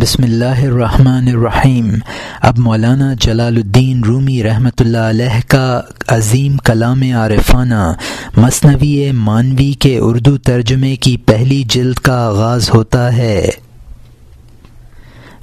بسم 0.00 0.22
اللہ 0.22 0.58
الرحمن 0.62 1.28
الرحیم۔ 1.28 1.94
اب 2.40 2.58
مولانا 2.58 3.12
جلال 3.20 3.56
الدین 3.56 4.04
رومی 4.04 4.42
رحمۃ 4.42 4.80
اللہ 4.80 4.98
علیہ 4.98 5.40
کا 5.48 5.80
عظیم 6.08 6.56
کلام 6.56 7.02
عارفانہ 7.14 7.92
مصنوی 8.36 9.10
مانوی 9.12 9.72
کے 9.72 9.98
اردو 9.98 10.36
ترجمے 10.38 10.96
کی 10.96 11.16
پہلی 11.16 11.62
جلد 11.68 11.94
کا 11.94 12.26
آغاز 12.26 12.70
ہوتا 12.74 13.16
ہے۔ 13.16 13.50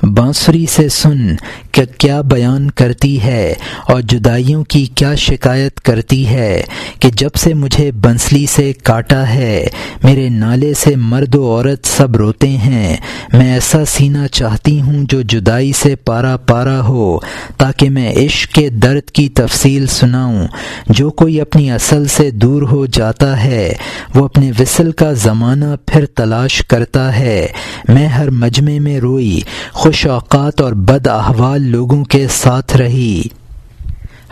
بانسری 0.04 0.66
سے 0.70 0.90
سن 0.90 1.36
کہ 1.72 1.82
کیا 1.98 2.22
بیان 2.22 2.72
کرتی 2.72 3.24
ہے 3.24 3.54
اور 3.88 4.02
جدائیوں 4.02 4.64
کی 4.64 4.86
کیا 4.86 5.16
شکایت 5.16 5.82
کرتی 5.82 6.28
ہے 6.28 6.64
کہ 7.00 7.10
جب 7.10 7.30
سے 7.36 7.54
مجھے 7.54 7.92
بنسلی 7.92 8.46
سے 8.46 8.74
کاٹا 8.84 9.30
ہے، 9.30 9.68
میرے 10.04 10.30
نالے 10.30 10.74
سے 10.74 10.96
مرد 10.96 11.36
و 11.36 11.44
عورت 11.44 11.88
سب 11.88 12.16
روتے 12.16 12.48
ہیں۔ 12.48 12.98
میں 13.34 13.54
ایسا 13.54 13.86
سینہ 13.86 14.28
چاہتی 14.32 14.82
ہوں 14.82 15.04
جو 15.10 15.22
جدائی 15.22 15.72
سے 15.72 15.96
پارا 15.96 16.38
پارا 16.38 16.82
ہو، 16.82 17.18
تاکہ 17.58 17.90
میں 17.90 18.14
عشق 18.16 18.54
کے 18.54 18.70
درد 18.70 19.10
کی 19.10 19.30
تفصیل 19.30 19.88
سناؤں۔ 19.88 20.48
جو 20.90 21.10
کوئی 21.10 21.42
اپنی 21.42 21.72
اصل 21.72 22.08
سے 22.08 22.32
دور 22.32 22.62
ہو 22.62 22.86
جاتا 22.86 23.44
ہے، 23.44 23.74
وہ 24.16 24.26
اپنے 24.26 24.52
وصل 24.60 24.92
کا 24.92 25.14
زمانہ 25.14 25.76
پھر 25.86 26.06
تلاش 26.06 26.66
کرتا 26.68 27.20
ہے۔ 27.20 27.48
میں 27.90 28.08
ہر 28.08 28.30
مجمع 28.30 28.80
میں 28.80 29.00
روئی، 29.00 29.42
خوش 29.72 29.93
اوقات 30.02 30.62
اور 30.62 30.74
بد 30.74 31.08
احوال 31.08 31.62
لوگوں 31.62 32.04
کے 32.04 32.28
ساتھ 32.28 32.78
رہی۔ 32.78 33.22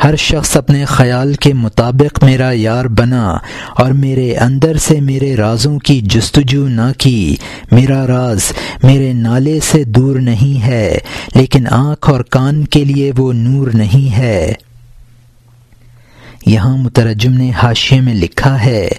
ہر 0.04 0.16
شخص 0.16 0.58
اپنے 0.58 0.86
خیال 0.86 1.34
کے 1.34 1.54
مطابق 1.54 2.24
میرا 2.24 2.52
یار 2.54 2.86
بنا 2.86 3.38
اور 3.70 3.92
میرے 3.92 4.36
اندر 4.36 4.78
سے 4.78 5.00
میرے 5.00 5.36
رازوں 5.36 5.80
کی 5.80 6.02
جستجو 6.02 6.68
نہ 6.68 6.92
کی۔ 6.98 7.36
میرا 7.72 8.08
راز 8.08 8.42
میرے 8.84 9.14
نالے 9.14 9.60
سے 9.64 9.84
دور 9.84 10.20
نہیں 10.20 10.66
ہے، 10.68 10.98
لیکن 11.36 11.68
آنکھ 11.72 12.10
اور 12.10 12.22
کان 12.22 12.66
کے 12.66 12.84
لیے 12.84 13.12
وہ 13.18 13.34
نور 13.34 13.68
نہیں 13.74 14.18
ہے۔ 14.18 14.54
یہاں 16.46 16.78
مترجم 16.78 17.34
نے 17.34 17.52
حاشیے 17.52 18.02
میں 18.02 18.14
لکھا 18.14 18.66
ہے 18.66 18.90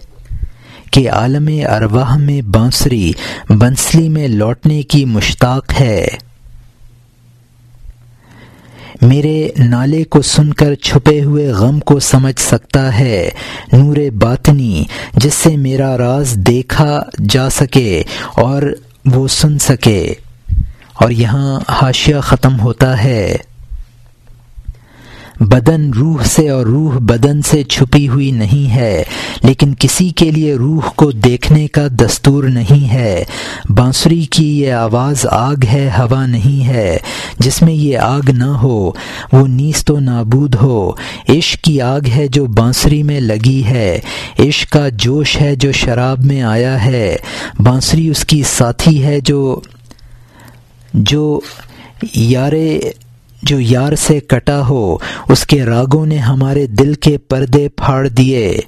کہ 0.92 1.10
عالم 1.10 1.48
ارواہ 1.70 2.16
میں 2.16 2.42
بانسری، 2.42 3.12
بنسلی 3.48 4.08
میں 4.08 4.28
لوٹنے 4.28 4.82
کی 4.82 5.04
مشتاق 5.04 5.80
ہے۔ 5.80 6.08
میرے 9.02 9.48
نالے 9.58 10.04
کو 10.04 10.22
سن 10.22 10.52
کر 10.52 10.74
چھپے 10.74 11.24
ہوئے 11.24 11.48
غم 11.48 11.80
کو 11.80 12.00
سمجھ 12.00 12.40
سکتا 12.40 12.98
ہے 12.98 13.30
نور 13.72 13.96
باطنی، 14.14 14.84
جس 15.14 15.34
سے 15.34 15.56
میرا 15.56 15.98
راز 15.98 16.34
دیکھا 16.34 17.00
جا 17.28 17.50
سکے 17.50 18.02
اور 18.34 18.62
وہ 19.06 19.28
سن 19.28 19.58
سکے۔ 19.58 20.14
اور 20.94 21.10
یہاں 21.10 21.60
حاشیہ 21.68 22.20
ختم 22.22 22.60
ہوتا 22.60 23.04
ہے۔ 23.04 23.36
بدن 25.42 25.90
روح 25.90 26.22
سے 26.24 26.48
اور 26.48 26.66
روح 26.66 26.98
بدن 26.98 27.42
سے 27.42 27.62
چھپی 27.62 28.08
ہوئی 28.08 28.30
نہیں 28.30 28.74
ہے، 28.74 29.02
لیکن 29.42 29.74
کسی 29.78 30.08
کے 30.08 30.30
لیے 30.30 30.54
روح 30.54 30.90
کو 30.96 31.10
دیکھنے 31.10 31.68
کا 31.68 31.86
دستور 31.90 32.44
نہیں 32.44 32.92
ہے۔ 32.92 33.24
بانسری 33.68 34.20
کی 34.20 34.60
یہ 34.60 34.72
آواز 34.72 35.26
آگ 35.30 35.64
ہے، 35.72 35.90
ہوا 35.98 36.26
نہیں 36.26 36.66
ہے۔ 36.66 36.98
جس 37.38 37.62
میں 37.62 37.72
یہ 37.72 37.98
آگ 37.98 38.30
نہ 38.30 38.44
ہو، 38.44 38.90
وہ 39.32 39.46
نیست 39.48 39.90
و 39.90 40.00
نابود 40.00 40.54
ہو۔ 40.54 40.92
عشق 41.28 41.64
کی 41.64 41.80
آگ 41.80 42.00
ہے 42.16 42.26
جو 42.28 42.46
بانسری 42.46 43.02
میں 43.02 43.20
لگی 43.20 43.64
ہے۔ 43.64 44.00
عشق 44.38 44.72
کا 44.72 44.88
جوش 44.88 45.40
ہے 45.40 45.56
جو 45.56 45.72
شراب 45.72 46.24
میں 46.24 46.42
آیا 46.42 46.84
ہے۔ 46.84 47.16
بانسری 47.58 48.08
اس 48.08 48.24
کی 48.24 48.42
ساتھی 48.42 49.04
ہے 49.04 49.20
جو 49.20 49.60
جو 50.94 51.40
یارے 52.14 52.80
جو 53.42 53.60
یار 53.60 53.94
سے 53.94 54.20
کٹا 54.20 54.66
ہو، 54.68 54.96
اس 55.28 55.46
کے 55.46 55.64
راگوں 55.64 56.06
نے 56.06 56.18
ہمارے 56.18 56.66
دل 56.66 56.94
کے 56.94 57.18
پردے 57.18 57.68
پھاڑ 57.68 58.08
دیے۔ 58.08 58.60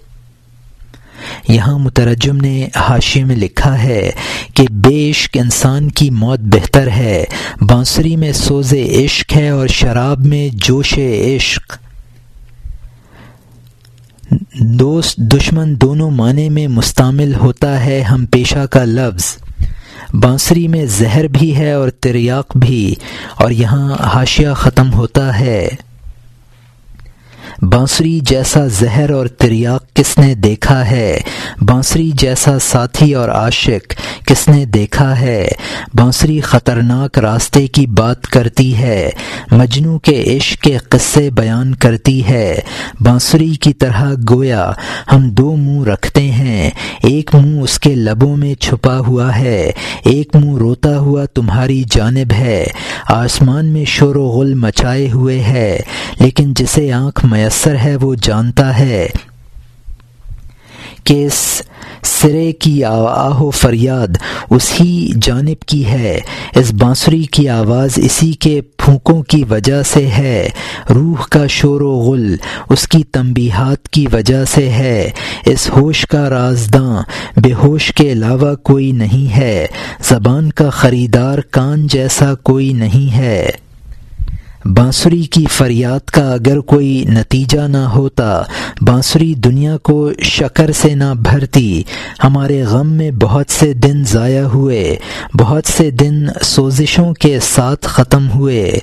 یہاں 1.48 1.78
مترجم 1.78 2.36
نے 2.36 2.68
حاشی 2.76 3.24
میں 3.24 3.36
لکھا 3.36 3.82
ہے 3.82 4.10
کہ 4.54 4.66
بے 4.70 5.10
عشق 5.10 5.36
انسان 5.40 5.90
کی 5.90 6.10
موت 6.10 6.40
بہتر 6.40 6.88
ہے، 6.88 7.24
بانسری 7.60 8.16
میں 8.16 8.32
سوز 8.32 8.74
عشق 8.74 9.36
ہے 9.36 9.48
اور 9.48 9.66
شراب 9.66 10.26
میں 10.26 10.48
جوش 10.52 10.98
عشق۔ 10.98 11.78
دوست، 14.60 15.16
دشمن 15.16 15.80
دونوں 15.80 16.10
معنی 16.10 16.48
میں 16.48 16.68
مستعمل 16.68 17.34
ہوتا 17.34 17.84
ہے، 17.84 18.00
ہم 18.00 18.26
پیشہ 18.26 18.66
کا 18.66 18.84
لفظ۔ 18.84 19.43
بانسری 20.22 20.68
میں 20.68 20.86
زہر 20.86 21.26
بھی 21.26 21.56
ہے 21.56 21.72
اور 21.72 21.88
تریاق 21.88 22.56
بھی 22.56 22.94
اور 23.34 23.50
یہاں 23.50 23.94
حاشیہ 24.00 24.48
ختم 24.56 24.92
ہوتا 24.92 25.40
ہے۔ 25.40 25.68
بانسری 27.62 28.20
جیسا 28.22 28.66
زہر 28.66 29.10
اور 29.10 29.26
تریاق 29.26 29.84
کس 29.94 30.18
نے 30.18 30.34
دیکھا 30.34 30.90
ہے؟ 30.90 31.20
بانسری 31.60 32.10
جیسا 32.14 32.58
ساتھی 32.58 33.14
اور 33.14 33.28
عاشق 33.28 33.94
کس 34.26 34.48
نے 34.48 34.64
دیکھا 34.64 35.20
ہے؟ 35.20 35.48
بانسری 35.94 36.40
خطرناک 36.40 37.18
راستے 37.18 37.66
کی 37.66 37.86
بات 37.86 38.22
کرتی 38.22 38.76
ہے، 38.76 39.10
مجنو 39.50 39.98
کے 39.98 40.36
عشق 40.36 40.62
کے 40.62 40.78
قصے 40.78 41.30
بیان 41.30 41.74
کرتی 41.74 42.28
ہے۔ 42.28 42.60
بانسری 43.00 43.54
کی 43.54 43.72
طرح 43.72 44.12
گویا 44.30 44.72
ہم 45.12 45.30
دو 45.30 45.56
منہ 45.56 45.84
رکھتے 45.84 46.22
ہیں، 46.22 46.70
ایک 47.02 47.34
منہ 47.34 47.60
اس 47.60 47.78
کے 47.78 47.94
لبوں 47.94 48.36
میں 48.36 48.54
چھپا 48.54 48.98
ہوا 48.98 49.38
ہے، 49.38 49.72
ایک 50.04 50.36
منہ 50.36 50.58
روتا 50.58 50.98
ہوا 50.98 51.24
تمہاری 51.24 51.82
جانب 51.90 52.32
ہے۔ 52.32 52.64
آسمان 53.08 53.66
میں 53.66 53.84
شور 53.84 54.14
و 54.14 54.28
غل 54.28 54.54
مچائے 54.54 55.10
ہوئے 55.10 55.40
ہے، 55.40 55.80
لیکن 56.20 56.54
جسے 56.54 56.92
آنکھ 56.92 57.24
میسر 57.24 57.43
میسر 57.44 57.76
ہے، 57.84 57.96
وہ 57.96 58.14
جانتا 58.22 58.78
ہے 58.78 59.08
کہ 61.04 61.26
اس 61.26 61.62
سرے 62.02 62.52
کی 62.52 62.84
آہ 62.84 63.40
و 63.40 63.50
فریاد 63.50 64.08
اسی 64.50 65.12
جانب 65.22 65.62
کی 65.62 65.86
ہے۔ 65.86 66.20
اس 66.56 66.72
بانسری 66.72 67.22
کی 67.22 67.48
آواز 67.48 67.90
اسی 67.96 68.32
کے 68.32 68.60
پھونکوں 68.60 69.22
کی 69.22 69.44
وجہ 69.50 69.82
سے 69.82 70.06
ہے۔ 70.06 70.48
روح 70.90 71.24
کا 71.30 71.46
شور 71.46 71.80
و 71.80 71.90
غل 71.90 72.36
اس 72.70 72.88
کی 72.88 73.04
تنبیہات 73.04 73.88
کی 73.88 74.06
وجہ 74.12 74.44
سے 74.44 74.68
ہے۔ 74.68 75.10
اس 75.46 75.70
ہوش 75.70 76.06
کا 76.06 76.30
رازداں 76.30 77.02
بے 77.40 77.52
ہوش 77.52 77.92
کے 77.94 78.12
علاوہ 78.12 78.54
کوئی 78.54 78.92
نہیں 78.92 79.36
ہے۔ 79.36 79.66
زبان 80.08 80.52
کا 80.52 80.70
خریدار 80.70 81.38
کان 81.38 81.86
جیسا 81.86 82.34
کوئی 82.34 82.72
نہیں 82.72 83.16
ہے۔ 83.16 83.50
بانسری 84.64 85.22
کی 85.22 85.44
فریاد 85.50 86.10
کا 86.10 86.32
اگر 86.32 86.60
کوئی 86.60 87.04
نتیجہ 87.08 87.60
نہ 87.60 87.76
ہوتا، 87.76 88.42
بانسری 88.80 89.34
دنیا 89.34 89.76
کو 89.76 90.10
شکر 90.22 90.72
سے 90.72 90.94
نہ 90.94 91.14
بھرتی۔ 91.18 91.82
ہمارے 92.24 92.62
غم 92.62 92.92
میں 92.92 93.10
بہت 93.10 93.50
سے 93.50 93.72
دن 93.72 94.04
ضائع 94.04 94.42
ہوئے، 94.42 94.96
بہت 95.38 95.68
سے 95.68 95.90
دن 95.90 96.26
سوزشوں 96.42 97.12
کے 97.12 97.38
ساتھ 97.42 97.86
ختم 97.86 98.30
ہوئے۔ 98.30 98.78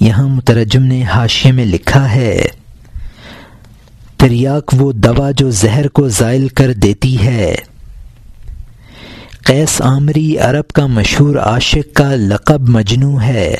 یہاں 0.00 0.28
مترجم 0.28 0.82
نے 0.82 1.02
حاشیے 1.02 1.52
میں 1.52 1.64
لکھا 1.64 2.14
ہے، 2.14 2.46
تریاک 4.16 4.74
وہ 4.78 4.92
دوا 4.92 5.30
جو 5.30 5.50
زہر 5.50 5.88
کو 5.88 6.08
زائل 6.08 6.48
کر 6.48 6.72
دیتی 6.72 7.18
ہے۔ 7.18 7.54
قیس 9.48 9.80
عامری 9.80 10.38
عرب 10.38 10.68
کا 10.68 10.86
مشہور 10.86 11.36
عاشق 11.36 11.94
کا 11.94 12.14
لقب 12.14 12.68
مجنو 12.68 13.20
ہے۔ 13.20 13.56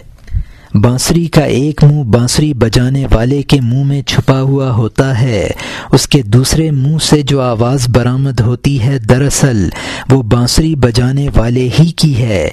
بانسری 0.75 1.26
کا 1.26 1.41
ایک 1.41 1.84
منہ 1.84 2.03
بانسری 2.03 2.54
بجانے 2.54 3.06
والے 3.12 3.43
کے 3.43 3.60
منہ 3.60 3.84
میں 3.84 4.03
چھپا 4.03 4.41
ہوا 4.41 4.71
ہوتا 4.71 5.21
ہے۔ 5.21 5.49
اس 5.93 6.09
کے 6.09 6.22
دوسرے 6.22 6.71
منہ 6.71 6.99
سے 7.03 7.22
جو 7.22 7.41
آواز 7.41 7.88
برآمد 7.88 8.41
ہوتی 8.41 8.82
ہے 8.82 8.99
دراصل 8.99 9.69
وہ 10.10 10.22
بانسری 10.22 10.75
بجانے 10.75 11.28
والے 11.37 11.69
ہی 11.81 11.87
کی 11.87 12.22
ہے۔ 12.22 12.49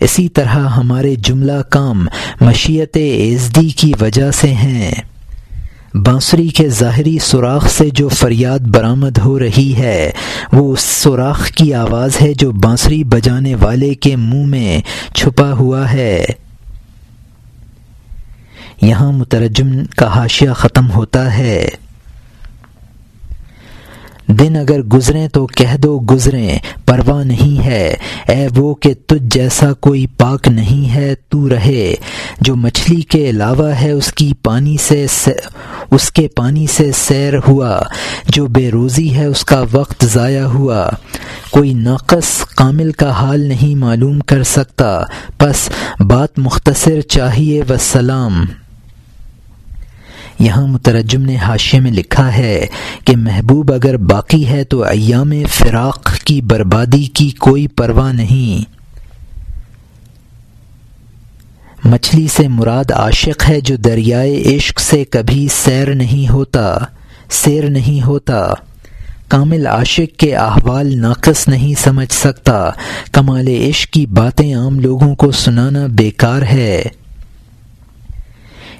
اسی 0.00 0.28
طرح 0.28 0.68
ہمارے 0.68 1.14
جملہ 1.14 1.62
کام 1.70 2.08
مشیت 2.40 2.96
ایزدی 2.96 3.68
کی 3.68 3.92
وجہ 4.00 4.30
سے 4.30 4.48
ہیں۔ 4.48 4.92
بانسری 6.04 6.48
کے 6.48 6.68
ظاہری 6.68 7.18
سوراخ 7.18 7.70
سے 7.70 7.90
جو 7.90 8.08
فریاد 8.08 8.58
برآمد 8.58 9.18
ہو 9.18 9.38
رہی 9.38 9.74
ہے، 9.78 10.10
وہ 10.52 10.72
اس 10.72 10.80
سوراخ 10.80 11.48
کی 11.48 11.74
آواز 11.74 12.22
ہے 12.22 12.34
جو 12.34 12.52
بانسری 12.52 13.04
بجانے 13.04 13.54
والے 13.54 13.94
کے 13.94 14.16
منہ 14.16 14.46
میں 14.46 14.80
چھپا 15.14 15.52
ہوا 15.52 15.92
ہے۔ 15.92 16.24
یہاں 18.82 19.12
مترجم 19.12 19.68
کا 19.96 20.06
حاشیہ 20.06 20.50
ختم 20.50 20.90
ہوتا 20.90 21.38
ہے۔ 21.38 21.68
دن 24.28 24.56
اگر 24.56 24.82
گزریں 24.82 25.28
تو 25.28 25.46
کہہ 25.46 25.76
دو 25.76 25.98
گزریں، 25.98 26.58
پرواہ 26.86 27.24
نہیں 27.24 27.64
ہے۔ 27.64 27.94
اے 28.28 28.48
وہ 28.56 28.74
کہ 28.74 28.94
تجھ 29.06 29.22
جیسا 29.22 29.72
کوئی 29.72 30.06
پاک 30.06 30.48
نہیں 30.48 30.94
ہے، 30.94 31.14
تو 31.28 31.48
رہے۔ 31.48 31.94
جو 32.40 32.56
مچھلی 32.56 33.00
کے 33.00 33.30
علاوہ 33.30 33.68
ہے، 33.68 33.90
اس 33.90 34.12
کی 34.12 34.32
پانی 34.42 34.76
سے 34.76 35.06
اس 35.90 36.10
کے 36.10 36.28
پانی 36.28 36.66
سے 36.66 36.90
سیر 36.92 37.32
ہوا۔ 37.48 37.80
جو 38.28 38.46
بے 38.46 38.70
روزی 38.70 39.16
ہے، 39.16 39.24
اس 39.24 39.44
کا 39.44 39.64
وقت 39.72 40.04
ضائع 40.04 40.44
ہوا۔ 40.44 40.88
کوئی 41.50 41.74
ناقص 41.74 42.44
کامل 42.54 42.92
کا 42.92 43.10
حال 43.10 43.40
نہیں 43.40 43.74
معلوم 43.74 44.20
کر 44.20 44.42
سکتا۔ 44.42 45.00
بس 45.40 45.70
بات 46.00 46.38
مختصر 46.38 47.00
چاہیے، 47.00 47.62
وسلام۔ 47.68 48.44
یہاں 50.38 50.66
مترجم 50.66 51.22
نے 51.22 51.36
حاشے 51.36 51.80
میں 51.80 51.90
لکھا 51.90 52.36
ہے 52.36 52.66
کہ 53.04 53.16
محبوب 53.16 53.72
اگر 53.72 53.96
باقی 53.96 54.46
ہے 54.46 54.64
تو 54.64 54.84
ایام 54.84 55.32
فراق 55.50 56.14
کی 56.14 56.40
بربادی 56.40 57.04
کی 57.04 57.30
کوئی 57.30 57.66
پرواہ 57.66 58.12
نہیں۔ 58.12 58.76
مچھلی 61.88 62.26
سے 62.28 62.48
مراد 62.48 62.90
عاشق 62.90 63.48
ہے 63.48 63.60
جو 63.60 63.76
دریائے 63.76 64.56
عشق 64.56 64.80
سے 64.80 65.04
کبھی 65.04 65.48
سیر 65.64 65.94
نہیں 65.94 66.32
ہوتا، 66.32 66.78
سیر 67.30 67.70
نہیں 67.70 68.06
ہوتا۔ 68.06 68.48
کامل 69.28 69.66
عاشق 69.66 70.18
کے 70.18 70.36
احوال 70.36 70.98
ناقص 70.98 71.48
نہیں 71.48 71.80
سمجھ 71.80 72.12
سکتا۔ 72.12 72.70
کمال 73.12 73.48
عشق 73.48 73.92
کی 73.92 74.06
باتیں 74.06 74.54
عام 74.54 74.80
لوگوں 74.80 75.14
کو 75.14 75.30
سنانا 75.30 75.86
بیکار 75.86 76.42
ہے۔ 76.42 76.82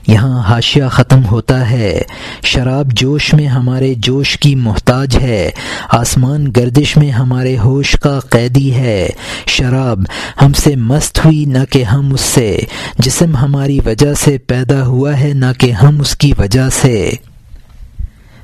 یہاں 0.07 0.43
حاشیہ 0.43 0.85
ختم 0.91 1.25
ہوتا 1.25 1.71
ہے۔ 1.71 2.03
شراب 2.45 2.93
جوش 2.93 3.35
میں 3.35 3.47
ہمارے 3.47 3.95
جوش 3.97 4.39
کی 4.39 4.55
محتاج 4.55 5.17
ہے۔ 5.17 5.51
آسمان 5.89 6.53
گردش 6.57 6.97
میں 6.97 7.11
ہمارے 7.11 7.59
ہوش 7.59 7.93
کا 7.93 8.21
قیدی 8.21 8.75
ہے۔ 8.75 9.09
شراب 9.47 9.99
ہم 10.43 10.53
سے 10.53 10.77
مست 10.77 11.25
ہوئی 11.25 11.45
نہ 11.45 11.59
کہ 11.71 11.85
ہم 11.85 12.15
اس 12.15 12.21
سے۔ 12.21 12.59
جسم 12.99 13.37
ہماری 13.37 13.79
وجہ 13.87 14.15
سے 14.15 14.39
پیدا 14.39 14.87
ہوا 14.87 15.21
ہے 15.21 15.33
نہ 15.35 15.53
کہ 15.59 15.71
ہم 15.71 16.01
اس 16.01 16.17
کی 16.17 16.33
وجہ 16.39 16.69
سے۔ 16.69 17.11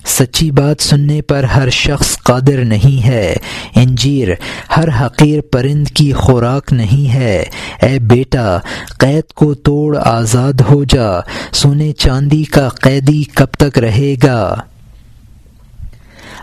سچی 0.06 0.50
بات 0.50 0.82
سننے 0.82 1.22
پر 1.22 1.44
ہر 1.44 1.70
شخص 1.70 2.18
قادر 2.18 2.64
نہیں 2.64 3.06
ہے۔ 3.06 3.34
انجیر، 3.76 4.28
ہر 4.76 4.88
حقیر 5.00 5.40
پرند 5.40 5.88
کی 5.88 6.12
خوراک 6.12 6.72
نہیں 6.72 7.14
ہے۔ 7.14 7.44
اے 7.82 7.98
بیٹا، 7.98 8.58
قید 8.98 9.32
کو 9.34 9.54
توڑ 9.54 9.98
آزاد 10.04 10.52
ہو 10.70 10.84
جا۔ 10.84 11.20
سونے 11.52 11.92
چاندی 11.92 12.44
کا 12.44 12.68
قیدی 12.68 13.22
کب 13.22 13.46
تک 13.58 13.78
رہے 13.78 14.14
گا؟ 14.22 14.56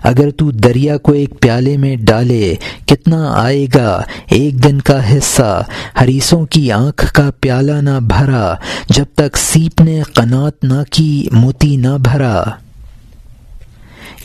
اگر 0.04 0.30
تو 0.30 0.52
دریا 0.52 0.98
کو 0.98 1.12
ایک 1.12 1.40
پیالے 1.40 1.78
میں 1.78 1.96
ڈالے، 1.96 2.56
کتنا 2.86 3.34
آئے 3.36 3.68
گا؟ 3.76 4.02
ایک 4.30 4.64
دن 4.64 4.82
کا 4.82 5.18
حصہ۔ 5.18 5.64
حریصوں 6.02 6.46
کی 6.46 6.72
آنکھ 6.72 7.14
کا 7.14 7.30
پیالہ 7.40 7.72
نہ 7.72 8.00
بھرا۔ 8.02 8.54
جب 8.90 9.06
تک 9.16 9.38
سیپ 9.38 9.82
نے 9.82 10.02
قنات 10.02 10.64
نہ 10.64 10.84
کی، 10.92 11.28
موتی 11.32 11.76
نہ 11.76 11.98
بھرا۔ 12.00 12.44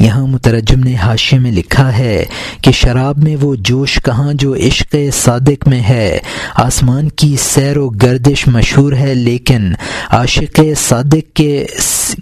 یہاں 0.00 0.26
مترجم 0.26 0.81
نے 0.81 0.94
حاشے 0.94 1.38
میں 1.38 1.52
لکھا 1.52 1.99
ہے 1.99 2.25
کہ 2.62 2.73
شراب 2.73 3.19
میں 3.19 3.37
وہ 3.41 3.55
جوش 3.55 3.99
کہاں 4.05 4.32
جو 4.35 4.55
عشق 4.55 4.96
صادق 5.12 5.69
میں 5.69 5.81
ہے۔ 5.81 6.19
آسمان 6.55 7.08
کی 7.08 7.37
سیر 7.41 7.76
و 7.79 7.88
گردش 7.88 8.46
مشہور 8.46 8.93
ہے، 8.93 9.14
لیکن 9.14 9.73
عاشق 10.11 10.61
صادق 10.88 11.37
کے 11.37 11.67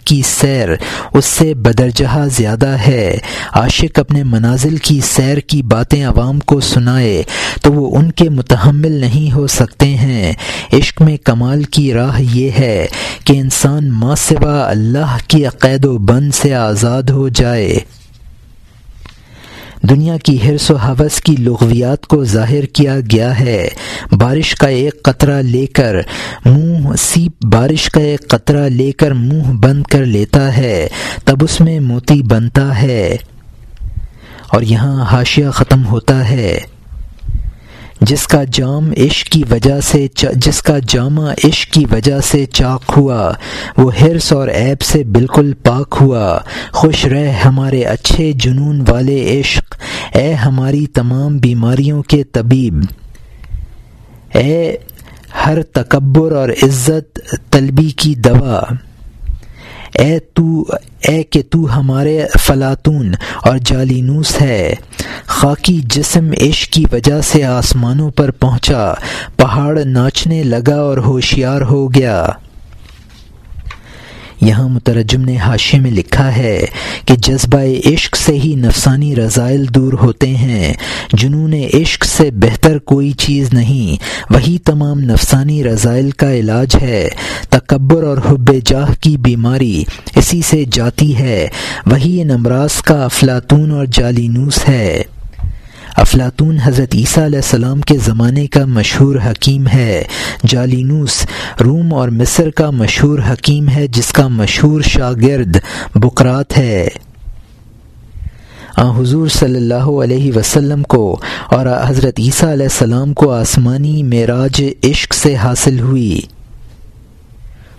کی 0.04 0.22
سیر 0.26 0.69
اس 1.14 1.24
سے 1.24 1.54
بدرجہ 1.54 2.28
زیادہ 2.30 2.76
ہے۔ 2.86 3.19
عاشق 3.52 3.98
اپنے 3.98 4.22
منازل 4.22 4.76
کی 4.76 5.00
سیر 5.04 5.38
کی 5.38 5.62
باتیں 5.62 6.04
عوام 6.04 6.38
کو 6.38 6.60
سنائے 6.60 7.22
تو 7.62 7.72
وہ 7.72 7.96
ان 7.96 8.12
کے 8.12 8.30
متحمل 8.30 8.92
نہیں 8.92 9.32
ہو 9.32 9.46
سکتے 9.46 9.86
ہیں۔ 9.86 10.32
عشق 10.72 11.02
میں 11.02 11.16
کمال 11.16 11.64
کی 11.64 11.92
راہ 11.92 12.20
یہ 12.20 12.50
ہے 12.58 12.86
کہ 13.24 13.32
انسان 13.32 13.88
ماں 13.88 14.16
سوا 14.16 14.70
اللہ 14.70 15.16
کی 15.28 15.46
عقید 15.46 15.84
و 15.84 15.98
بند 15.98 16.30
سے 16.34 16.54
آزاد 16.54 17.02
ہو 17.02 17.28
جائے۔ 17.28 17.62
دنیا 19.91 20.17
کی 20.17 20.49
ہرس 20.49 20.70
و 20.70 20.76
حوث 20.76 21.20
کی 21.20 21.37
لغویات 21.38 22.06
کو 22.06 22.25
ظاہر 22.25 22.64
کیا 22.64 22.97
گیا 23.12 23.41
ہے۔ 23.41 23.69
بارش 24.12 24.55
کا 24.55 24.67
ایک 24.67 25.03
قطرہ 25.03 25.43
لے 25.43 25.67
کر 25.67 25.97
منہ 26.44 26.97
سیپ 26.99 27.44
بارش 27.44 27.87
کا 27.87 28.00
ایک 28.00 28.29
قطرہ 28.29 28.69
لے 28.69 28.93
کر 28.93 29.11
منہ 29.11 29.43
بند 29.43 29.82
کر 29.82 30.05
لیتا 30.05 30.56
ہے۔ 30.56 30.88
تب 31.25 31.44
اس 31.44 31.61
میں 31.61 31.81
موتی 31.81 32.23
بنتا 32.23 32.82
ہے۔ 32.82 33.17
اور 34.49 34.62
یہاں 34.62 35.05
حاشیہ 35.05 35.50
ختم 35.50 35.87
ہوتا 35.87 36.29
ہے۔ 36.29 36.61
جس 38.06 38.26
کا 38.26 38.43
جام 38.52 38.90
عشق 38.90 39.28
کی 39.28 39.43
وجہ 39.50 39.81
سے 39.81 40.06
جس 40.37 40.62
کا 40.62 40.78
جامع 40.88 41.32
عشق 41.44 41.72
کی 41.72 41.84
وجہ 41.90 42.20
سے 42.20 42.46
چاک 42.46 42.93
ہوا، 42.96 43.32
وہ 43.76 43.90
حرص 44.02 44.32
اور 44.32 44.49
عیب 44.49 44.82
سے 44.82 45.04
بالکل 45.04 45.52
پاک 45.52 45.96
ہوا۔ 46.00 46.38
خوش 46.72 47.06
رہ 47.06 47.31
ہمارے 47.31 47.82
اچھے 47.82 48.32
جنون 48.32 48.84
والے 48.88 49.40
عشق، 49.40 49.76
اے 50.14 50.34
ہماری 50.34 50.87
تمام 50.87 51.38
بیماریوں 51.38 52.02
کے 52.02 52.25
طبیب۔ 52.25 52.81
اے 54.34 54.76
ہر 55.46 55.62
تکبر 55.62 56.32
اور 56.32 56.48
عزت 56.48 57.19
طلبی 57.50 57.90
کی 57.90 58.14
دوا۔ 58.14 58.62
اے 59.98 60.19
تو، 60.19 60.64
اے 61.08 61.22
کہ 61.22 61.43
تو 61.50 61.78
ہمارے 61.78 62.25
فلاطون 62.40 63.14
اور 63.43 63.58
جالینوس 63.58 64.43
ہے۔ 64.43 64.75
خاکی 65.43 65.81
جسم 65.85 66.31
عشق 66.41 66.73
کی 66.73 66.85
وجہ 66.93 67.21
سے 67.21 67.44
آسمانوں 67.44 68.11
پر 68.11 68.31
پہنچا، 68.31 68.94
پہاڑ 69.37 69.79
ناچنے 69.85 70.43
لگا 70.43 70.75
اور 70.75 70.99
ہوشیار 70.99 71.61
ہو 71.61 71.94
گیا۔ 71.94 72.27
یہاں 74.41 74.69
مترجم 74.69 75.21
نے 75.21 75.37
حاشے 75.37 75.79
میں 75.79 75.91
لکھا 75.91 76.37
ہے 76.37 76.67
کہ 77.05 77.15
جذبہ 77.17 77.59
عشق 77.94 78.17
سے 78.17 78.33
ہی 78.33 78.55
نفسانی 78.55 79.17
رضائل 79.17 79.67
دور 79.75 79.93
ہوتے 79.93 80.27
ہیں، 80.27 80.75
جنون 81.12 81.55
عشق 81.55 82.05
سے 82.05 82.31
بہتر 82.31 82.79
کوئی 82.79 83.12
چیز 83.12 83.53
نہیں، 83.53 84.05
وہی 84.33 84.59
تمام 84.59 85.00
نفسانی 85.00 85.65
رضائل 85.65 86.11
کا 86.11 86.33
علاج 86.35 86.77
ہے۔ 86.83 87.09
تکبر 87.50 88.03
اور 88.03 88.19
حب 88.19 88.50
جاہ 88.65 88.91
کی 89.00 89.17
بیماری 89.17 89.85
اسی 90.17 90.43
سے 90.43 90.65
جاتی 90.73 91.19
ہے، 91.19 91.49
وہی 91.87 92.25
نمراز 92.25 92.83
کا 92.83 93.05
افلاطون 93.05 93.71
اور 93.71 93.87
جالینوس 93.93 94.69
ہے۔ 94.69 95.03
افلاطون 95.97 96.59
حضرت 96.65 96.94
عیسیٰ 96.94 97.25
علیہ 97.25 97.39
السلام 97.39 97.81
کے 97.81 97.99
زمانے 97.99 98.47
کا 98.47 98.65
مشہور 98.65 99.17
حکیم 99.27 99.69
ہے۔ 99.69 100.03
جالینوس 100.47 101.27
روم 101.65 101.94
اور 101.94 102.09
مصر 102.09 102.50
کا 102.50 102.71
مشہور 102.71 103.19
حکیم 103.33 103.69
ہے، 103.69 103.87
جس 103.87 104.12
کا 104.12 104.29
مشہور 104.29 104.81
شاگرد 104.81 105.56
بکرات 105.94 106.59
ہے۔ 106.59 106.89
آ، 108.77 109.00
حضور 109.00 109.29
صلی 109.29 109.56
اللہ 109.56 109.75
علیہ 109.75 110.33
وسلم 110.37 110.83
کو 110.83 111.21
اور 111.47 111.67
حضرت 111.87 112.15
عیسیٰ 112.19 112.53
علیہ 112.53 112.67
السلام 112.67 113.15
کو 113.15 113.31
آسمانی 113.31 114.03
معراج 114.03 114.65
عشق 114.85 115.15
سے 115.15 115.37
حاصل 115.37 115.81
ہوئی۔ 115.81 116.21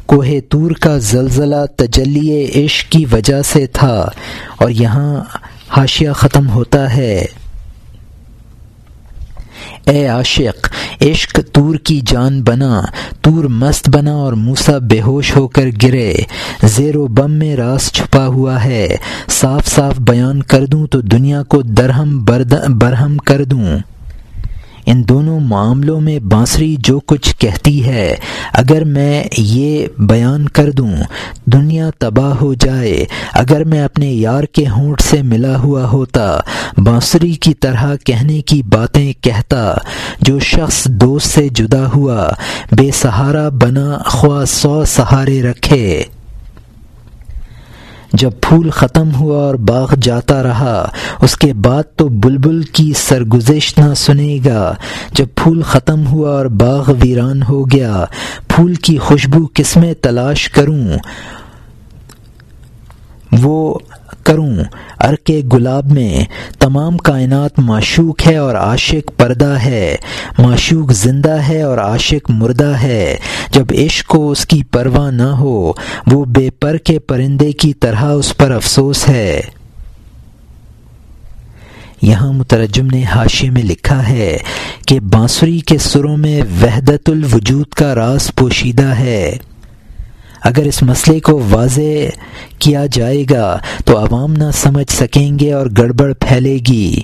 کوہ 0.06 0.26
تور 0.50 0.72
کا 0.72 0.98
زلزلہ 0.98 1.66
تجلی 1.76 2.46
عشق 2.66 2.92
کی 2.92 3.06
وجہ 3.12 3.42
سے 3.42 3.68
تھا 3.68 4.10
اور 4.58 4.70
یہاں 4.70 5.24
حاشیہ 5.70 6.12
ختم 6.12 6.50
ہوتا 6.50 6.96
ہے۔ 6.96 7.26
اے 9.86 10.08
عاشق، 10.08 10.70
عشق 11.02 11.40
تور 11.52 11.76
کی 11.76 12.02
جان 12.06 12.42
بنا، 12.42 12.82
تور 13.22 13.44
مست 13.44 13.90
بنا 13.90 14.12
اور 14.12 14.34
موسا 14.34 14.78
بے 14.78 15.02
ہوش 15.02 15.36
ہو 15.36 15.48
کر 15.48 15.66
گرے۔ 15.84 16.14
زیر 16.64 16.96
و 16.96 17.08
بم 17.08 17.32
میں 17.32 17.56
راس 17.56 17.92
چھپا 17.92 18.28
ہوا 18.28 18.64
ہے۔ 18.64 18.96
صاف 19.30 19.68
صاف 19.68 20.00
بیان 20.00 20.44
کر 20.44 20.66
دوں 20.66 20.88
تو 20.88 21.02
دنیا 21.02 21.44
کو 21.44 21.62
درہم 21.62 22.26
برہم 22.70 23.18
کر 23.18 23.44
دوں۔ 23.44 23.93
ان 24.86 25.08
دونوں 25.10 25.40
معاملوں 25.40 26.02
میں 26.02 26.20
بانسری 26.20 26.76
جو 26.80 27.00
کچھ 27.00 27.36
کہتی 27.38 27.86
ہے، 27.86 28.16
اگر 28.54 28.84
میں 28.84 29.24
یہ 29.38 29.88
بیان 29.98 30.50
کر 30.50 30.72
دوں، 30.72 30.94
دنیا 31.46 31.90
تباہ 32.00 32.34
ہو 32.34 32.54
جائے۔ 32.54 33.06
اگر 33.34 33.64
میں 33.64 33.84
اپنے 33.84 34.12
یار 34.12 34.44
کے 34.44 34.66
ہونٹ 34.70 35.02
سے 35.02 35.22
ملا 35.22 35.58
ہوا 35.58 35.90
ہوتا، 35.90 36.40
بانسری 36.78 37.32
کی 37.32 37.54
طرح 37.54 37.96
کہنے 38.04 38.42
کی 38.42 38.62
باتیں 38.64 39.14
کہتا۔ 39.22 39.74
جو 40.22 40.40
شخص 40.40 40.86
دوست 40.86 41.28
سے 41.28 41.48
جدا 41.48 41.86
ہوا، 41.96 42.30
بے 42.72 42.92
سہارا 42.94 43.50
بنا 43.50 43.98
خواہ 44.06 44.46
سو 44.46 44.86
سہارے 44.86 45.42
رکھے۔ 45.42 46.04
جب 48.14 48.32
پھول 48.42 48.70
ختم 48.70 49.16
ہوا 49.16 49.38
اور 49.38 49.56
باغ 49.56 49.94
جاتا 50.02 50.44
رہا، 50.44 50.90
اس 51.22 51.36
کے 51.36 51.54
بعد 51.54 51.84
تو 51.96 52.08
بلبل 52.08 52.62
کی 52.62 52.94
سرگزش 52.96 53.78
نہ 53.78 53.94
سنے 53.94 54.40
گا۔ 54.46 54.76
جب 55.14 55.26
پھول 55.36 55.62
ختم 55.62 56.08
ہوا 56.08 56.30
اور 56.30 56.46
باغ 56.46 56.92
ویران 57.02 57.44
ہو 57.44 57.64
گیا، 57.72 58.06
پھول 58.48 58.76
کی 58.76 58.98
خوشبو 58.98 59.48
کس 59.54 59.78
میں 59.78 59.94
تلاش 59.94 60.50
کروں؟ 60.50 60.88
وہ 63.32 63.80
کروں۔ 64.26 64.56
ارک 65.00 65.32
گلاب 65.54 65.92
میں 65.92 66.24
تمام 66.60 66.98
کائنات 66.98 67.60
معشوق 67.60 68.28
ہے 68.28 68.38
اور 68.38 68.56
عاشق 68.56 69.12
پردہ 69.18 69.58
ہے۔ 69.66 69.96
معشوق 70.38 70.92
زندہ 70.92 71.38
ہے 71.50 71.62
اور 71.62 71.78
عاشق 71.78 72.30
مردہ 72.30 72.74
ہے۔ 72.82 73.18
جب 73.52 73.66
عشق 73.72 74.08
کو 74.08 74.32
اس 74.32 74.46
کی 74.46 74.64
پرواہ 74.72 75.12
نہ 75.12 75.24
ہو، 75.24 75.72
وہ 76.08 76.26
بے 76.26 76.50
پر 76.50 76.78
کے 76.78 77.00
پرندے 77.00 77.52
کی 77.52 77.74
طرح 77.74 78.04
اس 78.04 78.38
پر 78.38 78.52
افسوس 78.52 79.10
ہے۔ 79.10 79.42
یہاں 82.02 82.34
مترجم 82.34 82.88
نے 82.88 83.04
حاشے 83.04 83.50
میں 83.50 83.64
لکھا 83.64 84.10
ہے 84.10 84.38
کہ 84.88 85.00
بانسری 85.00 85.60
کے 85.60 85.78
سروں 85.78 86.18
میں 86.18 86.42
وحدت 86.42 87.10
الوجود 87.10 87.68
کا 87.68 87.96
راز 87.96 88.32
پوشیدہ 88.36 88.86
ہے۔ 88.86 89.38
اگر 90.44 90.62
اس 90.64 90.84
مسئلے 90.84 91.20
کو 91.20 91.42
واضح 91.50 92.10
کیا 92.60 92.86
جائے 92.92 93.24
گا 93.30 93.58
تو 93.86 93.98
عوام 93.98 94.34
نہ 94.34 94.52
سمجھ 94.54 94.92
سکیں 94.92 95.40
گے 95.40 95.54
اور 95.54 95.68
گڑبڑ 95.78 96.14
پھیلے 96.14 96.58
گی۔ 96.68 97.02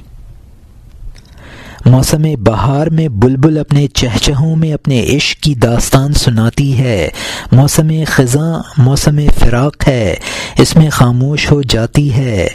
موسم 1.85 2.21
بہار 2.43 2.87
میں 2.87 3.07
بلبل 3.07 3.57
اپنے 3.57 3.87
چہچہوں 3.87 4.55
میں 4.55 4.73
اپنے 4.73 5.05
عشق 5.05 5.43
کی 5.43 5.55
داستان 5.55 6.13
سناتی 6.13 6.77
ہے۔ 6.77 7.09
موسم 7.51 7.91
خزاں، 8.07 8.59
موسم 8.77 9.19
فراق 9.39 9.87
ہے۔ 9.87 10.15
اس 10.57 10.75
میں 10.75 10.89
خاموش 10.89 11.51
ہو 11.51 11.61
جاتی 11.61 12.13
ہے۔ 12.13 12.47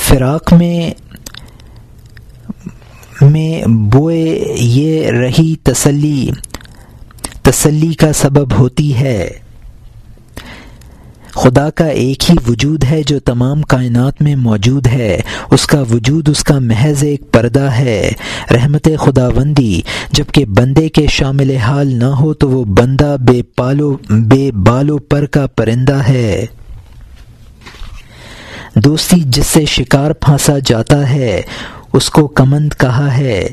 فراق 0.00 0.52
میں 0.52 0.90
میں 3.20 3.68
بوئے 3.68 4.44
یہ 4.56 5.10
رہی 5.10 5.54
تسلی۔ 5.62 6.30
تسلی 7.42 7.94
کا 7.94 8.12
سبب 8.12 8.58
ہوتی 8.58 8.94
ہے۔ 8.94 9.30
خدا 11.36 11.70
کا 11.70 11.86
ایک 11.86 12.30
ہی 12.30 12.36
وجود 12.48 12.84
ہے 12.84 13.02
جو 13.06 13.20
تمام 13.20 13.62
کائنات 13.62 14.22
میں 14.22 14.36
موجود 14.36 14.86
ہے۔ 14.86 15.20
اس 15.50 15.66
کا 15.66 15.80
وجود، 15.80 16.28
اس 16.28 16.44
کا 16.44 16.58
محض 16.58 17.04
ایک 17.04 17.32
پردہ 17.32 17.70
ہے۔ 17.70 18.12
رحمت 18.50 18.88
خدا 19.00 19.28
بندی 19.28 19.80
جبکہ 20.12 20.44
بندے 20.44 20.88
کے 20.88 21.06
شامل 21.06 21.56
حال 21.56 21.86
نہ 21.86 22.04
ہو 22.04 22.34
تو 22.34 22.50
وہ 22.50 22.64
بندہ 22.64 23.16
بے 23.20 23.42
پالو، 23.42 23.96
بے 24.10 24.50
بالو 24.52 24.98
پر 24.98 25.26
کا 25.26 25.46
پرندہ 25.46 25.96
ہے۔ 26.08 26.46
دوستی 28.74 29.22
جس 29.24 29.46
سے 29.46 29.64
شکار 29.64 30.10
پھانسا 30.10 30.54
جاتا 30.64 31.10
ہے، 31.10 31.42
اس 31.92 32.10
کو 32.10 32.26
کمند 32.26 32.72
کہا 32.78 33.16
ہے۔ 33.16 33.48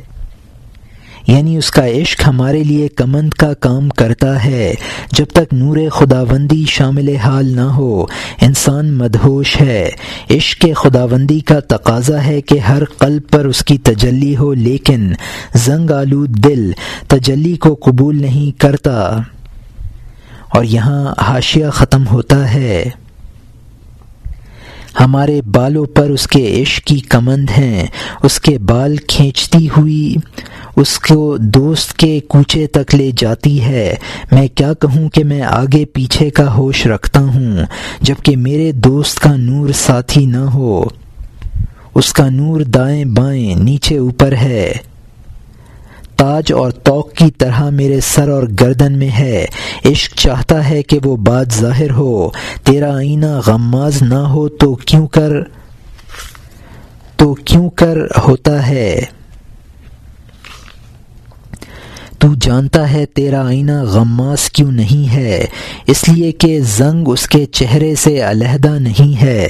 یعنی 1.28 1.58
اس 1.58 1.72
کا 1.72 1.88
عشق 1.88 2.28
ہمارے 2.28 2.64
لیے 2.64 2.88
کمند 2.88 3.30
کا 3.30 3.54
کام 3.54 3.90
کرتا 3.90 4.46
ہے۔ 4.46 4.74
جب 5.12 5.26
تک 5.26 5.54
نور 5.54 5.78
خداوندی 5.92 6.66
شامل 6.68 7.16
حال 7.16 7.46
نہ 7.46 7.62
ہو، 7.62 8.06
انسان 8.42 8.94
مدہوش 8.94 9.62
ہے۔ 9.62 9.90
عشق 10.30 10.62
کے 10.62 10.74
خداوندی 10.74 11.40
کا 11.40 11.60
تقاضا 11.60 12.26
ہے 12.26 12.42
کہ 12.42 12.60
ہر 12.60 12.86
قلب 12.86 13.22
پر 13.30 13.46
اس 13.46 13.66
کی 13.66 13.78
تجلی 13.78 14.38
ہو، 14.38 14.54
لیکن 14.54 15.14
زنگ 15.54 15.92
آلود 15.92 16.30
دل 16.30 16.72
تجلی 17.08 17.56
کو 17.56 17.76
قبول 17.76 18.22
نہیں 18.22 18.60
کرتا۔ 18.60 19.20
اور 20.54 20.64
یہاں 20.64 21.14
حاشیہ 21.22 21.66
ختم 21.74 22.08
ہوتا 22.08 22.54
ہے۔ 22.54 22.90
ہمارے 25.00 25.42
بالوں 25.42 25.86
پر 25.86 26.10
اس 26.10 26.28
کے 26.28 26.62
عشق 26.62 26.84
کی 26.84 27.00
کمند 27.00 27.50
ہیں، 27.58 27.88
اس 28.24 28.40
کے 28.40 28.58
بال 28.58 28.98
کھینچتی 28.98 29.68
ہوئی، 29.78 30.16
اس 30.76 31.00
کو 31.00 31.38
دوست 31.38 31.94
کے 31.94 32.20
کوچے 32.20 32.68
تک 32.68 32.96
لے 32.96 33.12
جاتی 33.18 33.62
ہے۔ 33.62 33.96
میں 34.32 34.48
کیا 34.56 34.74
کہوں 34.74 35.10
کہ 35.10 35.24
میں 35.24 35.42
آگے 35.42 35.86
پیچھے 35.86 36.30
کا 36.30 36.54
ہوش 36.54 36.88
رکھتا 36.88 37.20
ہوں 37.20 37.58
جبکہ 38.02 38.38
میرے 38.38 38.72
دوست 38.72 39.20
کا 39.20 39.36
نور 39.36 39.70
ساتھی 39.76 40.26
نہ 40.26 40.46
ہو۔ 40.54 40.86
اس 41.96 42.14
کا 42.14 42.30
نور 42.30 42.62
دائیں 42.62 43.06
بائیں 43.06 43.56
نیچے 43.56 43.98
اوپر 43.98 44.32
ہے۔ 44.32 44.74
تاج 46.16 46.54
اور 46.54 46.72
توق 46.72 47.14
کی 47.14 47.32
طرح 47.32 47.70
میرے 47.70 48.00
سر 48.02 48.30
اور 48.30 48.44
گردن 48.60 48.94
میں 48.94 49.10
ہے۔ 49.10 49.46
عشق 49.86 50.16
چاہتا 50.16 50.70
ہے 50.70 50.84
کہ 50.84 51.00
وہ 51.04 51.16
بات 51.16 51.54
ظاہر 51.54 51.92
ہو۔ 51.92 52.30
تیرا 52.64 52.96
آئینہ 52.96 53.40
غماز 53.46 54.02
نہ 54.02 54.14
ہو 54.14 54.50
تو 54.50 54.76
کیوں 54.76 55.08
کر 55.08 55.30
تو 57.16 57.34
کیوں 57.34 57.70
کر 57.70 57.98
ہوتا 58.28 58.68
ہے؟ 58.68 59.02
تو 62.20 62.28
جانتا 62.42 62.92
ہے 62.92 63.06
تیرا 63.06 63.48
آئینہ 63.48 63.84
غماز 63.84 64.52
کیوں 64.52 64.72
نہیں 64.72 65.14
ہے؟ 65.14 65.46
اس 65.88 66.10
لیے 66.10 66.32
کہ 66.32 66.60
زنگ 66.60 67.08
اس 67.08 67.28
کے 67.28 67.46
چہرے 67.46 67.96
سے 67.96 68.20
علیحدہ 68.20 68.80
نہیں 68.80 69.22
ہے۔ 69.22 69.50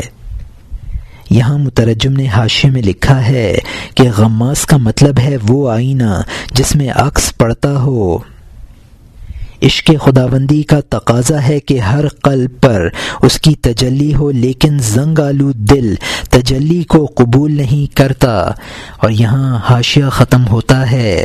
یہاں 1.29 1.57
مترجم 1.57 2.13
نے 2.13 2.27
حاشے 2.27 2.69
میں 2.69 2.81
لکھا 2.81 3.27
ہے 3.27 3.57
کہ 3.95 4.03
غماس 4.17 4.65
کا 4.65 4.77
مطلب 4.77 5.19
ہے 5.19 5.37
وہ 5.47 5.71
آئینہ 5.71 6.21
جس 6.53 6.75
میں 6.75 6.89
عکس 6.89 7.37
پڑتا 7.37 7.71
ہو۔ 7.71 8.17
عشق 9.63 9.91
خداوندی 10.05 10.63
کا 10.63 10.79
تقاضا 10.89 11.47
ہے 11.47 11.59
کہ 11.59 11.79
ہر 11.79 12.07
قلب 12.07 12.61
پر 12.61 12.87
اس 13.21 13.39
کی 13.39 13.55
تجلی 13.55 14.15
ہو، 14.15 14.31
لیکن 14.31 14.77
زنگ 14.79 15.19
آلو 15.19 15.51
دل 15.51 15.95
تجلی 16.29 16.83
کو 16.83 17.05
قبول 17.15 17.55
نہیں 17.55 17.95
کرتا۔ 17.95 18.37
اور 18.97 19.09
یہاں 19.09 19.59
حاشیہ 19.69 20.05
ختم 20.11 20.47
ہوتا 20.47 20.91
ہے۔ 20.91 21.23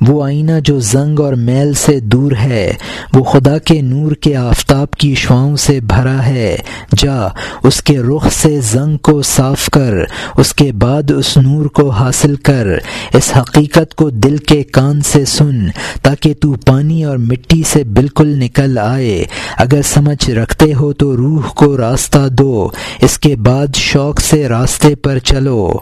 وہ 0.00 0.24
آئینہ 0.24 0.52
جو 0.64 0.80
زنگ 0.80 1.20
اور 1.20 1.32
میل 1.32 1.74
سے 1.74 2.00
دور 2.00 2.32
ہے، 2.32 2.72
وہ 3.14 3.24
خدا 3.24 3.58
کے 3.58 3.80
نور 3.80 4.12
کے 4.12 4.36
آفتاب 4.36 4.90
کی 4.90 5.14
شعاؤں 5.14 5.56
سے 5.56 5.80
بھرا 5.80 6.26
ہے۔ 6.26 6.56
جا، 6.96 7.26
اس 7.62 7.82
کے 7.82 7.98
رخ 7.98 8.32
سے 8.32 8.60
زنگ 8.60 8.96
کو 8.96 9.22
صاف 9.22 9.70
کر، 9.70 9.94
اس 10.36 10.54
کے 10.54 10.72
بعد 10.72 11.10
اس 11.10 11.36
نور 11.36 11.66
کو 11.66 11.90
حاصل 11.90 12.36
کر۔ 12.36 12.66
اس 13.14 13.32
حقیقت 13.36 13.94
کو 13.94 14.10
دل 14.10 14.36
کے 14.36 14.62
کان 14.62 15.00
سے 15.00 15.24
سن، 15.24 15.70
تاکہ 16.02 16.34
تو 16.40 16.54
پانی 16.66 17.04
اور 17.04 17.16
مٹی 17.16 17.62
سے 17.66 17.84
بالکل 17.84 18.38
نکل 18.38 18.78
آئے۔ 18.78 19.24
اگر 19.56 19.80
سمجھ 19.82 20.30
رکھتے 20.30 20.74
ہو 20.74 20.92
تو 20.92 21.16
روح 21.16 21.48
کو 21.48 21.76
راستہ 21.76 22.28
دو، 22.28 22.68
اس 23.00 23.18
کے 23.18 23.36
بعد 23.36 23.66
شوق 23.74 24.20
سے 24.20 24.48
راستے 24.48 24.94
پر 24.94 25.18
چلو۔ 25.18 25.72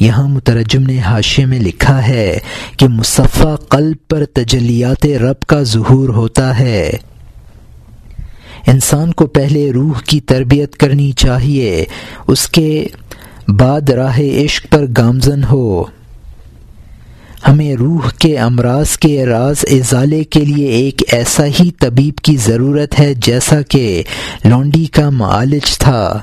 یہاں 0.00 0.28
مترجم 0.28 0.82
نے 0.82 0.98
حاشے 0.98 1.44
میں 1.44 1.60
لکھا 1.60 2.08
ہے 2.08 2.38
کہ 2.76 2.88
مصفہ 2.88 3.56
قلب 3.68 3.96
پر 4.08 4.24
تجلیات 4.24 5.06
رب 5.06 5.40
کا 5.40 5.62
ظہور 5.62 6.08
ہوتا 6.08 6.58
ہے۔ 6.58 6.92
انسان 8.66 9.12
کو 9.12 9.26
پہلے 9.26 9.72
روح 9.72 10.00
کی 10.00 10.20
تربیت 10.20 10.76
کرنی 10.76 11.12
چاہیے، 11.12 11.84
اس 12.26 12.48
کے 12.48 12.86
بعد 13.48 13.90
راہ 13.90 14.20
عشق 14.20 14.66
پر 14.70 14.84
گامزن 14.96 15.44
ہو۔ 15.44 15.84
ہمیں 17.48 17.74
روح 17.74 18.10
کے 18.18 18.38
امراض 18.38 18.96
کے 18.96 19.26
راز 19.26 19.64
ازالے 19.70 20.24
کے 20.24 20.40
لیے 20.40 20.66
ایک 20.66 21.02
ایسا 21.12 21.46
ہی 21.46 21.70
طبیب 21.70 22.18
کی 22.18 22.36
ضرورت 22.36 23.00
ہے 23.00 23.14
جیسا 23.14 23.62
کہ 23.62 24.02
لونڈی 24.44 24.84
کا 24.84 25.10
معالج 25.10 25.78
تھا۔ 25.78 26.20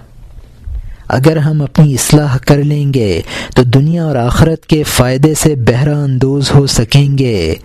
اگر 1.08 1.38
ہم 1.38 1.62
اپنی 1.62 1.94
اصلاح 1.94 2.38
کر 2.38 2.58
لیں 2.58 2.94
گے، 2.94 3.22
تو 3.56 3.64
دنیا 3.64 4.04
اور 4.04 4.16
آخرت 4.16 4.66
کے 4.66 4.84
فائدے 4.84 5.34
سے 5.34 5.56
بہرہ 5.56 5.96
اندوز 5.96 6.52
ہو 6.56 6.68
سکیں 6.68 7.18
گے۔ 7.18 7.56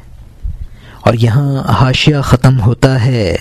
اور 1.00 1.14
یہاں 1.14 1.62
حاشیہ 1.73 2.16
ختم 2.25 2.61
ہوتا 2.61 3.04
ہے۔ 3.04 3.37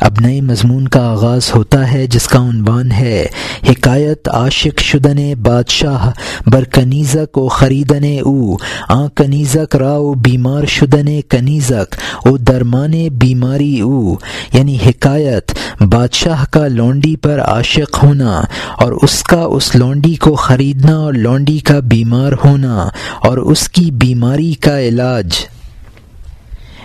اب 0.00 0.12
نئے 0.20 0.40
مضمون 0.40 0.88
کا 0.88 1.10
آغاز 1.10 1.50
ہوتا 1.54 1.92
ہے، 1.92 2.06
جس 2.06 2.28
کا 2.28 2.38
عنوان 2.38 2.92
ہے، 2.92 3.26
حکایت 3.68 4.28
عاشق 4.28 4.80
شدن 4.80 5.34
بادشاہ، 5.42 6.10
بر 6.46 6.64
کنیزک 6.64 7.38
و 7.38 7.48
خریدن 7.48 8.04
او، 8.24 8.54
آ 8.88 9.08
کنیزک 9.08 9.76
راؤ 9.76 10.14
بیمار 10.14 10.64
شدن 10.64 11.20
کنیزک، 11.28 11.94
او 12.26 12.36
درمان 12.36 13.08
بیماری 13.08 13.80
او۔ 13.80 14.14
یعنی 14.52 14.78
حکایت 14.86 15.52
بادشاہ 15.80 16.44
کا 16.50 16.68
لونڈی 16.68 17.16
پر 17.16 17.40
عاشق 17.40 18.04
ہونا 18.04 18.40
اور 18.76 18.92
اس 18.92 19.22
کا 19.22 19.40
اس 19.40 19.76
لونڈی 19.76 20.14
کو 20.14 20.34
خریدنا 20.34 20.96
اور 20.96 21.12
لونڈی 21.12 21.58
کا 21.58 21.78
بیمار 21.78 22.32
ہونا 22.44 22.88
اور 23.20 23.38
اس 23.38 23.68
کی 23.68 23.90
بیماری 23.90 24.52
کا 24.52 24.80
علاج۔ 24.80 25.26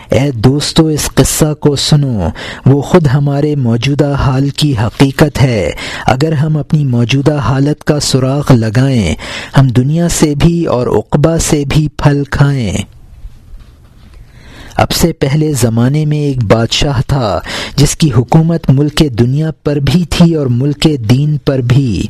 اے 0.10 0.32
دوستو، 0.32 0.88
اس 0.88 1.10
قصہ 1.14 1.54
کو 1.54 1.76
سنو۔ 1.76 2.28
وہ 2.66 2.82
خود 2.82 3.08
ہمارے 3.14 3.56
موجودہ 3.56 4.14
حال 4.20 4.50
کی 4.50 4.78
حقیقت 4.78 5.42
ہے۔ 5.42 5.70
اگر 6.06 6.32
ہم 6.32 6.58
اپنی 6.58 6.86
موجودہ 6.86 7.38
حالت 7.38 7.84
کا 7.84 8.00
سراغ 8.00 8.44
لگائیں، 8.50 9.16
ہم 9.58 9.68
دنیا 9.68 10.10
سے 10.10 10.36
بھی 10.36 10.66
اور 10.66 10.88
اقبا 10.88 11.38
سے 11.38 11.64
بھی 11.70 11.88
پھل 11.98 12.24
کھائیں۔ 12.24 12.78
اب 14.76 14.92
سے 14.92 15.14
پہلے 15.14 15.54
زمانے 15.54 16.06
میں 16.06 16.18
ایک 16.18 16.44
بادشاہ 16.44 17.02
تھا، 17.08 17.40
جس 17.76 17.96
کی 17.96 18.12
حکومت 18.18 18.70
ملک 18.70 19.04
دنیا 19.20 19.52
پر 19.64 19.76
بھی 19.76 20.06
تھی 20.10 20.36
اور 20.36 20.48
ملک 20.48 20.88
دین 21.10 21.38
پر 21.38 21.60
بھی۔ 21.60 22.04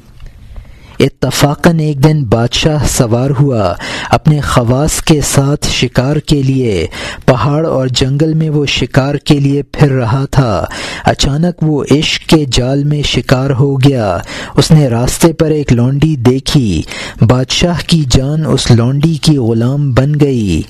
اتفاقاً 1.00 1.80
ایک 1.80 2.04
دن 2.04 2.24
بادشاہ 2.24 2.88
سوار 2.88 3.30
ہوا 3.40 3.74
اپنے 4.10 4.42
خواص 4.42 5.02
کے 5.02 5.22
ساتھ 5.22 5.68
شکار 5.68 6.16
کے 6.16 6.42
لیے۔ 6.42 6.88
پہاڑ 7.26 7.66
اور 7.66 7.88
جنگل 7.88 8.34
میں 8.34 8.50
وہ 8.50 8.66
شکار 8.66 9.16
کے 9.16 9.40
لیے 9.40 9.64
پھر 9.64 9.92
رہا 9.92 10.26
تھا۔ 10.32 10.66
اچانک 11.06 11.64
وہ 11.64 11.84
عشق 11.92 12.30
کے 12.30 12.46
جال 12.52 12.84
میں 12.84 13.02
شکار 13.02 13.50
ہو 13.50 13.82
گیا۔ 13.82 14.18
اس 14.58 14.72
نے 14.72 14.88
راستے 14.88 15.34
پر 15.34 15.50
ایک 15.50 15.74
لونڈی 15.74 16.16
دیکھی۔ 16.16 16.82
بادشاہ 17.22 17.78
کی 17.88 18.04
جان 18.10 18.46
اس 18.46 18.72
لونڈی 18.72 19.16
کی 19.22 19.38
غلام 19.38 19.94
بن 19.94 20.14
گئی۔ 20.22 20.62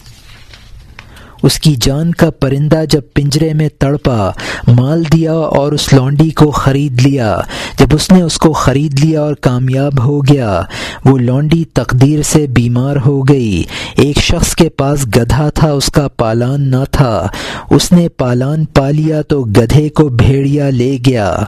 اس 1.44 1.60
کی 1.60 1.76
جان 1.82 2.12
کا 2.12 2.30
پرندہ 2.32 2.82
جب 2.90 3.02
پنجرے 3.14 3.54
میں 3.54 3.70
تڑپا، 3.80 4.32
مال 4.68 5.04
دیا 5.14 5.34
اور 5.34 5.72
اس 5.72 5.94
لونڈی 5.94 6.30
کو 6.30 6.52
خرید 6.52 7.02
لیا۔ 7.02 7.38
جب 7.80 7.88
اس 7.92 8.12
نے 8.12 8.22
اس 8.22 8.38
کو 8.38 8.54
خرید 8.54 9.00
لیا 9.04 9.22
اور 9.22 9.34
کامیاب 9.34 10.04
ہو 10.04 10.22
گیا، 10.22 10.62
وہ 11.06 11.18
لونڈی 11.18 11.64
تقدیر 11.74 12.22
سے 12.22 12.48
بیمار 12.48 12.96
ہو 13.06 13.22
گئی۔ 13.22 13.64
ایک 13.98 14.18
شخص 14.18 14.56
کے 14.56 14.70
پاس 14.70 15.06
گدھا 15.06 15.50
تھا، 15.50 15.72
اس 15.72 15.86
کا 15.86 16.08
پالان 16.08 16.72
نہ 16.72 16.84
تھا۔ 16.92 17.28
اس 17.70 17.92
نے 17.92 18.10
پالان 18.10 18.66
پا 18.66 18.90
لیا 18.90 19.22
تو 19.22 19.44
گدھے 19.44 19.90
کو 19.90 20.10
بھیڑیا 20.10 20.70
لے 20.70 20.98
گیا۔ 21.06 21.44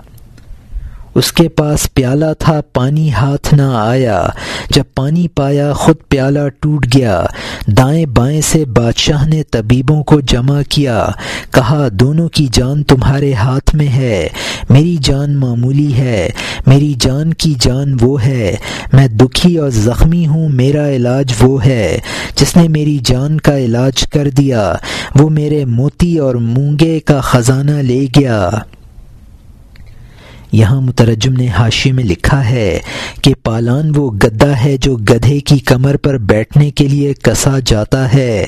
اس 1.15 1.33
کے 1.33 1.49
پاس 1.49 1.93
پیالہ 1.93 2.25
تھا، 2.39 2.61
پانی 2.73 3.13
ہاتھ 3.13 3.53
نہ 3.53 3.71
آیا۔ 3.75 4.27
جب 4.69 4.83
پانی 4.95 5.27
پایا، 5.27 5.73
خود 5.73 5.95
پیالہ 6.09 6.39
ٹوٹ 6.59 6.85
گیا۔ 6.95 7.23
دائیں 7.67 8.05
بائیں 8.05 8.41
سے 8.41 8.65
بادشاہ 8.65 9.27
نے 9.27 9.43
طبیبوں 9.43 10.03
کو 10.03 10.19
جمع 10.19 10.61
کیا۔ 10.69 11.09
کہا، 11.51 11.87
دونوں 11.91 12.29
کی 12.29 12.47
جان 12.51 12.83
تمہارے 12.83 13.33
ہاتھ 13.33 13.75
میں 13.75 13.87
ہے۔ 13.87 14.27
میری 14.69 14.97
جان 15.01 15.35
معمولی 15.35 15.93
ہے۔ 15.93 16.29
میری 16.67 16.93
جان 16.99 17.33
کی 17.33 17.53
جان 17.59 17.97
وہ 18.01 18.25
ہے۔ 18.25 18.55
میں 18.93 19.07
دکھی 19.07 19.57
اور 19.57 19.69
زخمی 19.69 20.27
ہوں، 20.27 20.49
میرا 20.49 20.89
علاج 20.89 21.33
وہ 21.41 21.65
ہے۔ 21.65 21.99
جس 22.35 22.57
نے 22.57 22.67
میری 22.67 22.97
جان 23.05 23.39
کا 23.39 23.57
علاج 23.57 24.05
کر 24.13 24.29
دیا، 24.29 24.75
وہ 25.15 25.29
میرے 25.29 25.65
موتی 25.65 26.17
اور 26.17 26.35
مونگے 26.35 26.99
کا 26.99 27.21
خزانہ 27.21 27.71
لے 27.71 28.05
گیا۔ 28.19 28.49
یہاں 30.51 30.81
مترجم 30.81 31.33
نے 31.33 31.47
حاشی 31.47 31.91
میں 31.91 32.03
لکھا 32.03 32.49
ہے 32.49 32.79
کہ 33.21 33.33
پالان 33.43 33.91
وہ 33.95 34.11
گدا 34.11 34.63
ہے 34.65 34.77
جو 34.77 34.95
گدھے 34.95 35.39
کی 35.39 35.59
کمر 35.59 35.97
پر 35.97 36.17
بیٹھنے 36.17 36.71
کے 36.71 36.87
لیے 36.87 37.13
کسا 37.13 37.59
جاتا 37.65 38.13
ہے۔ 38.13 38.45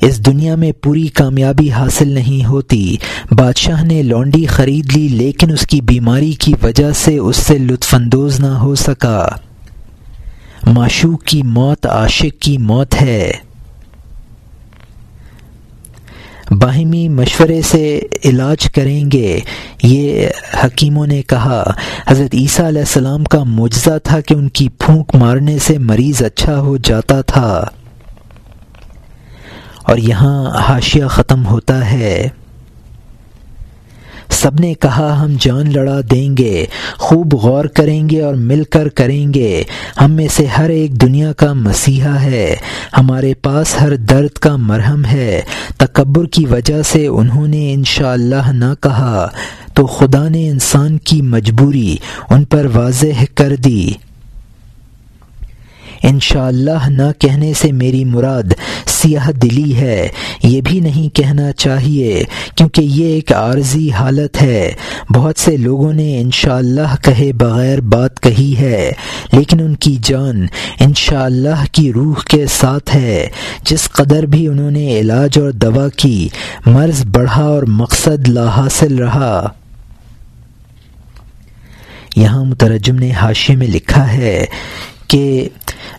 اس 0.00 0.26
دنیا 0.26 0.54
میں 0.54 0.72
پوری 0.72 1.06
کامیابی 1.06 1.70
حاصل 1.70 2.08
نہیں 2.08 2.44
ہوتی۔ 2.44 2.96
بادشاہ 3.30 3.84
نے 3.84 4.02
لونڈی 4.02 4.46
خرید 4.46 4.96
لی، 4.96 5.08
لیکن 5.08 5.52
اس 5.52 5.66
کی 5.66 5.80
بیماری 5.80 6.32
کی 6.32 6.54
وجہ 6.62 6.92
سے 6.92 7.18
اس 7.18 7.36
سے 7.36 7.58
لطف 7.58 7.94
اندوز 7.94 8.40
نہ 8.40 8.46
ہو 8.46 8.74
سکا۔ 8.74 9.28
معشوق 10.66 11.24
کی 11.24 11.42
موت، 11.42 11.86
عاشق 11.86 12.42
کی 12.42 12.58
موت 12.58 13.02
ہے۔ 13.02 13.32
باہمی 16.60 17.08
مشورے 17.08 17.62
سے 17.62 18.00
علاج 18.24 18.70
کریں 18.72 19.10
گے، 19.12 19.40
یہ 19.82 20.28
حکیموں 20.64 21.06
نے 21.06 21.22
کہا۔ 21.22 21.72
حضرت 22.08 22.34
عیسیٰ 22.34 22.66
علیہ 22.66 22.80
السلام 22.80 23.24
کا 23.24 23.44
معجزہ 23.44 23.98
تھا 24.02 24.20
کہ 24.20 24.34
ان 24.34 24.48
کی 24.48 24.68
پھونک 24.68 25.14
مارنے 25.14 25.58
سے 25.58 25.78
مریض 25.78 26.22
اچھا 26.22 26.58
ہو 26.60 26.76
جاتا 26.76 27.20
تھا۔ 27.20 27.64
اور 29.84 29.96
یہاں 29.96 30.50
حاشیہ 30.58 31.04
ختم 31.06 31.46
ہوتا 31.46 31.90
ہے۔ 31.90 32.28
سب 34.42 34.60
نے 34.60 34.74
کہا، 34.74 35.24
ہم 35.24 35.32
جان 35.40 35.72
لڑا 35.72 36.00
دیں 36.10 36.36
گے، 36.36 36.66
خوب 36.98 37.34
غور 37.34 37.64
کریں 37.64 38.08
گے 38.08 38.22
اور 38.22 38.34
مل 38.34 38.64
کر 38.64 38.88
کریں 38.88 39.34
گے۔ 39.34 39.62
ہم 40.00 40.12
میں 40.12 40.28
سے 40.28 40.46
ہر 40.46 40.70
ایک 40.70 41.00
دنیا 41.00 41.32
کا 41.32 41.52
مسیحا 41.52 42.22
ہے۔ 42.22 42.56
ہمارے 42.98 43.34
پاس 43.34 43.80
ہر 43.80 43.96
درد 43.96 44.38
کا 44.38 44.56
مرہم 44.56 45.04
ہے۔ 45.04 45.42
تکبر 45.76 46.26
کی 46.26 46.46
وجہ 46.46 46.82
سے 46.82 47.06
انہوں 47.06 47.48
نے 47.48 47.72
انشاءاللہ 47.72 48.34
اللہ 48.34 48.64
نہ 48.64 48.74
کہا۔ 48.80 49.28
تو 49.74 49.86
خدا 49.86 50.28
نے 50.28 50.48
انسان 50.48 50.98
کی 50.98 51.22
مجبوری 51.22 51.96
ان 52.30 52.44
پر 52.44 52.66
واضح 52.74 53.24
کر 53.34 53.56
دی۔ 53.56 53.90
انشاءاللہ 56.02 56.70
اللہ 56.70 57.02
نہ 57.02 57.12
کہنے 57.18 57.52
سے 57.54 57.72
میری 57.72 58.04
مراد 58.04 58.42
سیاہ 58.86 59.30
دلی 59.30 59.76
ہے۔ 59.76 60.08
یہ 60.42 60.60
بھی 60.60 60.80
نہیں 60.80 61.16
کہنا 61.16 61.52
چاہیے، 61.52 62.24
کیونکہ 62.56 62.82
یہ 62.82 63.04
ایک 63.04 63.32
عارضی 63.32 63.90
حالت 63.90 64.42
ہے۔ 64.42 64.72
بہت 65.14 65.38
سے 65.38 65.56
لوگوں 65.56 65.92
نے 65.92 66.20
انشاءاللہ 66.20 66.80
اللہ 66.80 66.96
کہے 67.02 67.32
بغیر 67.32 67.80
بات 67.80 68.20
کہی 68.20 68.54
ہے، 68.58 68.92
لیکن 69.32 69.60
ان 69.60 69.74
کی 69.74 69.96
جان 70.02 70.46
انشاءاللہ 70.80 71.48
اللہ 71.48 71.64
کی 71.72 71.92
روح 71.92 72.14
کے 72.28 72.46
ساتھ 72.46 72.96
ہے۔ 72.96 73.28
جس 73.64 73.90
قدر 73.90 74.22
بھی 74.22 74.48
انہوں 74.48 74.70
نے 74.70 75.00
علاج 75.00 75.38
اور 75.38 75.50
دوا 75.50 75.88
کی، 75.88 76.28
مرض 76.66 77.06
بڑھا 77.06 77.42
اور 77.42 77.62
مقصد 77.62 78.28
لا 78.28 78.48
حاصل 78.56 78.98
رہا۔ 78.98 79.48
یہاں 82.16 82.44
مترجم 82.44 82.96
نے 82.96 83.10
حاشی 83.10 83.56
میں 83.56 83.66
لکھا 83.66 84.12
ہے 84.12 84.44
کہ 85.12 85.48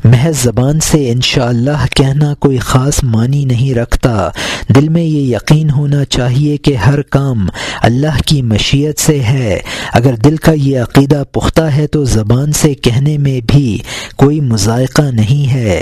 محض 0.04 0.44
زبان 0.44 0.80
سے 0.80 1.12
انشاءاللہ 1.12 1.72
اللہ 1.72 1.86
کہنا 1.96 2.34
کوئی 2.34 2.58
خاص 2.58 3.04
معنی 3.04 3.46
نہیں 3.46 3.74
رکھتا۔ 3.74 4.30
دل 4.76 4.90
میں 4.90 5.04
یہ 5.04 5.36
یقین 5.36 5.70
ہونا 5.70 6.06
چاہیے 6.06 6.58
کہ 6.58 6.76
ہر 6.76 7.02
کام 7.02 7.48
اللہ 7.82 8.22
کی 8.26 8.42
مشیت 8.42 9.00
سے 9.00 9.20
ہے۔ 9.20 9.60
اگر 9.94 10.14
دل 10.14 10.38
کا 10.38 10.52
یہ 10.52 10.80
عقیدہ 10.80 11.24
پختہ 11.32 11.62
ہے 11.62 11.88
تو 11.88 12.06
زبان 12.06 12.52
سے 12.52 12.74
کہنے 12.74 13.18
میں 13.18 13.42
بھی 13.48 13.78
کوئی 14.16 14.42
مذائقہ 14.42 15.02
نہیں 15.02 15.54
ہے۔ 15.54 15.82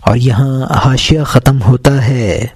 اور 0.00 0.16
یہاں 0.16 0.66
حاشیہ 0.84 1.20
ختم 1.22 1.62
ہوتا 1.62 2.08
ہے۔ 2.08 2.46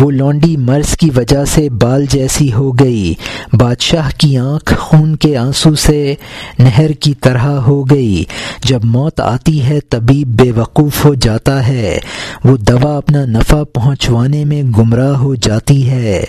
وہ 0.00 0.10
لونڈی 0.10 0.56
مرض 0.56 0.96
کی 0.96 1.10
وجہ 1.16 1.44
سے 1.44 1.68
بال 1.70 2.04
جیسی 2.10 2.52
ہو 2.52 2.72
گئی۔ 2.72 3.14
بادشاہ 3.52 4.10
کی 4.18 4.38
آنکھ 4.38 4.74
خون 4.78 5.16
کے 5.16 5.36
آنسو 5.36 5.74
سے 5.74 6.14
نہر 6.58 6.92
کی 6.92 7.14
طرح 7.14 7.50
ہو 7.58 7.84
گئی۔ 7.90 8.24
جب 8.64 8.84
موت 8.84 9.20
آتی 9.20 9.62
ہے 9.62 9.80
طبیب 9.80 10.28
بے 10.28 10.52
وقوف 10.52 11.04
ہو 11.04 11.14
جاتا 11.14 11.68
ہے۔ 11.68 11.98
وہ 12.44 12.56
دوا 12.56 12.96
اپنا 12.96 13.24
نفع 13.24 13.62
پہنچوانے 13.72 14.44
میں 14.44 14.62
گمراہ 14.62 15.16
ہو 15.16 15.34
جاتی 15.34 15.90
ہے۔ 15.90 16.24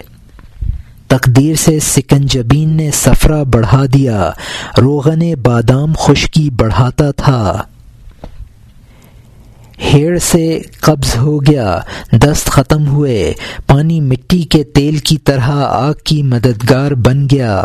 تقدیر 1.08 1.56
سے 1.56 1.80
سکنجبین 1.80 2.70
نے 2.70 2.92
سفرہ 2.94 3.44
بڑھا 3.44 3.84
دیا۔ 3.94 4.32
روغن 4.82 5.34
بادام 5.44 5.94
خشکی 5.98 6.50
بڑھاتا 6.50 7.12
تھا۔ 7.12 7.64
ہیڑ 9.84 10.20
سے 10.20 10.62
قبض 10.80 11.18
ہو 11.18 11.38
گیا، 11.38 11.80
دست 12.12 12.46
ختم 12.46 12.88
ہوئے، 12.88 13.34
پانی 13.68 14.02
مٹی 14.02 14.42
کے 14.42 14.64
تیل 14.64 14.98
کی 14.98 15.18
طرح 15.18 15.52
آگ 15.66 15.94
کی 16.04 16.24
مددگار 16.24 16.92
بن 16.92 17.28
گیا۔ 17.32 17.64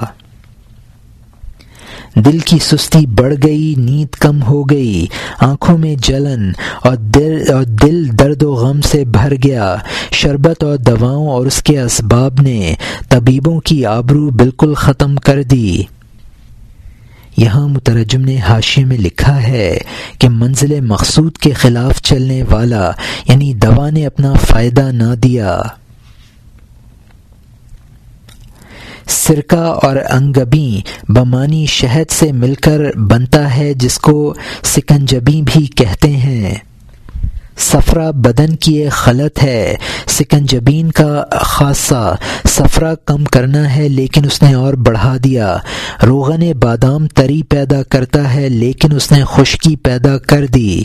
دل 2.14 2.38
کی 2.38 2.58
سستی 2.58 3.06
بڑھ 3.06 3.34
گئی، 3.42 3.74
نیند 3.78 4.14
کم 4.14 4.42
ہو 4.42 4.62
گئی، 4.62 5.06
آنکھوں 5.40 5.78
میں 5.78 5.94
جلن 5.98 6.52
اور 6.84 6.96
دل 6.96 7.42
اور 7.52 7.64
دل 7.64 8.18
درد 8.18 8.42
و 8.42 8.52
غم 8.52 8.80
سے 8.80 9.04
بھر 9.04 9.32
گیا۔ 9.44 9.76
شربت 10.10 10.64
اور 10.64 10.76
دواؤں 10.76 11.28
اور 11.28 11.46
اس 11.46 11.62
کے 11.62 11.80
اسباب 11.80 12.40
نے 12.40 12.74
طبیبوں 13.08 13.60
کی 13.60 13.86
آبرو 13.86 14.30
بالکل 14.30 14.74
ختم 14.74 15.16
کر 15.16 15.42
دی۔ 15.42 15.82
یہاں 17.36 17.68
مترجم 17.68 18.20
نے 18.20 18.36
حاشے 18.36 18.84
میں 18.84 18.98
لکھا 18.98 19.42
ہے 19.42 19.78
کہ 20.18 20.28
منزل 20.28 20.80
مقصود 20.80 21.36
کے 21.36 21.52
خلاف 21.52 22.02
چلنے 22.02 22.42
والا 22.50 22.90
یعنی 23.28 23.54
دوا 23.54 23.90
نے 23.90 24.06
اپنا 24.06 24.32
فائدہ 24.32 24.90
نہ 24.92 25.14
دیا۔ 25.14 25.60
سرکہ 29.08 29.56
اور 29.56 29.96
انگبی 30.10 30.80
بمانی 31.08 31.66
شہد 31.66 32.12
سے 32.12 32.32
مل 32.32 32.54
کر 32.54 32.96
بنتا 32.96 33.56
ہے، 33.56 33.74
جس 33.74 33.98
کو 33.98 34.34
سکنجبی 34.62 35.42
بھی 35.42 35.66
کہتے 35.66 36.10
ہیں۔ 36.10 36.54
سفرہ 37.56 38.12
بدن 38.12 38.56
کی 38.56 38.74
ایک 38.74 38.92
خلط 38.92 39.42
ہے، 39.42 39.74
سکنجبین 40.08 40.90
کا 40.90 41.24
خاصہ۔ 41.32 42.16
سفرہ 42.44 42.94
کم 43.04 43.24
کرنا 43.24 43.76
ہے 43.76 43.88
لیکن 43.88 44.24
اس 44.24 44.42
نے 44.42 44.54
اور 44.54 44.74
بڑھا 44.74 45.16
دیا۔ 45.24 45.56
روغن 46.06 46.52
بادام 46.52 47.06
تری 47.06 47.42
پیدا 47.42 47.82
کرتا 47.82 48.34
ہے 48.34 48.48
لیکن 48.48 48.96
اس 48.96 49.12
نے 49.12 49.22
خشکی 49.24 49.76
پیدا 49.76 50.18
کر 50.18 50.46
دی۔ 50.46 50.82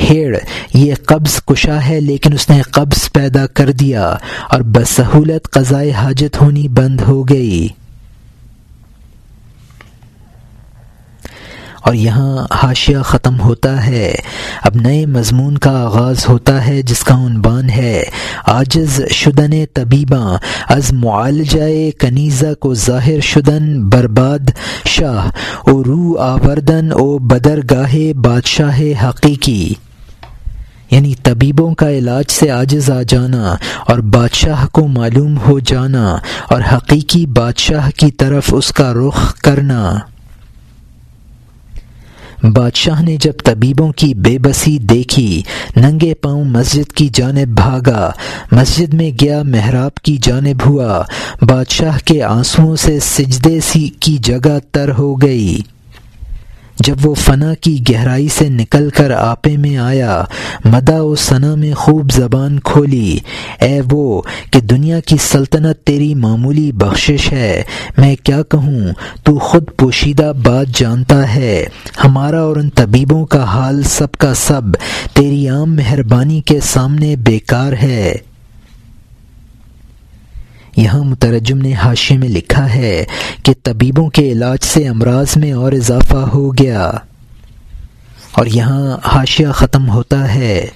ہیڑ، 0.00 0.36
یہ 0.74 0.94
قبض 1.06 1.40
کشا 1.46 1.88
ہے 1.88 2.00
لیکن 2.00 2.32
اس 2.32 2.50
نے 2.50 2.62
قبض 2.62 3.12
پیدا 3.12 3.46
کر 3.46 3.70
دیا 3.70 4.16
اور 4.50 4.60
بسہولت 4.60 5.50
قضائے 5.50 5.90
حاجت 5.90 6.40
ہونی 6.40 6.68
بند 6.68 7.00
ہو 7.00 7.22
گئی۔ 7.22 7.68
اور 11.82 11.94
یہاں 11.94 12.46
حاشیہ 12.54 12.98
ختم 13.04 13.40
ہوتا 13.40 13.86
ہے۔ 13.86 14.14
اب 14.62 14.76
نئے 14.76 15.06
مضمون 15.06 15.58
کا 15.58 15.70
آغاز 15.70 16.28
ہوتا 16.28 16.66
ہے 16.66 16.82
جس 16.82 17.00
کا 17.00 17.14
عنوان 17.14 17.70
ہے 17.70 18.02
آجز 18.46 19.00
شدن 19.10 19.64
طبیباں، 19.74 20.38
از 20.68 20.92
معالجہ 20.92 21.90
کنیزہ 21.98 22.54
کو 22.54 22.74
ظاہر 22.74 23.20
شدن 23.20 23.88
برباد 23.88 24.50
شاہ، 24.86 25.30
او 25.70 25.84
رو 25.84 26.18
آوردن، 26.18 26.88
او 26.92 27.18
بدرگاہ 27.18 27.94
بادشاہ 28.16 28.80
حقیقی۔ 29.04 29.74
یعنی 30.90 31.14
طبیبوں 31.22 31.74
کا 31.74 31.90
علاج 31.90 32.24
سے 32.30 32.48
عاجز 32.48 32.90
آ 32.90 33.02
جانا 33.08 33.54
اور 33.86 33.98
بادشاہ 33.98 34.66
کو 34.66 34.86
معلوم 34.86 35.38
ہو 35.38 35.58
جانا 35.58 36.16
اور 36.50 36.60
حقیقی 36.72 37.26
بادشاہ 37.26 37.90
کی 37.96 38.10
طرف 38.10 38.44
اس 38.52 38.72
کا 38.72 38.92
رخ 38.92 39.34
کرنا۔ 39.34 39.98
بادشاہ 42.42 43.02
نے 43.02 43.16
جب 43.20 43.32
طبیبوں 43.44 43.92
کی 43.92 44.14
بے 44.14 44.38
بسی 44.38 44.78
دیکھی، 44.78 45.42
ننگے 45.76 46.14
پاؤں 46.14 46.44
مسجد 46.44 46.92
کی 46.92 47.08
جانب 47.12 47.48
بھاگا، 47.48 48.12
مسجد 48.52 48.94
میں 48.94 49.10
گیا، 49.20 49.42
محراب 49.42 49.94
کی 49.94 50.16
جانب 50.22 50.66
ہوا، 50.66 51.02
بادشاہ 51.42 51.98
کے 52.04 52.22
آنسوؤں 52.22 52.76
سے 52.76 53.00
سجدے 53.00 53.60
سی 53.60 53.88
کی 54.00 54.16
جگہ 54.16 54.58
تر 54.72 54.90
ہو 54.98 55.14
گئی۔ 55.14 55.58
جب 56.84 56.96
وہ 57.02 57.14
فنا 57.14 57.54
کی 57.54 57.84
گہرائی 57.90 58.28
سے 58.28 58.48
نکل 58.48 58.90
کر 58.90 59.10
آپے 59.10 59.56
میں 59.56 59.76
آیا 59.76 60.24
مدا 60.64 61.02
و 61.02 61.14
ثنا 61.14 61.54
میں 61.54 61.74
خوب 61.74 62.12
زبان 62.12 62.60
کھولی۔ 62.60 63.18
اے 63.60 63.80
وہ، 63.90 64.22
کہ 64.50 64.60
دنیا 64.60 65.00
کی 65.00 65.16
سلطنت 65.20 65.86
تیری 65.86 66.14
معمولی 66.14 66.72
بخشش 66.72 67.32
ہے۔ 67.32 67.62
میں 67.98 68.16
کیا 68.22 68.42
کہوں؟ 68.42 68.80
تو 69.22 69.38
خود 69.38 69.64
پوشیدہ 69.76 70.32
بات 70.44 70.66
جانتا 70.74 71.34
ہے۔ 71.34 71.66
ہمارا 72.04 72.40
اور 72.40 72.56
ان 72.56 72.70
طبیبوں 72.70 73.26
کا 73.26 73.44
حال 73.44 73.82
سب 73.82 74.12
کا 74.12 74.34
سب، 74.34 74.62
تیری 75.12 75.48
عام 75.48 75.76
مہربانی 75.76 76.40
کے 76.40 76.60
سامنے 76.60 77.16
بیکار 77.16 77.72
ہے۔ 77.72 78.14
یہاں 80.82 81.04
مترجم 81.04 81.58
نے 81.58 81.74
حاشے 81.74 82.16
میں 82.16 82.28
لکھا 82.28 82.74
ہے 82.74 83.04
کہ 83.42 83.52
طبیبوں 83.62 84.10
کے 84.10 84.32
علاج 84.32 84.58
سے 84.64 84.88
امراض 84.88 85.36
میں 85.36 85.52
اور 85.52 85.72
اضافہ 85.72 86.16
ہو 86.16 86.52
گیا۔ 86.54 86.90
اور 88.32 88.46
یہاں 88.46 88.96
حاشیہ 89.04 89.48
ختم 89.54 89.88
ہوتا 89.88 90.34
ہے۔ 90.34 90.66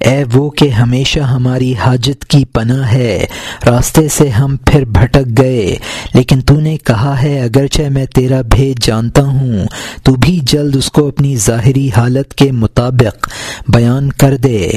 اے 0.00 0.24
وہ 0.32 0.50
کہ 0.50 0.68
ہمیشہ 0.68 1.20
ہماری 1.20 1.74
حاجت 1.74 2.24
کی 2.24 2.44
پناہ 2.44 2.92
ہے، 2.92 3.26
راستے 3.66 4.08
سے 4.08 4.28
ہم 4.28 4.56
پھر 4.56 4.84
بھٹک 4.84 5.38
گئے۔ 5.38 5.76
لیکن 6.14 6.40
تو 6.40 6.60
نے 6.60 6.76
کہا 6.76 7.22
ہے، 7.22 7.40
اگرچہ 7.40 7.82
میں 7.82 8.06
تیرا 8.06 8.40
بھید 8.40 8.82
جانتا 8.82 9.22
ہوں، 9.22 9.66
تو 10.02 10.14
بھی 10.14 10.40
جلد 10.42 10.76
اس 10.76 10.90
کو 10.90 11.08
اپنی 11.08 11.36
ظاہری 11.36 11.90
حالت 11.96 12.34
کے 12.34 12.52
مطابق 12.52 13.28
بیان 13.68 14.12
کر 14.12 14.36
دے۔ 14.36 14.70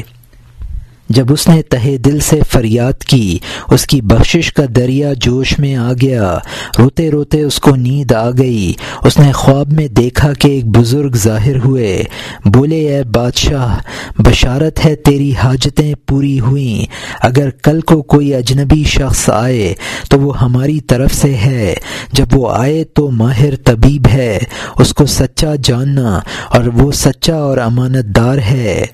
جب 1.09 1.33
اس 1.33 1.47
نے 1.47 1.61
تہ 1.61 1.97
دل 1.97 2.19
سے 2.19 2.39
فریاد 2.51 3.03
کی، 3.03 3.39
اس 3.71 3.87
کی 3.87 4.01
بخشش 4.01 4.53
کا 4.53 4.63
دریا 4.75 5.13
جوش 5.13 5.59
میں 5.59 5.75
آ 5.75 5.91
گیا۔ 6.01 6.37
روتے 6.79 7.11
روتے 7.11 7.41
اس 7.41 7.59
کو 7.59 7.75
نیند 7.75 8.11
آ 8.11 8.29
گئی۔ 8.29 8.73
اس 9.03 9.19
نے 9.19 9.31
خواب 9.31 9.73
میں 9.73 9.87
دیکھا 9.87 10.33
کہ 10.33 10.47
ایک 10.47 10.65
بزرگ 10.65 11.11
ظاہر 11.15 11.55
ہوئے۔ 11.65 12.03
بولے، 12.45 12.95
اے 12.95 13.03
بادشاہ، 13.03 13.77
بشارت 14.21 14.85
ہے 14.85 14.95
تیری 14.95 15.33
حاجتیں 15.35 15.93
پوری 16.07 16.39
ہوئیں۔ 16.39 16.85
اگر 17.21 17.49
کل 17.49 17.81
کو 17.81 18.01
کوئی 18.01 18.35
اجنبی 18.35 18.83
شخص 18.83 19.29
آئے 19.29 19.73
تو 20.09 20.19
وہ 20.19 20.41
ہماری 20.41 20.79
طرف 20.79 21.13
سے 21.13 21.33
ہے۔ 21.33 21.75
جب 22.13 22.25
وہ 22.33 22.51
آئے 22.51 22.83
تو 22.83 23.11
ماہر 23.11 23.55
طبیب 23.55 24.07
ہے۔ 24.13 24.39
اس 24.79 24.93
کو 24.93 25.05
سچا 25.05 25.53
جاننا 25.63 26.19
اور 26.49 26.63
وہ 26.63 26.91
سچا 26.91 27.35
اور 27.35 27.57
امانت 27.57 28.05
دار 28.05 28.37
ہے۔ 28.37 28.85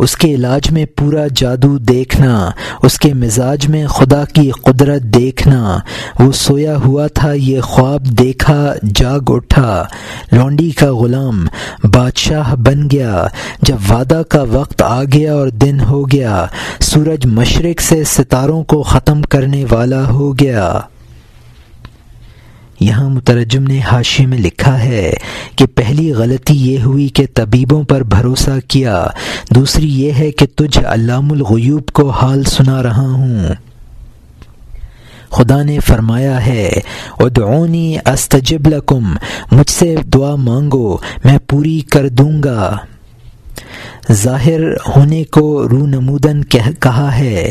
اس 0.00 0.16
کے 0.16 0.34
علاج 0.34 0.70
میں 0.70 0.86
پورا 0.96 1.26
جادو 1.36 1.78
دیکھنا، 1.78 2.50
اس 2.82 2.98
کے 2.98 3.14
مزاج 3.14 3.68
میں 3.68 3.86
خدا 3.86 4.24
کی 4.24 4.50
قدرت 4.50 5.02
دیکھنا۔ 5.02 5.78
وہ 6.20 6.32
سویا 6.32 6.76
ہوا 6.76 7.06
تھا، 7.06 7.32
یہ 7.32 7.60
خواب 7.60 8.04
دیکھا، 8.04 8.74
جاگ 8.94 9.20
اٹھا۔ 9.26 9.84
لونڈی 10.32 10.70
کا 10.70 10.94
غلام 10.94 11.46
بادشاہ 11.84 12.54
بن 12.54 12.90
گیا۔ 12.92 13.26
جب 13.62 13.76
وعدہ 13.90 14.22
کا 14.28 14.42
وقت 14.42 14.82
آ 14.82 15.02
گیا 15.04 15.34
اور 15.34 15.48
دن 15.48 15.80
ہو 15.80 16.10
گیا، 16.10 16.46
سورج 16.80 17.26
مشرق 17.26 17.80
سے 17.80 18.04
ستاروں 18.04 18.64
کو 18.64 18.82
ختم 18.82 19.22
کرنے 19.22 19.64
والا 19.70 20.08
ہو 20.08 20.38
گیا۔ 20.38 20.80
یہاں 22.80 23.10
مترجم 23.10 23.62
نے 23.62 23.80
حاشی 23.80 24.26
میں 24.26 24.38
لکھا 24.38 24.84
ہے 24.84 25.12
کہ 25.56 25.66
پہلی 25.66 26.12
غلطی 26.12 26.72
یہ 26.72 26.82
ہوئی 26.82 27.08
کہ 27.08 27.26
طبیبوں 27.34 27.82
پر 27.82 28.02
بھروسہ 28.02 28.50
کیا۔ 28.68 29.06
دوسری 29.54 30.02
یہ 30.02 30.12
ہے 30.12 30.30
کہ 30.30 30.46
تجھ 30.56 30.78
علام 30.78 31.32
الغیوب 31.32 31.88
کو 31.92 32.10
حال 32.10 32.44
سنا 32.44 32.82
رہا 32.82 33.08
ہوں۔ 33.08 33.40
خدا 35.30 35.62
نے 35.62 35.78
فرمایا 35.78 36.46
ہے، 36.46 36.70
ادعونی 37.18 37.96
استجب 38.06 38.66
لکم، 38.66 39.16
مجھ 39.52 39.70
سے 39.70 39.96
دعا 40.14 40.34
مانگو، 40.34 40.96
میں 41.24 41.38
پوری 41.48 41.80
کر 41.80 42.08
دوں 42.08 42.42
گا۔ 42.42 42.76
ظاہر 44.12 44.60
ہونے 44.96 45.24
کو 45.24 45.68
رو 45.68 45.86
نمودن 45.86 46.44
کہا 46.80 47.18
ہے۔ 47.18 47.50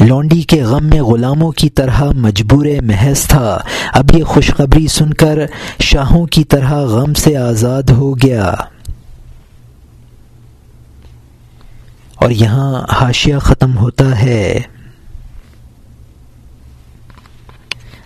لونڈی 0.00 0.42
کے 0.42 0.62
غم 0.62 0.84
میں 0.84 1.00
غلاموں 1.00 1.52
کی 1.52 1.70
طرح 1.70 2.04
مجبور 2.16 2.66
محض 2.82 3.22
تھا۔ 3.22 3.58
اب 3.92 4.10
یہ 4.10 4.24
خوشخبری 4.24 4.86
سن 4.86 5.14
کر 5.14 5.38
شاہوں 5.80 6.26
کی 6.26 6.44
طرح 6.44 6.74
غم 6.74 7.14
سے 7.14 7.36
آزاد 7.36 7.82
ہو 7.82 8.18
گیا۔ 8.18 8.54
اور 12.14 12.30
یہاں 12.30 12.82
حاشیہ 12.92 13.38
ختم 13.38 13.78
ہوتا 13.78 14.22
ہے۔ 14.22 14.60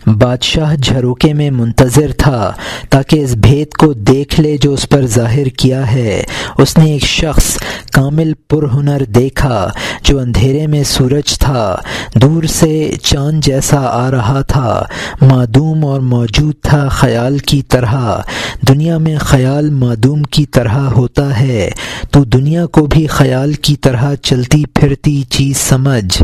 بادشاہ 0.07 0.77
جھروکے 0.77 1.33
میں 1.33 1.51
منتظر 1.51 2.12
تھا 2.19 2.53
تاکہ 2.90 3.25
اس 3.25 3.35
بھید 3.35 3.73
کو 3.73 3.92
دیکھ 3.92 4.40
لے 4.40 4.57
جو 4.61 4.73
اس 4.73 4.88
پر 4.88 5.07
ظاہر 5.07 5.47
کیا 5.47 5.92
ہے۔ 5.92 6.23
اس 6.59 6.79
نے 6.79 6.92
ایک 6.92 7.05
شخص 7.05 7.59
کامل 7.92 8.33
پر 8.49 8.62
ہنر 8.62 9.03
دیکھا 9.05 9.71
جو 10.03 10.19
اندھیرے 10.19 10.66
میں 10.66 10.83
سورج 10.85 11.38
تھا۔ 11.38 11.77
دور 12.14 12.42
سے 12.42 12.92
چاند 13.03 13.45
جیسا 13.45 13.81
آ 13.81 14.11
رہا 14.11 14.40
تھا۔ 14.40 14.83
معدوم 15.21 15.85
اور 15.85 16.01
موجود 16.01 16.55
تھا 16.62 16.88
خیال 16.88 17.38
کی 17.38 17.62
طرح۔ 17.62 18.21
دنیا 18.69 18.99
میں 18.99 19.19
خیال 19.19 19.71
معدوم 19.71 20.23
کی 20.23 20.47
طرح 20.47 20.79
ہوتا 20.79 21.40
ہے۔ 21.40 21.71
تو 22.11 22.25
دنیا 22.25 22.66
کو 22.66 22.87
بھی 22.87 23.07
خیال 23.07 23.53
کی 23.53 23.77
طرح 23.77 24.14
چلتی 24.14 24.62
پھرتی 24.75 25.23
چیز 25.23 25.57
سمجھ۔ 25.57 26.23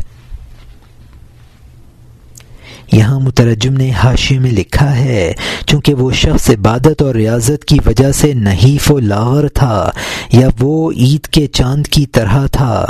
یہاں 2.93 3.21
مترجم 3.21 3.73
نے 3.73 3.91
حاشی 3.91 4.39
میں 4.39 4.51
لکھا 4.51 4.97
ہے، 4.97 5.33
چونکہ 5.67 5.95
وہ 5.95 6.11
شخص 6.13 6.51
عبادت 6.51 7.03
اور 7.03 7.15
ریاضت 7.15 7.65
کی 7.65 7.79
وجہ 7.87 8.13
سے 8.13 8.33
نحیف 8.35 8.91
و 8.93 8.99
لاغر 8.99 9.49
تھا، 9.49 9.91
یا 10.33 10.49
وہ 10.61 10.93
عید 10.93 11.27
کے 11.27 11.47
چاند 11.47 11.87
کی 11.87 12.07
طرح 12.07 12.47
تھا، 12.47 12.85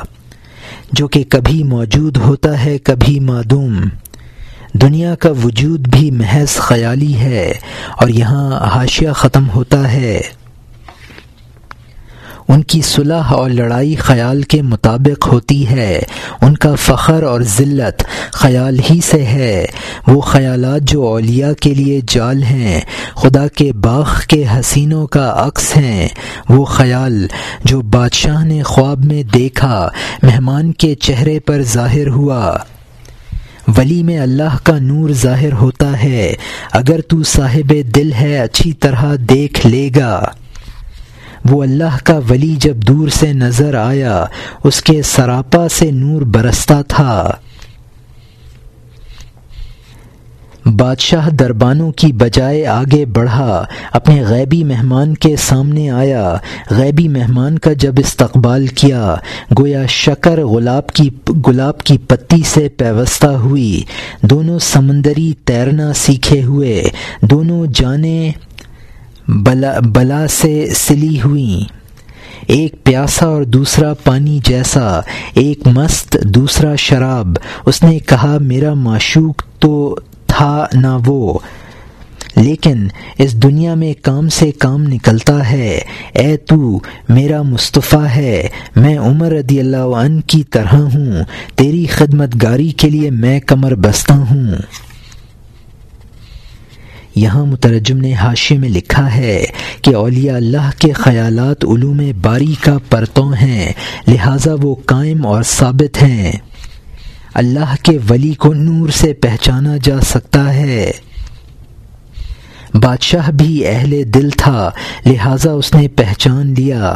جو 0.93 1.09
کہ 1.09 1.25
کبھی 1.29 1.62
موجود 1.62 2.17
ہوتا 2.17 2.65
ہے، 2.65 2.79
کبھی 2.79 3.21
معدوم۔ 3.21 3.79
دنیا 4.75 5.15
کا 5.15 5.31
وجود 5.45 5.88
بھی 5.88 6.11
محض 6.11 6.57
خیالی 6.57 7.15
ہے، 7.15 7.53
اور 7.97 8.09
یہاں 8.09 8.61
حاشیہ 8.67 9.12
ختم 9.12 9.49
ہوتا 9.51 9.93
ہے۔ 9.93 10.21
ان 12.49 12.63
کی 12.63 12.81
صلح 12.83 13.23
اور 13.23 13.51
لڑائی 13.51 13.95
خیال 13.95 14.43
کے 14.43 14.63
مطابق 14.63 15.27
ہوتی 15.27 15.69
ہے۔ 15.69 16.01
ان 16.41 16.57
کا 16.57 16.75
فخر 16.75 17.23
اور 17.23 17.41
ذلت 17.41 18.05
خیال 18.33 18.79
ہی 18.91 19.01
سے 19.05 19.27
ہے۔ 19.27 19.67
وہ 20.07 20.21
خیالات 20.21 20.83
جو 20.83 21.07
اولیاء 21.07 21.53
کے 21.53 21.75
لیے 21.75 22.01
جال 22.09 22.43
ہیں، 22.43 22.81
خدا 23.15 23.49
کے 23.49 23.73
باغ 23.73 24.09
کے 24.29 24.45
حسینوں 24.45 25.07
کا 25.07 25.35
عکس 25.37 25.77
ہیں۔ 25.77 26.09
وہ 26.49 26.65
خیال 26.65 27.27
جو 27.65 27.81
بادشاہ 27.81 28.45
نے 28.45 28.63
خواب 28.63 29.05
میں 29.05 29.23
دیکھا، 29.23 29.89
مہمان 30.23 30.73
کے 30.73 30.95
چہرے 30.95 31.41
پر 31.41 31.63
ظاہر 31.63 32.09
ہوا۔ 32.09 32.59
ولی 33.79 34.03
میں 34.03 34.19
اللہ 34.19 34.57
کا 34.63 34.79
نور 34.79 35.11
ظاہر 35.11 35.53
ہوتا 35.53 36.03
ہے۔ 36.03 36.35
اگر 36.73 37.01
تو 37.01 37.23
صاحب 37.23 37.73
دل 37.95 38.13
ہے، 38.13 38.39
اچھی 38.39 38.73
طرح 38.73 39.15
دیکھ 39.31 39.67
لے 39.67 39.91
گا۔ 39.97 40.29
وہ 41.51 41.63
اللہ 41.63 41.97
کا 42.05 42.21
ولی 42.31 42.55
جب 42.59 42.77
دور 42.77 43.09
سے 43.09 43.33
نظر 43.33 43.75
آیا، 43.75 44.25
اس 44.65 44.83
کے 44.83 45.03
سراپا 45.03 45.69
سے 45.69 45.91
نور 45.91 46.23
برستا 46.23 46.83
تھا۔ 46.83 47.31
بادشاہ 50.65 51.29
دربانوں 51.29 51.93
کی 51.93 52.13
بجائے 52.13 52.67
آگے 52.67 53.05
بڑھا، 53.05 53.65
اپنے 53.93 54.23
غیبی 54.23 54.65
مہمان 54.65 55.15
کے 55.15 55.37
سامنے 55.37 55.91
آیا۔ 55.91 56.37
غیبی 56.71 57.09
مہمان 57.09 57.59
کا 57.59 57.73
جب 57.73 57.95
استقبال 57.99 58.67
کیا، 58.67 59.15
گویا 59.59 59.87
شکر 59.87 60.39
گلاب 60.39 60.87
کی 60.87 61.11
گلاب 61.47 61.79
کی 61.79 61.99
پتی 61.99 62.43
سے 62.47 62.69
پیوستہ 62.69 63.27
ہوئی۔ 63.27 63.83
دونوں 64.23 64.59
سمندری 64.59 65.33
تیرنا 65.45 65.93
سیکھے 65.93 66.43
ہوئے، 66.43 66.85
دونوں 67.23 67.67
جانیں 67.75 68.33
بلا 69.29 69.79
بلا 69.81 70.27
سے 70.27 70.69
سلی 70.75 71.21
ہوئیں۔ 71.25 71.83
ایک 72.47 72.85
پیاسا 72.85 73.27
اور 73.27 73.43
دوسرا 73.43 73.95
پانی 73.95 74.41
جیسا، 74.45 75.01
ایک 75.35 75.67
مست 75.67 76.17
دوسرا 76.25 76.77
شراب۔ 76.77 77.27
اس 77.67 77.83
نے 77.83 77.99
کہا، 77.99 78.39
میرا 78.41 78.75
معشوق 78.75 79.43
تو 79.59 79.97
تھا 80.27 80.67
نہ 80.75 80.99
وہ۔ 81.07 81.39
لیکن 82.37 82.87
اس 83.19 83.33
دنیا 83.33 83.75
میں 83.75 83.95
کام 84.03 84.29
سے 84.29 84.53
کام 84.53 84.83
نکلتا 84.83 85.51
ہے۔ 85.51 85.81
اے 86.13 86.37
تو، 86.37 86.81
میرا 87.09 87.43
مصطفیٰ 87.43 88.07
ہے۔ 88.17 88.49
میں 88.77 88.99
عمر 88.99 89.33
رضی 89.33 89.61
اللہ 89.61 89.77
عنہ 89.77 90.21
کی 90.27 90.43
طرح 90.45 90.77
ہوں۔ 90.77 91.13
تیری 91.55 91.87
خدمت 91.87 92.43
گاری 92.43 92.71
کے 92.71 92.91
لیے 92.91 93.11
میں 93.11 93.41
کمر 93.41 93.75
بستہ 93.75 94.13
ہوں۔ 94.13 94.55
یہاں 97.14 97.46
مترجم 97.46 97.96
نے 97.96 98.14
حاشے 98.14 98.59
میں 98.59 98.68
لکھا 98.68 99.14
ہے 99.14 99.44
کہ 99.83 99.94
اولیاء 99.94 100.37
اللہ 100.37 100.70
کے 100.79 100.92
خیالات 100.92 101.64
علوم 101.64 102.03
باری 102.22 102.55
کا 102.61 102.79
پرتوں 102.90 103.33
ہیں، 103.33 103.72
لہٰذا 104.09 104.55
وہ 104.62 104.75
قائم 104.75 105.27
اور 105.27 105.42
ثابت 105.42 106.03
ہیں۔ 106.03 106.33
اللہ 107.35 107.75
کے 107.83 107.98
ولی 108.11 108.35
کو 108.35 108.55
نور 108.55 108.88
سے 108.88 109.12
پہچانا 109.12 109.77
جا 109.83 110.01
سکتا 110.01 110.55
ہے۔ 110.55 110.90
بادشاہ 112.75 113.31
بھی 113.31 113.66
اہل 113.66 114.03
دل 114.14 114.31
تھا، 114.31 114.70
لہذا 115.07 115.51
اس 115.51 115.75
نے 115.75 115.88
پہچان 115.88 116.55
لیا۔ 116.59 116.94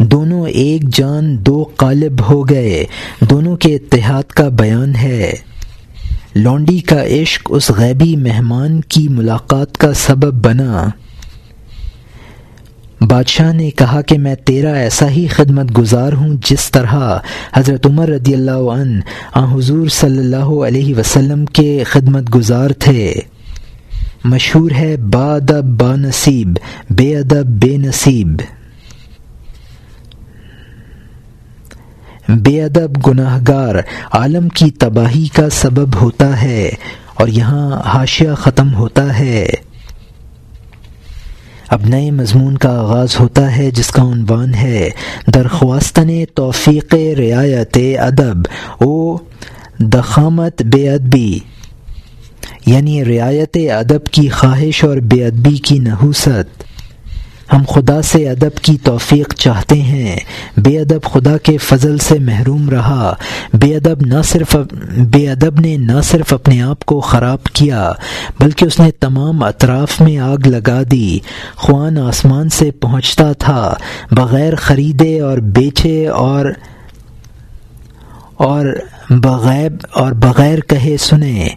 دونوں 0.00 0.46
ایک 0.46 0.94
جان 0.94 1.46
دو 1.46 1.64
قالب 1.76 2.30
ہو 2.30 2.48
گئے۔ 2.48 2.84
دونوں 3.20 3.56
کے 3.56 3.74
اتحاد 3.74 4.22
کا 4.22 4.48
بیان 4.48 4.94
ہے۔ 4.94 5.32
لونڈی 6.34 6.78
کا 6.78 7.06
عشق 7.06 7.42
اس 7.48 7.70
غیبی 7.70 8.16
مہمان 8.16 8.80
کی 8.80 9.08
ملاقات 9.08 9.78
کا 9.78 9.92
سبب 9.94 10.46
بنا۔ 10.46 10.88
بادشاہ 13.00 13.52
نے 13.52 13.70
کہا 13.70 14.00
کہ 14.00 14.18
میں 14.18 14.34
تیرا 14.34 14.72
ایسا 14.72 15.10
ہی 15.10 15.26
خدمت 15.26 15.78
گزار 15.78 16.12
ہوں 16.12 16.28
جس 16.50 16.70
طرح 16.70 17.18
حضرت 17.54 17.86
عمر 17.86 18.08
رضی 18.08 18.34
اللہ 18.34 18.50
عنہ 18.50 19.00
آ 19.34 19.54
حضور 19.54 19.88
صلی 19.88 20.18
اللہ 20.18 20.66
علیہ 20.66 20.94
وسلم 20.94 21.44
کے 21.46 21.84
خدمت 21.86 22.34
گزار 22.34 22.70
تھے۔ 22.70 23.14
مشہور 24.24 24.70
ہے 24.70 24.96
با 24.96 25.34
ادب 25.34 25.64
با 25.64 25.96
نصیب 25.96 26.58
بے 26.90 27.16
ادب 27.16 27.46
بے 27.46 27.76
نصیب۔ 27.76 28.40
بے 32.34 32.62
ادب 32.64 33.06
گناہ 33.06 33.38
گار 33.48 33.74
عالم 34.12 34.48
کی 34.48 34.70
تباہی 34.70 35.26
کا 35.32 35.50
سبب 35.50 35.96
ہوتا 36.00 36.42
ہے 36.42 36.70
اور 37.14 37.28
یہاں 37.28 37.80
حاشیہ 37.84 38.30
ختم 38.38 38.74
ہوتا 38.74 39.18
ہے۔ 39.18 39.50
اب 41.68 41.80
نئے 41.84 42.10
مضمون 42.10 42.58
کا 42.58 42.80
آغاز 42.80 43.20
ہوتا 43.20 43.56
ہے 43.56 43.70
جس 43.70 43.88
کا 43.88 44.02
عنوان 44.02 44.54
ہے 44.54 44.90
درخواستن 45.34 46.24
توفیق 46.34 46.94
رعایت 46.94 47.78
ادب، 47.98 48.36
او 48.84 49.16
دخامت 49.78 50.62
بے 50.62 50.90
ادبی۔ 50.90 51.38
یعنی 52.66 53.04
رعایت 53.04 53.56
ادب 53.56 54.06
کی 54.06 54.28
خواہش 54.28 54.84
اور 54.84 54.96
بے 54.96 55.26
ادبی 55.26 55.56
کی 55.56 55.78
نحوست۔ 55.78 56.69
ہم 57.52 57.62
خدا 57.68 58.02
سے 58.02 58.30
ادب 58.30 58.58
کی 58.58 58.78
توفیق 58.84 59.34
چاہتے 59.34 59.82
ہیں۔ 59.82 60.16
بے 60.56 60.80
ادب 60.80 61.02
خدا 61.02 61.36
کے 61.36 61.56
فضل 61.56 61.98
سے 61.98 62.18
محروم 62.18 62.70
رہا۔ 62.70 63.14
بے 63.54 63.76
ادب 63.76 64.00
نہ 64.00 64.22
صرف 64.24 64.56
بے 64.96 65.30
ادب 65.30 65.60
نے 65.60 65.76
نہ 65.76 66.00
صرف 66.04 66.34
اپنے 66.34 66.62
آپ 66.62 66.84
کو 66.84 67.00
خراب 67.00 67.44
کیا، 67.44 67.92
بلکہ 68.40 68.64
اس 68.64 68.80
نے 68.80 68.90
تمام 68.90 69.42
اطراف 69.42 70.00
میں 70.00 70.18
آگ 70.18 70.46
لگا 70.46 70.82
دی۔ 70.90 71.18
خوان 71.56 71.98
آسمان 71.98 72.48
سے 72.48 72.70
پہنچتا 72.70 73.32
تھا، 73.32 73.74
بغیر 74.10 74.54
خریدے 74.54 75.20
اور 75.20 75.38
بیچے 75.38 76.08
اور 76.08 76.46
اور 78.34 78.66
بغیر 79.10 79.70
اور 79.92 80.12
بغیر 80.12 80.60
کہے 80.60 80.96
سنے۔ 81.00 81.48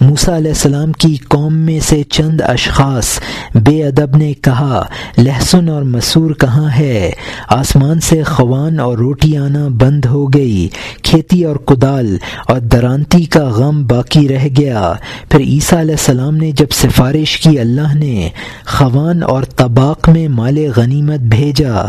موسا 0.00 0.36
علیہ 0.36 0.50
السلام 0.50 0.92
کی 0.92 1.16
قوم 1.28 1.54
میں 1.58 1.80
سے 1.80 2.02
چند 2.02 2.40
اشخاص 2.40 3.20
بے 3.54 3.84
ادب 3.84 4.16
نے 4.16 4.32
کہا، 4.32 4.84
لہسن 5.18 5.68
اور 5.68 5.82
مسور 5.82 6.30
کہاں 6.30 6.68
ہے؟ 6.78 7.10
آسمان 7.48 8.00
سے 8.00 8.22
خوان 8.22 8.80
اور 8.80 8.98
روٹی 8.98 9.36
آنا 9.36 9.68
بند 9.68 10.04
ہو 10.04 10.26
گئی، 10.26 10.68
کھیتی 11.02 11.44
اور 11.44 11.56
کدال 11.56 12.16
اور 12.48 12.58
درانتی 12.58 13.24
کا 13.24 13.44
غم 13.44 13.86
باقی 13.86 14.28
رہ 14.28 14.46
گیا۔ 14.56 14.92
پھر 15.28 15.40
عیسیٰ 15.40 15.78
علیہ 15.78 15.94
السلام 15.94 16.36
نے 16.36 16.50
جب 16.50 16.66
سفارش 16.72 17.36
کی، 17.36 17.58
اللہ 17.58 17.94
نے 17.94 18.28
خوان 18.66 19.22
اور 19.22 19.42
طباق 19.42 20.08
میں 20.08 20.28
مال 20.28 20.58
غنیمت 20.76 21.20
بھیجا۔ 21.20 21.86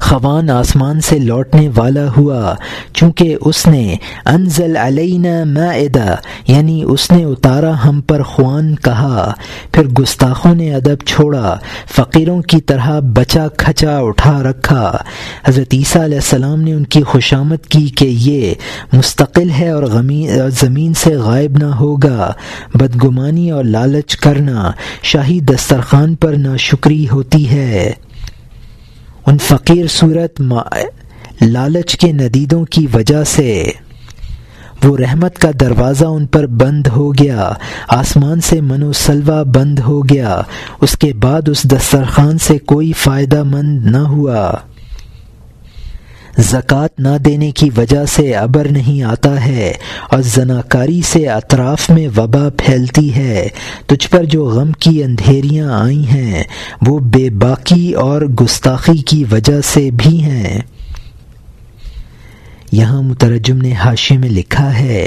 خوان 0.00 0.50
آسمان 0.50 1.00
سے 1.00 1.18
لوٹنے 1.18 1.68
والا 1.76 2.06
ہوا، 2.16 2.54
چونکہ 2.92 3.36
اس 3.40 3.66
نے 3.66 3.94
انزل 4.26 4.76
علینا 4.76 5.44
معدہ 5.44 6.16
یعنی 6.46 6.82
اس 6.86 7.10
نے 7.10 7.24
اتارا 7.24 7.72
ہم 7.84 8.00
پر 8.00 8.22
خوان 8.22 8.74
کہا۔ 8.74 9.32
پھر 9.72 9.86
گستاخوں 9.86 10.54
نے 10.54 10.74
ادب 10.74 11.04
چھوڑا، 11.06 11.58
فقیروں 11.94 12.42
کی 12.42 12.60
طرح 12.60 13.00
بچا 13.00 13.46
کھچا 13.48 13.98
اٹھا 13.98 14.42
رکھا۔ 14.42 14.96
حضرت 15.44 15.74
عیسیٰ 15.74 16.02
علیہ 16.02 16.18
السلام 16.18 16.62
نے 16.62 16.72
ان 16.72 16.84
کی 16.84 17.02
خوشامد 17.02 17.66
کی 17.66 17.88
کہ 17.88 18.04
یہ 18.04 18.54
مستقل 18.92 19.50
ہے 19.50 19.68
اور 19.68 19.82
زمین 20.48 20.94
سے 20.94 21.16
غائب 21.16 21.56
نہ 21.58 21.64
ہوگا۔ 21.64 22.32
بدگمانی 22.74 23.50
اور 23.50 23.64
لالچ 23.64 24.16
کرنا 24.16 24.70
شاہی 25.02 25.40
دسترخوان 25.40 26.14
پر 26.14 26.32
ناشکری 26.32 27.08
ہوتی 27.08 27.50
ہے۔ 27.50 27.92
ان 29.28 29.38
فقیر 29.38 29.86
صورت 29.86 30.40
لالچ 31.42 31.96
کے 31.96 32.12
ندیدوں 32.12 32.64
کی 32.64 32.86
وجہ 32.94 33.24
سے۔ 33.24 33.70
وہ 34.84 34.96
رحمت 34.96 35.38
کا 35.38 35.50
دروازہ 35.60 36.04
ان 36.04 36.26
پر 36.26 36.46
بند 36.46 36.86
ہو 36.86 37.12
گیا، 37.12 37.52
آسمان 37.88 38.40
سے 38.40 38.60
منو 38.60 38.92
سلوا 38.92 39.42
بند 39.42 39.78
ہو 39.78 40.02
گیا، 40.02 40.40
اس 40.80 40.98
کے 40.98 41.12
بعد 41.12 41.48
اس 41.48 41.62
دسترخوان 41.62 42.38
سے 42.38 42.58
کوئی 42.58 42.92
فائدہ 42.92 43.42
مند 43.42 43.86
نہ 43.86 43.96
ہوا۔ 43.96 44.52
زکوٰۃ 46.38 46.88
نہ 46.98 47.18
دینے 47.24 47.50
کی 47.50 47.70
وجہ 47.76 48.04
سے 48.04 48.34
ابر 48.34 48.66
نہیں 48.70 49.02
آتا 49.02 49.44
ہے 49.44 49.72
اور 50.10 50.22
زناکاری 50.22 51.02
سے 51.02 51.28
اطراف 51.28 51.90
میں 51.90 52.08
وبا 52.16 52.48
پھیلتی 52.56 53.14
ہے۔ 53.14 53.48
تجھ 53.86 54.08
پر 54.08 54.24
جو 54.24 54.44
غم 54.44 54.72
کی 54.72 55.04
اندھیریاں 55.04 55.70
آئی 55.70 56.06
ہیں، 56.06 56.44
وہ 56.86 56.98
بے 56.98 57.30
باکی 57.30 57.92
اور 57.92 58.22
گستاخی 58.22 58.96
کی 58.96 59.24
وجہ 59.32 59.60
سے 59.60 59.90
بھی 59.90 60.22
ہیں۔ 60.22 60.60
یہاں 62.72 63.02
مترجم 63.02 63.56
نے 63.56 63.72
حاشے 63.72 64.18
میں 64.18 64.30
لکھا 64.30 64.78
ہے 64.78 65.06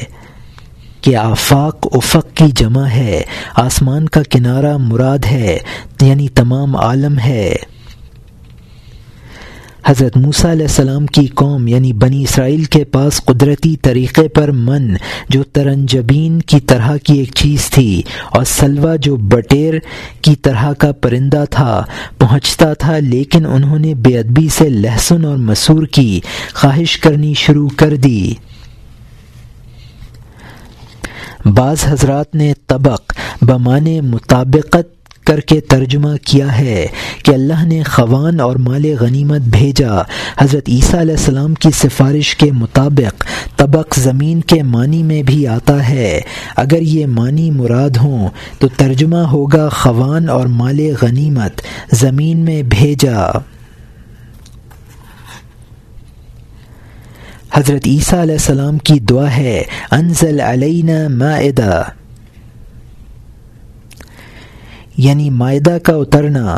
کہ 1.01 1.15
آفاق 1.15 1.87
افق 1.91 2.37
کی 2.37 2.51
جمع 2.55 2.87
ہے، 2.87 3.21
آسمان 3.55 4.09
کا 4.09 4.21
کنارہ 4.29 4.77
مراد 4.77 5.25
ہے 5.31 5.57
یعنی 6.01 6.27
تمام 6.27 6.75
عالم 6.75 7.19
ہے۔ 7.19 7.55
حضرت 9.85 10.17
موسیٰ 10.17 10.49
علیہ 10.51 10.65
السلام 10.65 11.05
کی 11.05 11.25
قوم 11.27 11.67
یعنی 11.67 11.93
بنی 11.93 12.21
اسرائیل 12.23 12.63
کے 12.63 12.83
پاس 12.83 13.21
قدرتی 13.25 13.75
طریقے 13.77 14.27
پر 14.27 14.51
من، 14.51 14.93
جو 15.29 15.43
ترنجبین 15.43 16.39
کی 16.41 16.59
طرح 16.59 16.97
کی 16.97 17.13
ایک 17.13 17.33
چیز 17.35 17.69
تھی، 17.69 18.01
اور 18.31 18.43
سلوا 18.43 18.95
جو 18.95 19.15
بٹیر 19.15 19.73
کی 20.21 20.35
طرح 20.35 20.71
کا 20.73 20.91
پرندہ 20.91 21.43
تھا، 21.49 21.83
پہنچتا 22.17 22.73
تھا، 22.73 22.99
لیکن 22.99 23.45
انہوں 23.45 23.79
نے 23.79 23.93
بے 23.95 24.17
ادبی 24.19 24.47
سے 24.49 24.69
لہسن 24.69 25.25
اور 25.25 25.37
مسور 25.37 25.85
کی 25.85 26.19
خواہش 26.53 26.97
کرنی 26.97 27.33
شروع 27.33 27.67
کر 27.77 27.95
دی۔ 27.95 28.33
بعض 31.45 31.85
حضرات 31.87 32.35
نے 32.35 32.53
طبق 32.67 33.13
بمانے 33.41 33.99
مطابقت 34.01 35.00
کر 35.31 35.39
کے 35.39 35.61
ترجمہ 35.61 36.09
کیا 36.25 36.59
ہے 36.59 36.87
کہ 37.23 37.31
اللہ 37.31 37.65
نے 37.65 37.83
خوان 37.83 38.39
اور 38.39 38.55
مال 38.55 38.85
غنیمت 38.99 39.41
بھیجا۔ 39.41 40.01
حضرت 40.37 40.63
عیسیٰ 40.67 40.99
علیہ 40.99 41.15
السلام 41.15 41.53
کی 41.53 41.69
سفارش 41.71 42.35
کے 42.35 42.51
مطابق 42.51 43.25
طبق 43.55 43.99
زمین 43.99 44.41
کے 44.41 44.63
معنی 44.63 45.03
میں 45.03 45.23
بھی 45.23 45.47
آتا 45.47 45.89
ہے۔ 45.89 46.21
اگر 46.55 46.81
یہ 46.81 47.05
معنی 47.05 47.51
مراد 47.51 47.97
ہوں 47.97 48.29
تو 48.59 48.67
ترجمہ 48.67 49.17
ہوگا 49.17 49.69
خوان 49.69 50.29
اور 50.29 50.45
مال 50.45 50.79
غنیمت 51.01 51.61
زمین 51.91 52.37
میں 52.37 52.63
بھیجا۔ 52.63 53.29
حضرت 57.53 57.87
عیسیٰ 57.87 58.19
علیہ 58.19 58.35
السلام 58.35 58.77
کی 58.77 58.99
دعا 58.99 59.35
ہے، 59.37 59.63
انزل 59.91 60.39
علینا 60.39 61.07
معدہ 61.07 61.83
یعنی 65.03 65.29
معدہ 65.29 65.77
کا 65.83 65.93
اترنا، 65.93 66.57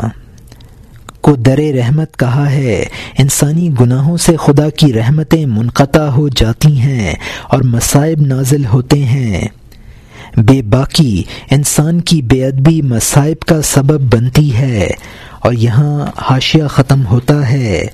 کو 1.20 1.36
در 1.36 1.58
رحمت 1.58 2.16
کہا 2.16 2.50
ہے۔ 2.50 2.84
انسانی 3.18 3.70
گناہوں 3.80 4.16
سے 4.16 4.36
خدا 4.36 4.70
کی 4.70 4.92
رحمتیں 4.92 5.46
منقطع 5.46 6.02
ہو 6.02 6.28
جاتی 6.28 6.78
ہیں 6.78 7.14
اور 7.44 7.62
مصائب 7.62 8.20
نازل 8.20 8.66
ہوتے 8.66 9.04
ہیں۔ 9.04 9.48
بے 10.36 10.62
باقی 10.62 11.22
انسان 11.50 12.00
کی 12.00 12.22
بے 12.22 12.46
ادبی 12.46 12.82
مصائب 12.82 13.40
کا 13.40 13.62
سبب 13.62 14.14
بنتی 14.14 14.56
ہے 14.56 14.90
اور 15.40 15.52
یہاں 15.52 16.06
حاشیہ 16.16 16.66
ختم 16.66 17.06
ہوتا 17.06 17.50
ہے۔ 17.52 17.86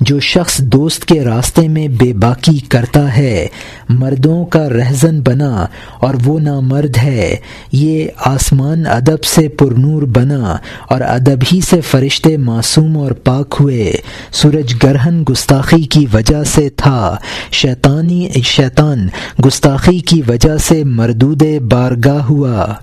جو 0.00 0.20
شخص 0.20 0.58
دوست 0.58 1.04
کے 1.04 1.24
راستے 1.24 1.68
میں 1.68 1.88
بے 1.88 2.12
باکی 2.12 2.58
کرتا 2.58 3.16
ہے، 3.16 3.46
مردوں 3.88 4.44
کا 4.44 4.68
رہزن 4.68 5.20
بنا 5.20 5.66
اور 6.00 6.14
وہ 6.24 6.40
نامرد 6.40 6.96
ہے۔ 6.96 7.36
یہ 7.72 8.08
آسمان 8.18 8.86
ادب 8.86 9.24
سے 9.24 9.48
پر 9.48 9.72
نور 9.72 10.02
بنا 10.02 10.56
اور 10.88 11.00
ادب 11.00 11.44
ہی 11.52 11.60
سے 11.60 11.80
فرشتے 11.80 12.36
معصوم 12.36 12.96
اور 12.96 13.10
پاک 13.10 13.56
ہوئے۔ 13.60 13.92
سورج 14.32 14.74
گرہن 14.82 15.22
گستاخی 15.30 15.82
کی 15.82 16.06
وجہ 16.12 16.44
سے 16.44 16.68
تھا۔ 16.68 17.16
شیطانی، 17.52 18.28
شیطان 18.44 19.08
گستاخی 19.46 19.98
کی 19.98 20.22
وجہ 20.28 20.56
سے 20.56 20.84
مردود 20.84 21.42
بارگاہ 21.70 22.22
ہوا۔ 22.22 22.74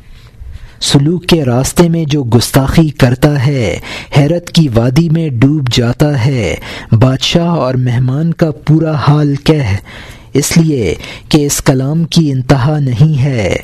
سلوک 0.84 1.26
کے 1.26 1.46
راستے 1.46 1.90
میں 1.90 2.06
جو 2.06 2.24
گستاخی 2.24 2.90
کرتا 2.90 3.46
ہے، 3.48 3.80
حیرت 4.18 4.52
کی 4.52 4.68
وادی 4.76 5.10
میں 5.10 5.30
ڈوب 5.30 5.70
جاتا 5.72 6.26
ہے۔ 6.26 6.56
بادشاہ 6.92 7.48
اور 7.48 7.74
مہمان 7.74 8.34
کا 8.34 8.52
پورا 8.52 8.92
حال 8.92 9.36
کہہ۔ 9.36 9.78
اس 10.34 10.58
لیے 10.58 10.96
کہ 11.30 11.46
اس 11.46 11.62
کلام 11.62 12.04
کی 12.04 12.32
انتہا 12.32 12.80
نہیں 12.80 13.24
ہے۔ 13.24 13.56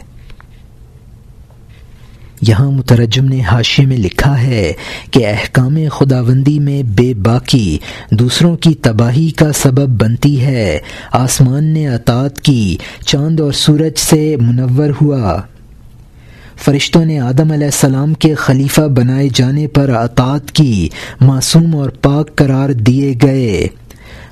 یہاں 2.41 2.71
مترجم 2.71 3.25
نے 3.25 3.41
حاشے 3.41 3.85
میں 3.85 3.97
لکھا 3.97 4.43
ہے 4.43 4.73
کہ 5.11 5.27
احکام 5.27 5.77
خداوندی 5.91 6.59
میں 6.59 6.83
بے 6.83 7.13
باکی 7.13 7.77
دوسروں 8.11 8.55
کی 8.55 8.73
تباہی 8.73 9.29
کا 9.29 9.53
سبب 9.53 10.03
بنتی 10.03 10.41
ہے۔ 10.41 10.79
آسمان 11.11 11.63
نے 11.63 11.87
اطاعت 11.87 12.41
کی، 12.41 12.77
چاند 13.05 13.39
اور 13.39 13.51
سورج 13.51 13.97
سے 13.97 14.35
منور 14.41 14.89
ہوا۔ 15.01 15.41
فرشتوں 16.59 17.05
نے 17.05 17.19
آدم 17.19 17.51
علیہ 17.51 17.65
السلام 17.65 18.13
کے 18.13 18.35
خلیفہ 18.35 18.81
بنائے 18.81 19.29
جانے 19.33 19.67
پر 19.67 19.89
اطاعت 19.89 20.51
کی، 20.51 20.89
معصوم 21.21 21.75
اور 21.75 21.89
پاک 21.89 22.35
قرار 22.35 22.69
دیے 22.69 23.13
گئے۔ 23.23 23.67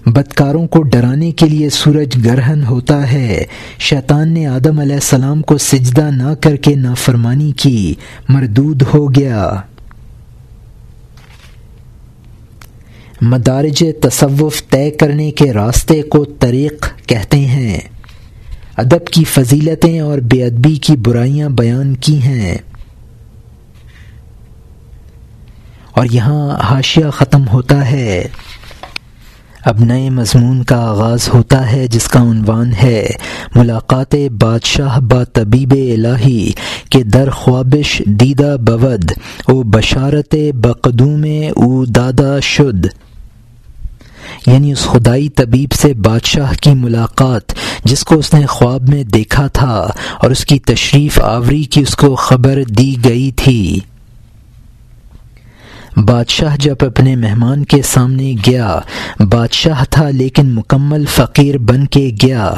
بدکاروں 0.06 0.68
کو 0.68 0.82
ڈرانے 0.82 1.32
کے 1.32 1.46
لیے 1.46 1.70
سورج 1.70 2.26
گرہن 2.26 2.64
ہوتا 2.64 3.12
ہے۔ 3.12 3.44
شیطان 3.80 4.30
نے 4.30 4.48
آدم 4.48 4.80
علیہ 4.80 4.94
السلام 4.94 5.42
کو 5.42 5.58
سجدہ 5.58 6.10
نہ 6.12 6.34
کر 6.42 6.56
کے 6.56 6.76
نافرمانی 6.76 7.52
کی، 7.52 7.94
مردود 8.30 8.84
ہو 8.94 9.16
گیا۔ 9.16 9.56
مدارج 13.22 13.84
تصوف 14.02 14.64
طے 14.70 14.92
کرنے 14.92 15.32
کے 15.32 15.54
راستے 15.54 16.02
کو 16.02 16.26
طریق 16.26 16.88
کہتے 17.08 17.38
ہیں۔ 17.38 17.80
ادب 18.78 19.08
کی 19.08 19.24
فضیلتیں 19.24 20.00
اور 20.00 20.18
بے 20.18 20.46
ادبی 20.46 20.76
کی 20.76 20.96
برائیاں 20.96 21.50
بیان 21.50 21.96
کی 21.96 22.22
ہیں۔ 22.22 22.58
اور 25.92 26.06
یہاں 26.12 26.58
حاشیہ 26.60 27.10
ختم 27.10 27.48
ہوتا 27.48 27.92
ہے۔ 27.92 28.28
اب 29.66 29.80
نئے 29.80 30.10
مضمون 30.10 30.64
کا 30.64 30.90
آغاز 30.90 31.30
ہوتا 31.34 31.72
ہے 31.72 31.88
جس 31.88 32.08
کا 32.08 32.22
عنوان 32.22 32.72
ہے 32.84 33.08
ملاقات 33.56 34.16
بادشاہ 34.40 35.00
با 35.00 35.24
طبیب 35.24 35.72
الہی 35.72 36.52
کے 36.90 37.04
در 37.04 37.30
خوابش 37.30 38.02
دیدہ 38.06 38.56
بود، 38.60 39.12
او 39.48 39.64
بشارت 39.64 40.36
بقدوم 40.54 41.24
او 41.56 41.86
دادا 41.86 42.40
شد۔ 42.40 43.07
یعنی 44.48 44.72
اس 44.72 44.84
خدائی 44.84 45.30
طبیب 45.30 45.72
سے 45.72 45.94
بادشاہ 45.94 46.54
کی 46.62 46.74
ملاقات، 46.74 47.54
جس 47.84 48.04
کو 48.04 48.16
اس 48.16 48.34
نے 48.34 48.46
خواب 48.46 48.90
میں 48.90 49.04
دیکھا 49.04 49.48
تھا 49.48 49.90
اور 50.18 50.32
اس 50.32 50.46
کی 50.46 50.60
تشریف 50.60 51.20
آوری 51.20 51.64
کی 51.64 51.82
اس 51.82 51.96
کو 51.96 52.16
خبر 52.16 52.64
دی 52.64 52.96
گئی 53.04 53.32
تھی۔ 53.32 53.80
بادشاہ 56.06 56.56
جب 56.60 56.76
اپنے 56.80 57.16
مہمان 57.16 57.64
کے 57.66 57.82
سامنے 57.82 58.34
گیا، 58.46 58.80
بادشاہ 59.20 59.84
تھا 59.90 60.10
لیکن 60.10 60.54
مکمل 60.56 61.06
فقیر 61.06 61.58
بن 61.58 61.86
کے 61.86 62.10
گیا، 62.24 62.54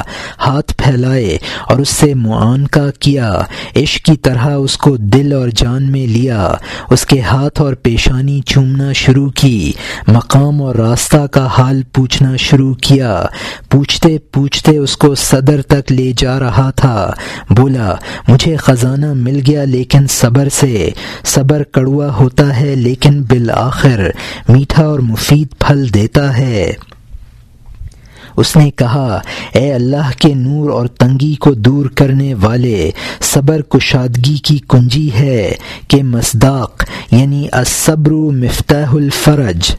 ہاتھ 0.46 0.74
پھیلائے 0.76 1.38
اور 1.68 1.78
اس 1.78 1.88
سے 1.88 2.12
معانقہ 2.14 2.90
کیا، 3.00 3.30
عشق 3.76 4.04
کی 4.06 4.16
طرح 4.16 4.54
اس 4.54 4.76
کو 4.76 4.96
دل 4.96 5.32
اور 5.32 5.48
جان 5.48 5.90
میں 5.92 6.06
لیا، 6.06 6.52
اس 6.90 7.06
کے 7.06 7.20
ہاتھ 7.20 7.60
اور 7.60 7.74
پیشانی 7.74 8.40
چومنا 8.46 8.92
شروع 8.92 9.30
کی، 9.30 9.72
مقام 10.08 10.62
اور 10.62 10.74
راستہ 10.74 11.26
کا 11.26 11.46
حال 11.46 11.82
پوچھنا 11.92 12.36
شروع 12.36 12.74
کیا، 12.74 13.24
پوچھتے 13.70 14.16
پوچھتے 14.32 14.76
اس 14.76 14.96
کو 14.96 15.14
صدر 15.14 15.62
تک 15.62 15.92
لے 15.92 16.12
جا 16.18 16.38
رہا 16.40 16.70
تھا، 16.70 17.10
بولا، 17.50 17.94
مجھے 18.28 18.56
خزانہ 18.56 19.12
مل 19.14 19.40
گیا 19.46 19.64
لیکن 19.64 20.06
صبر 20.10 20.48
سے، 20.48 20.90
صبر 21.24 21.62
کڑوا 21.62 22.12
ہوتا 22.14 22.60
ہے 22.60 22.74
لیکن 22.74 23.22
بالآخر 23.30 24.10
میٹھا 24.48 24.84
اور 24.84 24.98
مفید 24.98 25.46
پھل 25.58 25.94
دیتا 25.94 26.36
ہے۔ 26.36 26.72
اس 28.36 28.56
نے 28.56 28.70
کہا، 28.70 29.20
اے 29.52 29.72
اللہ 29.72 30.10
کے 30.18 30.34
نور 30.34 30.70
اور 30.70 30.86
تنگی 30.86 31.34
کو 31.34 31.54
دور 31.54 31.86
کرنے 31.86 32.34
والے، 32.34 32.90
صبر 33.20 33.62
کشادگی 33.62 34.36
کی 34.36 34.58
کنجی 34.68 35.10
ہے 35.14 35.54
کہ 35.88 36.02
مصداق 36.02 36.84
یعنی 37.10 37.48
الصبر 37.52 38.12
مفتاح 38.12 38.92
الفرج۔ 38.92 39.72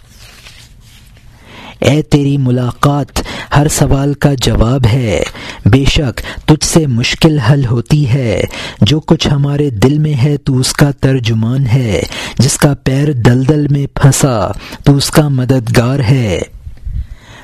اے 1.82 2.02
تیری 2.02 2.38
ملاقات، 2.38 3.22
ہر 3.58 3.68
سوال 3.68 4.14
کا 4.14 4.34
جواب 4.42 4.82
ہے۔ 4.94 5.24
بے 5.66 5.86
شک، 5.86 6.22
تجھ 6.48 6.66
سے 6.66 6.88
مشکل 6.88 7.40
حل 7.40 7.66
ہوتی 7.66 8.10
ہے۔ 8.10 8.42
جو 8.82 9.00
کچھ 9.00 9.28
ہمارے 9.28 9.70
دل 9.70 10.00
میں 10.00 10.24
ہے، 10.24 10.38
تو 10.38 10.58
اس 10.58 10.74
کا 10.74 10.92
ترجمان 10.92 11.68
ہے۔ 11.68 12.02
جس 12.40 12.58
کا 12.58 12.74
پیر 12.84 13.12
دلدل 13.12 13.68
میں 13.68 13.88
پھنسا، 13.94 14.52
تو 14.84 14.96
اس 14.96 15.12
کا 15.12 15.28
مددگار 15.28 16.00
ہے۔ 16.00 16.42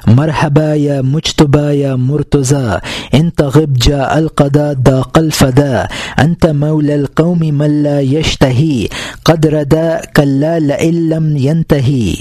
مرحبا 0.05 0.73
یا 0.75 1.01
مجتبہ 1.01 1.71
یا 1.71 1.95
مرتضی، 1.95 2.75
ان 3.11 3.29
تغب 3.29 3.77
جا 3.77 4.01
القدا 4.03 4.71
دا 4.85 5.01
قلفدا 5.01 5.85
انت 6.17 6.45
مول 6.45 6.91
القوم 6.91 7.39
ملا 7.39 7.99
یشتہی 7.99 8.87
قدر 9.23 9.63
دا 9.63 9.97
کلا 10.13 10.57
لعلم 10.57 11.37
ینتہی۔ 11.37 12.15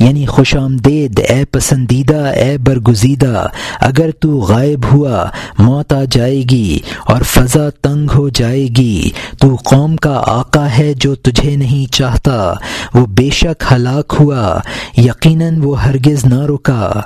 یعنی 0.00 0.26
خوش 0.26 0.56
آمدید، 0.56 1.20
اے 1.28 1.44
پسندیدہ، 1.44 2.26
اے 2.26 2.58
برگزیدہ، 2.58 3.46
اگر 3.80 4.10
تو 4.10 4.36
غائب 4.38 4.86
ہوا، 4.92 5.24
موت 5.58 5.92
آ 5.92 6.02
جائے 6.10 6.42
گی 6.50 6.78
اور 7.06 7.22
فضا 7.22 7.70
تنگ 7.70 8.10
ہو 8.14 8.28
جائے 8.28 8.66
گی 8.76 9.10
تو 9.38 9.54
قوم 9.54 9.96
کا 9.96 10.22
آقا 10.26 10.66
ہے 10.78 10.92
جو 10.94 11.14
تجھے 11.14 11.56
نہیں 11.56 11.92
چاہتا، 11.92 12.54
وہ 12.94 13.06
بے 13.06 13.30
شک 13.30 13.64
ہلاک 13.72 14.14
ہوا، 14.20 14.60
یقیناً 14.96 15.60
وہ 15.62 15.82
ہرگز 15.82 16.24
نہ 16.24 16.40
رکا۔ 16.40 17.00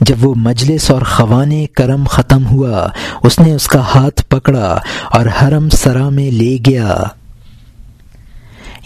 جب 0.00 0.24
وہ 0.24 0.34
مجلس 0.36 0.90
اور 0.90 1.02
خوان 1.02 1.66
کرم 1.66 2.04
ختم 2.04 2.46
ہوا، 2.46 2.88
اس 3.22 3.38
نے 3.38 3.52
اس 3.52 3.66
کا 3.66 3.80
ہاتھ 3.80 4.22
پکڑا 4.28 4.78
اور 5.10 5.26
حرم 5.26 5.68
سرا 5.68 6.08
میں 6.08 6.30
لے 6.30 6.56
گیا۔ 6.66 6.96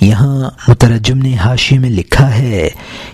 یہاں 0.00 0.50
مترجم 0.68 1.18
نے 1.18 1.36
حاشی 1.36 1.78
میں 1.78 1.90
لکھا 1.90 2.34
ہے 2.38 2.68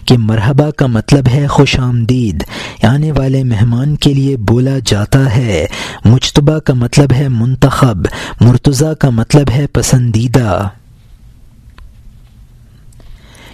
کہ 0.05 0.19
مرحبا 0.19 0.71
کا 0.71 0.87
مطلب 0.87 1.29
ہے 1.35 1.47
خوش 1.47 1.79
آمدید، 1.79 2.45
آنے 2.83 3.13
والے 3.13 3.45
مہمان 3.45 3.97
کے 3.97 4.15
لیے 4.15 4.37
بولا 4.37 4.79
جاتا 4.87 5.37
ہے۔ 5.37 5.67
مشتبہ 6.05 6.59
کا 6.59 6.73
مطلب 6.73 7.13
ہے 7.13 7.29
منتخب، 7.29 8.07
مرتضی 8.41 8.95
کا 8.99 9.11
مطلب 9.11 9.51
ہے 9.51 9.67
پسندیدہ۔ 9.67 10.69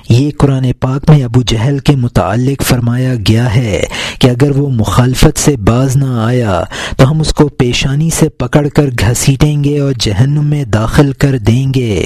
یہ 0.09 0.31
قرآن 0.39 0.73
پاک 0.81 1.11
میں 1.11 1.25
ابو 1.25 1.43
جہل 1.43 1.79
کے 1.79 1.97
متعلق 1.97 2.63
فرمایا 2.63 3.15
گیا 3.29 3.55
ہے 3.55 3.83
کہ 4.19 4.31
اگر 4.31 4.51
وہ 4.51 4.71
مخالفت 4.71 5.39
سے 5.39 5.57
باز 5.57 5.97
نہ 5.97 6.05
آیا 6.05 6.63
تو 6.97 7.11
ہم 7.11 7.21
اس 7.21 7.35
کو 7.35 7.49
پیشانی 7.49 8.11
سے 8.11 8.29
پکڑ 8.29 8.69
کر 8.69 8.87
گھسیٹیں 8.99 9.65
گے 9.65 9.81
اور 9.81 9.93
جہنم 10.01 10.47
میں 10.47 10.65
داخل 10.65 11.13
کر 11.13 11.39
دیں 11.39 11.75
گے۔ 11.75 12.05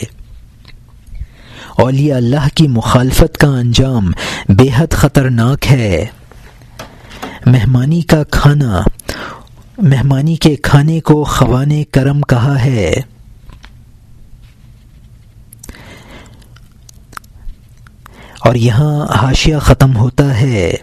اولیاء 1.81 2.17
اللہ 2.17 2.49
کی 2.55 2.69
مخالفت 2.69 3.39
کا 3.39 3.49
انجام 3.49 4.13
بے 4.49 4.69
حد 4.77 4.93
خطرناک 4.93 5.67
ہے۔ 5.71 6.07
مہمانی 7.47 8.01
کا 8.01 8.23
کھانا، 8.25 8.81
مہمانی 9.79 10.37
کے 10.37 10.57
کھانے 10.57 11.01
کو 11.01 11.25
خوان 11.25 11.85
کرم 11.85 12.21
کہا 12.21 12.65
ہے۔ 12.65 12.95
اور 18.41 18.55
یہاں 18.55 19.07
حاشیہ 19.23 19.57
ختم 19.59 19.97
ہوتا 19.97 20.41
ہے۔ 20.41 20.75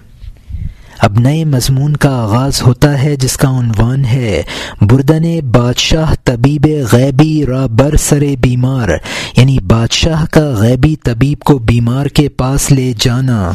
اب 0.97 1.19
نئے 1.19 1.45
مضمون 1.45 1.97
کا 1.97 2.09
آغاز 2.09 2.61
ہوتا 2.61 3.03
ہے 3.03 3.15
جس 3.15 3.37
کا 3.37 3.49
عنوان 3.49 4.05
ہے، 4.05 4.43
بردن 4.81 5.39
بادشاہ 5.51 6.13
طبیب 6.23 6.67
غیبی 6.91 7.45
را 7.47 7.65
بر 7.65 7.95
سر 7.95 8.23
بیمار 8.41 8.89
یعنی 9.37 9.57
بادشاہ 9.59 10.25
کا 10.31 10.49
غیبی 10.49 10.95
طبیب 10.95 11.39
کو 11.39 11.57
بیمار 11.57 12.05
کے 12.05 12.29
پاس 12.29 12.71
لے 12.71 12.93
جانا۔ 12.99 13.51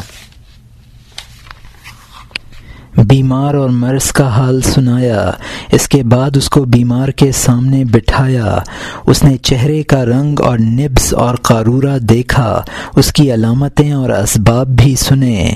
بیمار 2.97 3.53
اور 3.53 3.69
مرض 3.69 4.11
کا 4.11 4.27
حال 4.27 4.61
سنایا، 4.61 5.31
اس 5.71 5.87
کے 5.87 6.03
بعد 6.03 6.37
اس 6.37 6.49
کو 6.49 6.65
بیمار 6.65 7.09
کے 7.09 7.31
سامنے 7.31 7.83
بٹھایا۔ 7.85 8.57
اس 9.05 9.23
نے 9.23 9.37
چہرے 9.37 9.83
کا 9.83 10.05
رنگ 10.05 10.39
اور 10.39 10.57
نبز 10.57 11.13
اور 11.13 11.35
قارورہ 11.35 11.97
دیکھا، 11.99 12.63
اس 12.95 13.13
کی 13.13 13.33
علامتیں 13.33 13.91
اور 13.91 14.09
اسباب 14.09 14.67
بھی 14.67 14.95
سنے۔ 14.95 15.53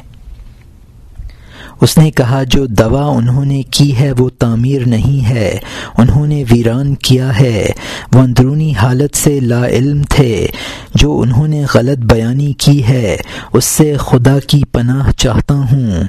اس 1.81 1.97
نے 1.97 2.11
کہا، 2.11 2.43
جو 2.43 2.65
دوا 2.65 3.05
انہوں 3.05 3.45
نے 3.45 3.61
کی 3.71 3.97
ہے 3.97 4.11
وہ 4.11 4.29
تعمیر 4.39 4.81
نہیں 4.85 5.29
ہے، 5.29 5.57
انہوں 5.97 6.27
نے 6.27 6.43
ویران 6.51 6.95
کیا 6.95 7.39
ہے۔ 7.39 7.65
وہ 8.13 8.19
اندرونی 8.19 8.73
حالت 8.73 9.17
سے 9.17 9.39
لا 9.39 9.67
علم 9.67 10.01
تھے۔ 10.09 10.47
جو 10.95 11.19
انہوں 11.19 11.47
نے 11.47 11.63
غلط 11.73 11.97
بیانی 11.97 12.53
کی 12.53 12.83
ہے، 12.83 13.17
اس 13.53 13.65
سے 13.65 13.95
خدا 13.99 14.39
کی 14.47 14.63
پناہ 14.71 15.11
چاہتا 15.11 15.53
ہوں۔ 15.53 16.03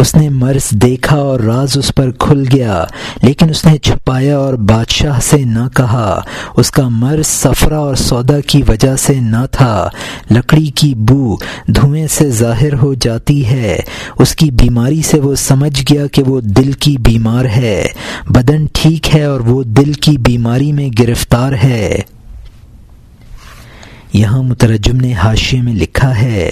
اس 0.00 0.14
نے 0.14 0.28
مرض 0.28 0.70
دیکھا 0.70 1.16
اور 1.16 1.40
راز 1.40 1.78
اس 1.78 1.94
پر 1.94 2.10
کھل 2.10 2.44
گیا، 2.52 2.84
لیکن 3.22 3.50
اس 3.50 3.66
نے 3.66 3.78
چھپایا 3.78 4.38
اور 4.38 4.54
بادشاہ 4.54 5.20
سے 5.20 5.36
نہ 5.36 5.68
کہا۔ 5.76 6.20
اس 6.56 6.70
کا 6.70 6.88
مرض 6.88 7.26
سفرہ 7.26 7.74
اور 7.74 7.94
سودا 7.94 8.40
کی 8.40 8.62
وجہ 8.68 8.96
سے 8.96 9.14
نہ 9.14 9.46
تھا۔ 9.50 9.88
لکڑی 10.30 10.66
کی 10.66 10.94
بو 10.94 11.36
دھوئیں 11.66 12.06
سے 12.06 12.30
ظاہر 12.30 12.74
ہو 12.74 12.94
جاتی 12.94 13.46
ہے۔ 13.46 13.80
اس 14.18 14.36
کی 14.36 14.50
بیماری 14.50 15.02
سے 15.02 15.20
وہ 15.20 15.34
سمجھ 15.34 15.92
گیا 15.92 16.06
کہ 16.06 16.22
وہ 16.22 16.40
دل 16.40 16.72
کی 16.72 16.96
بیمار 16.98 17.44
ہے۔ 17.44 17.86
بدن 18.28 18.64
ٹھیک 18.72 19.16
ہے 19.16 19.24
اور 19.24 19.40
وہ 19.40 19.62
دل 19.62 19.92
کی 19.92 20.18
بیماری 20.18 20.72
میں 20.72 20.88
گرفتار 20.98 21.52
ہے۔ 21.64 21.98
یہاں 24.12 24.42
مترجم 24.42 24.96
نے 24.96 25.14
حاشیے 25.14 25.62
میں 25.62 25.74
لکھا 25.74 26.22
ہے۔ 26.22 26.50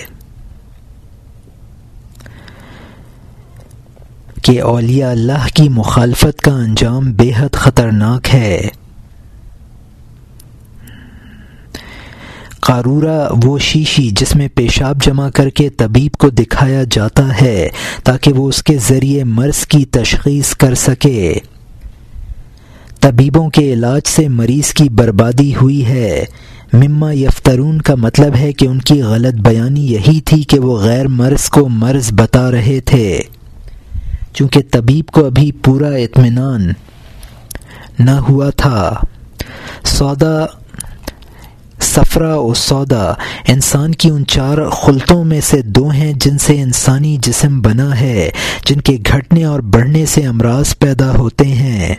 کہ 4.48 4.62
اولیاء 4.62 5.10
اللہ 5.10 5.46
کی 5.54 5.68
مخالفت 5.68 6.40
کا 6.40 6.50
انجام 6.50 7.12
بے 7.12 7.30
حد 7.36 7.54
خطرناک 7.54 8.34
ہے۔ 8.34 8.68
قارورہ 12.60 13.28
وہ 13.44 13.58
شیشی 13.58 14.10
جس 14.12 14.36
میں 14.36 14.48
پیشاب 14.54 15.02
جمع 15.02 15.30
کر 15.30 15.48
کے 15.48 15.68
طبیب 15.68 16.12
کو 16.12 16.30
دکھایا 16.30 16.82
جاتا 16.90 17.40
ہے 17.40 17.68
تاکہ 18.04 18.32
وہ 18.32 18.48
اس 18.48 18.62
کے 18.62 18.78
ذریعے 18.88 19.24
مرض 19.24 19.66
کی 19.66 19.84
تشخیص 19.84 20.54
کر 20.54 20.74
سکے۔ 20.74 21.34
طبیبوں 23.00 23.50
کے 23.50 23.72
علاج 23.72 24.02
سے 24.06 24.28
مریض 24.28 24.72
کی 24.72 24.88
بربادی 24.88 25.54
ہوئی 25.62 25.86
ہے۔ 25.86 26.24
مما 26.72 27.12
یفترون 27.12 27.80
کا 27.80 27.94
مطلب 27.94 28.36
ہے 28.36 28.52
کہ 28.52 28.66
ان 28.66 28.78
کی 28.78 29.02
غلط 29.02 29.34
بیانی 29.34 29.92
یہی 29.92 30.20
تھی 30.20 30.42
کہ 30.42 30.58
وہ 30.58 30.78
غیر 30.78 31.08
مرض 31.08 31.48
کو 31.48 31.68
مرض 31.68 32.12
بتا 32.12 32.50
رہے 32.50 32.80
تھے۔ 32.80 33.20
چونکہ 34.34 34.60
طبیب 34.70 35.06
کو 35.06 35.26
ابھی 35.26 35.52
پورا 35.52 35.88
اطمینان 35.88 36.72
نہ 37.98 38.10
ہوا 38.10 38.50
تھا۔ 38.50 39.00
سودا 39.84 40.46
سفرا 41.80 42.34
و 42.34 42.54
سودا، 42.54 43.12
انسان 43.48 43.92
کی 43.92 44.10
ان 44.10 44.26
چار 44.26 44.70
خلطوں 44.70 45.24
میں 45.24 45.40
سے 45.40 45.62
دو 45.62 45.88
ہیں 45.88 46.12
جن 46.12 46.38
سے 46.38 46.62
انسانی 46.62 47.16
جسم 47.22 47.60
بنا 47.60 48.00
ہے، 48.00 48.30
جن 48.66 48.80
کے 48.80 48.98
گھٹنے 49.12 49.44
اور 49.44 49.60
بڑھنے 49.60 50.06
سے 50.06 50.26
امراض 50.26 50.78
پیدا 50.78 51.10
ہوتے 51.10 51.44
ہیں۔ 51.44 51.94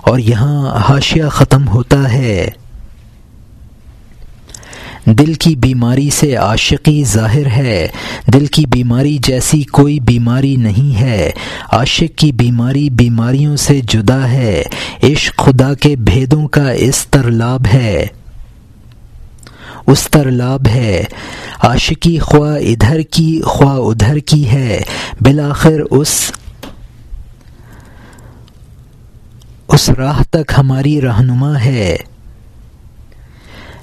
اور 0.00 0.18
یہاں 0.18 0.76
حاشیہ 0.88 1.24
ختم 1.32 1.68
ہوتا 1.68 2.12
ہے۔ 2.12 2.48
دل 5.18 5.34
کی 5.34 5.56
بیماری 5.56 6.10
سے 6.10 6.36
عاشقی 6.36 7.04
ظاہر 7.04 7.46
ہے۔ 7.46 7.88
دل 8.32 8.46
کی 8.46 8.66
بیماری 8.66 9.18
جیسی 9.26 9.62
کوئی 9.62 10.00
بیماری 10.00 10.56
نہیں 10.56 11.00
ہے۔ 11.00 11.30
عاشق 11.72 12.18
کی 12.18 12.32
بیماری 12.32 12.90
بیماریوں 12.90 13.56
سے 13.56 13.80
جدا 13.88 14.30
ہے۔ 14.30 14.62
عشق 15.02 15.36
خدا 15.36 15.74
کے 15.74 15.96
بھیدوں 15.96 16.48
کا 16.48 16.70
اس 16.70 17.06
ترلاب 17.06 17.66
ہے۔ 17.74 18.06
اس 19.86 20.08
ترلاب 20.10 20.66
ہے۔ 20.66 21.04
عاشقی 21.62 22.18
خواہ 22.18 22.56
ادھر 22.56 23.00
کی 23.00 23.40
خواہ 23.44 23.76
ادھر 23.76 24.18
کی 24.18 24.48
ہے۔ 24.48 24.82
بالآخر 25.20 25.80
اس 25.90 26.32
اس 29.68 29.90
راہ 29.90 30.22
تک 30.30 30.52
ہماری 30.58 31.00
رہنما 31.00 31.60
ہے۔ 31.64 31.96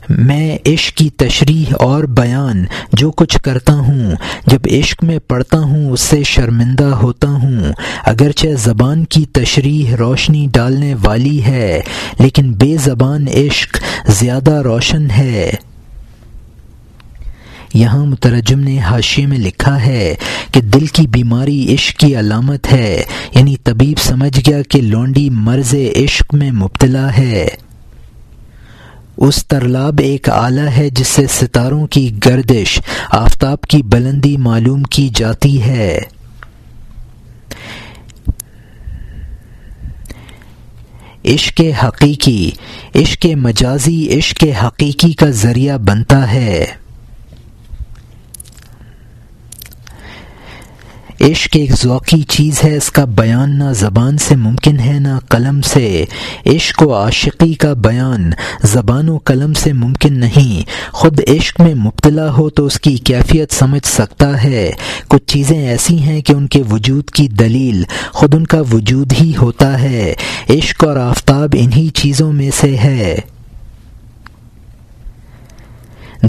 میں 0.09 0.57
عشق 0.65 0.97
کی 0.97 1.09
تشریح 1.09 1.73
اور 1.79 2.03
بیان 2.03 2.65
جو 2.93 3.11
کچھ 3.11 3.37
کرتا 3.41 3.73
ہوں، 3.73 4.15
جب 4.47 4.59
عشق 4.71 5.03
میں 5.03 5.19
پڑھتا 5.27 5.59
ہوں، 5.59 5.91
اس 5.91 6.01
سے 6.01 6.23
شرمندہ 6.23 6.83
ہوتا 6.83 7.27
ہوں۔ 7.27 7.73
اگرچہ 8.03 8.47
زبان 8.57 9.05
کی 9.05 9.25
تشریح 9.25 9.95
روشنی 9.95 10.47
ڈالنے 10.51 10.95
والی 11.03 11.43
ہے، 11.43 11.81
لیکن 12.19 12.53
بے 12.53 12.77
زبان 12.83 13.27
عشق 13.27 13.77
زیادہ 14.07 14.51
روشن 14.51 15.11
ہے۔ 15.11 15.51
یہاں 17.73 18.05
مترجم 18.05 18.59
نے 18.59 18.79
حاشیے 18.79 19.25
میں 19.25 19.37
لکھا 19.37 19.85
ہے 19.85 20.15
کہ 20.51 20.61
دل 20.61 20.85
کی 20.85 21.07
بیماری 21.07 21.73
عشق 21.73 21.99
کی 21.99 22.19
علامت 22.19 22.71
ہے 22.71 23.03
یعنی 23.35 23.55
طبیب 23.63 23.99
سمجھ 23.99 24.49
گیا 24.49 24.61
کہ 24.69 24.81
لونڈی 24.81 25.29
مرض 25.29 25.75
عشق 25.95 26.33
میں 26.33 26.51
مبتلا 26.51 27.17
ہے۔ 27.17 27.47
اس 29.17 29.45
ترلاب 29.47 29.99
ایک 30.03 30.29
آلہ 30.29 30.61
ہے 30.61 30.89
جس 30.89 31.07
سے 31.07 31.27
ستاروں 31.29 31.87
کی 31.87 32.11
گردش، 32.25 32.79
آفتاب 33.11 33.61
کی 33.61 33.81
بلندی 33.83 34.37
معلوم 34.37 34.83
کی 34.83 35.09
جاتی 35.15 35.61
ہے۔ 35.61 35.99
عشق 41.25 41.61
حقیقی، 41.83 42.51
عشق 42.95 43.25
مجازی، 43.25 44.17
عشق 44.17 44.43
حقیقی 44.63 45.13
کا 45.13 45.29
ذریعہ 45.29 45.77
بنتا 45.77 46.31
ہے۔ 46.31 46.65
عشق 51.21 51.49
ایک 51.53 51.71
ذوقی 51.71 52.21
چیز 52.21 52.63
ہے، 52.63 52.77
اس 52.77 52.91
کا 52.91 53.05
بیان 53.05 53.59
نہ 53.59 53.73
زبان 53.73 54.17
سے 54.17 54.35
ممکن 54.35 54.79
ہے، 54.79 54.99
نہ 54.99 55.19
قلم 55.29 55.61
سے۔ 55.61 56.05
عشق 56.45 56.83
و 56.83 56.93
عاشقی 56.93 57.53
کا 57.53 57.73
بیان 57.73 58.31
زبان 58.63 59.09
و 59.09 59.17
قلم 59.17 59.53
سے 59.53 59.73
ممکن 59.73 60.19
نہیں۔ 60.19 60.69
خود 60.91 61.19
عشق 61.27 61.61
میں 61.61 61.75
مبتلا 61.75 62.31
ہو 62.31 62.49
تو 62.49 62.65
اس 62.65 62.79
کی 62.79 62.97
کیفیت 62.97 63.53
سمجھ 63.53 63.87
سکتا 63.87 64.43
ہے۔ 64.43 64.71
کچھ 65.07 65.23
چیزیں 65.25 65.67
ایسی 65.67 65.99
ہیں 65.99 66.21
کہ 66.21 66.33
ان 66.33 66.47
کے 66.47 66.63
وجود 66.71 67.09
کی 67.09 67.27
دلیل 67.27 67.83
خود 68.11 68.35
ان 68.35 68.47
کا 68.47 68.61
وجود 68.73 69.13
ہی 69.21 69.33
ہوتا 69.41 69.81
ہے۔ 69.81 70.13
عشق 70.49 70.83
اور 70.83 70.95
آفتاب 70.95 71.49
انہی 71.57 71.89
چیزوں 71.89 72.33
میں 72.33 72.51
سے 72.59 72.77
ہے۔ 72.77 73.17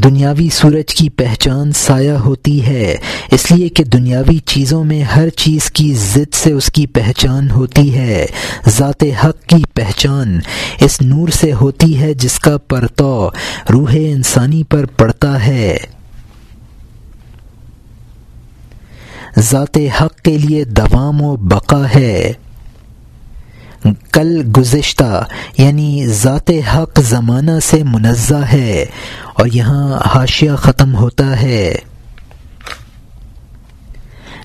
دنیاوی 0.05 0.49
سورج 0.49 0.95
کی 0.95 1.09
پہچان 1.09 1.73
سایہ 1.73 2.11
ہوتی 2.11 2.67
ہے، 2.67 2.97
اس 3.31 3.51
لیے 3.51 3.69
کہ 3.69 3.85
دنیاوی 3.85 4.39
چیزوں 4.39 4.85
میں 4.85 5.03
ہر 5.03 5.29
چیز 5.29 5.71
کی 5.71 5.95
ضد 5.95 6.35
سے 6.35 6.53
اس 6.53 6.73
کی 6.73 6.87
پہچان 6.87 7.51
ہوتی 7.51 7.95
ہے، 7.95 8.27
ذات 8.69 9.05
حق 9.25 9.43
کی 9.47 9.63
پہچان 9.75 10.39
اس 10.81 11.01
نور 11.01 11.29
سے 11.29 11.53
ہوتی 11.53 12.01
ہے 12.01 12.15
جس 12.15 12.39
کا 12.39 12.59
پرتو 12.59 13.31
روح 13.73 13.93
انسانی 13.93 14.63
پر 14.63 14.87
پڑتا 14.87 15.47
ہے۔ 15.47 15.77
ذات 19.39 19.79
حق 20.01 20.17
کے 20.17 20.39
لیے 20.39 20.65
دوام 20.65 21.23
و 21.23 21.37
بقا 21.37 21.87
ہے۔ 21.95 22.33
کل 24.13 24.43
گزشتہ 24.57 25.25
یعنی 25.59 26.07
ذات 26.07 26.51
حق 26.75 27.01
زمانہ 27.01 27.61
سے 27.63 27.83
منزہ 27.85 28.45
ہے 28.53 28.85
اور 29.35 29.47
یہاں 29.53 29.99
حاشیہ 30.07 30.51
ختم 30.59 30.95
ہوتا 30.95 31.43
ہے۔ 31.43 31.75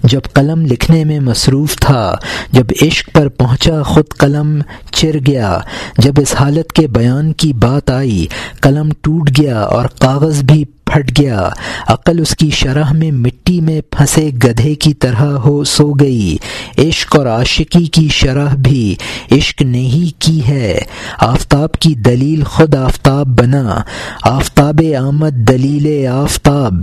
جب 0.04 0.22
قلم 0.34 0.66
لکھنے 0.66 1.04
میں 1.04 1.20
مصروف 1.20 1.76
تھا، 1.76 2.16
جب 2.52 2.64
عشق 2.82 3.10
پر 3.14 3.28
پہنچا 3.28 3.84
خود 3.84 4.06
قلم 4.18 4.62
چر 4.92 5.16
گیا، 5.28 5.60
جب 5.98 6.14
اس 6.18 6.36
حالت 6.40 6.74
کے 6.74 6.88
بیان 6.88 7.34
کی 7.34 7.54
بات 7.54 7.90
آئی، 7.90 8.28
قلم 8.62 8.90
ٹوٹ 9.02 9.30
گیا 9.40 9.62
اور 9.62 9.86
کاغذ 10.00 10.44
بھی 10.44 10.66
پھٹ 10.94 11.20
گیا۔ 11.20 11.50
عقل 11.88 12.20
اس 12.20 12.36
کی 12.36 12.50
شرح 12.50 12.94
میں 12.94 13.12
مٹی 13.12 13.62
میں 13.62 13.82
پھنسے 13.90 14.30
گدھے 14.44 14.76
کی 14.76 14.94
طرح 14.94 15.26
ہو 15.26 15.64
سو 15.64 15.88
گئی۔ 15.88 16.38
عشق 16.78 17.16
اور 17.16 17.28
عاشقی 17.28 17.86
کی 17.86 18.08
شرح 18.08 18.56
بھی 18.56 18.96
عشق 19.32 19.62
نہیں 19.62 20.22
کی 20.22 20.48
ہے۔ 20.48 20.80
آفتاب 21.20 21.74
کی 21.74 21.96
دلیل 21.96 22.44
خود 22.44 22.76
آفتاب 22.76 23.28
بنا۔ 23.28 23.82
آفتاب 24.24 24.82
آمد 25.00 25.32
دلیل 25.32 26.08
آفتاب۔ 26.08 26.74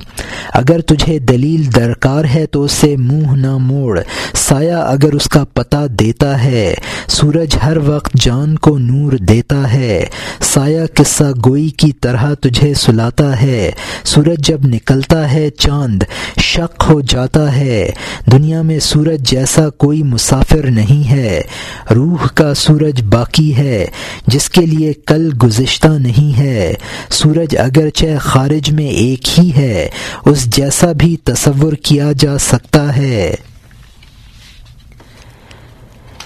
اگر 0.55 0.81
تجھے 0.81 1.19
دلیل 1.19 1.75
درکار 1.77 2.25
ہے 2.35 2.47
تو 2.47 2.65
اسے 2.65 2.97
منہ 2.97 3.33
نہ 3.33 3.57
موڑ۔ 3.57 4.01
سایہ 4.35 4.73
اگر 4.73 5.13
اس 5.13 5.29
کا 5.29 5.45
پتہ 5.45 5.87
دیتا 5.87 6.45
ہے، 6.45 6.75
سورج 7.07 7.57
ہر 7.65 7.77
وقت 7.77 8.15
جان 8.15 8.59
کو 8.59 8.79
نور 8.79 9.13
دیتا 9.13 9.73
ہے۔ 9.73 10.07
سایہ 10.41 10.81
قصہ 10.95 11.25
گوئی 11.47 11.69
کی 11.69 11.93
طرح 11.93 12.35
تجھے 12.35 12.75
سلاتا 12.75 13.43
ہے۔ 13.43 13.71
سورج 14.05 14.39
جب 14.39 14.67
نکلتا 14.67 15.33
ہے، 15.33 15.51
چاند 15.51 16.03
شک 16.41 16.85
ہو 16.89 17.01
جاتا 17.01 17.57
ہے۔ 17.57 17.91
دنیا 18.33 18.63
میں 18.63 18.79
سورج 18.79 19.31
جیسا 19.31 19.71
کوئی 19.71 20.03
مسافر 20.03 20.71
نہیں 20.71 21.11
ہے۔ 21.11 21.41
روح 21.95 22.27
کا 22.27 22.55
سورج 22.55 23.03
باقی 23.03 23.57
ہے، 23.57 23.87
جس 24.27 24.51
کے 24.51 24.67
لیے 24.67 24.93
کل 25.07 25.31
گزشتہ 25.43 25.89
نہیں 25.89 26.39
ہے۔ 26.39 26.75
سورج 27.11 27.57
اگرچہ 27.57 28.19
خارج 28.21 28.73
میں 28.73 28.89
ایک 28.89 29.41
ہی 29.41 29.53
ہے، 29.57 29.89
اس 30.25 30.45
جیسا 30.45 30.93
بھی 30.93 31.17
تصور 31.25 31.73
کیا 31.73 32.13
جا 32.19 32.39
سکتا 32.39 32.97
ہے۔ 32.97 33.35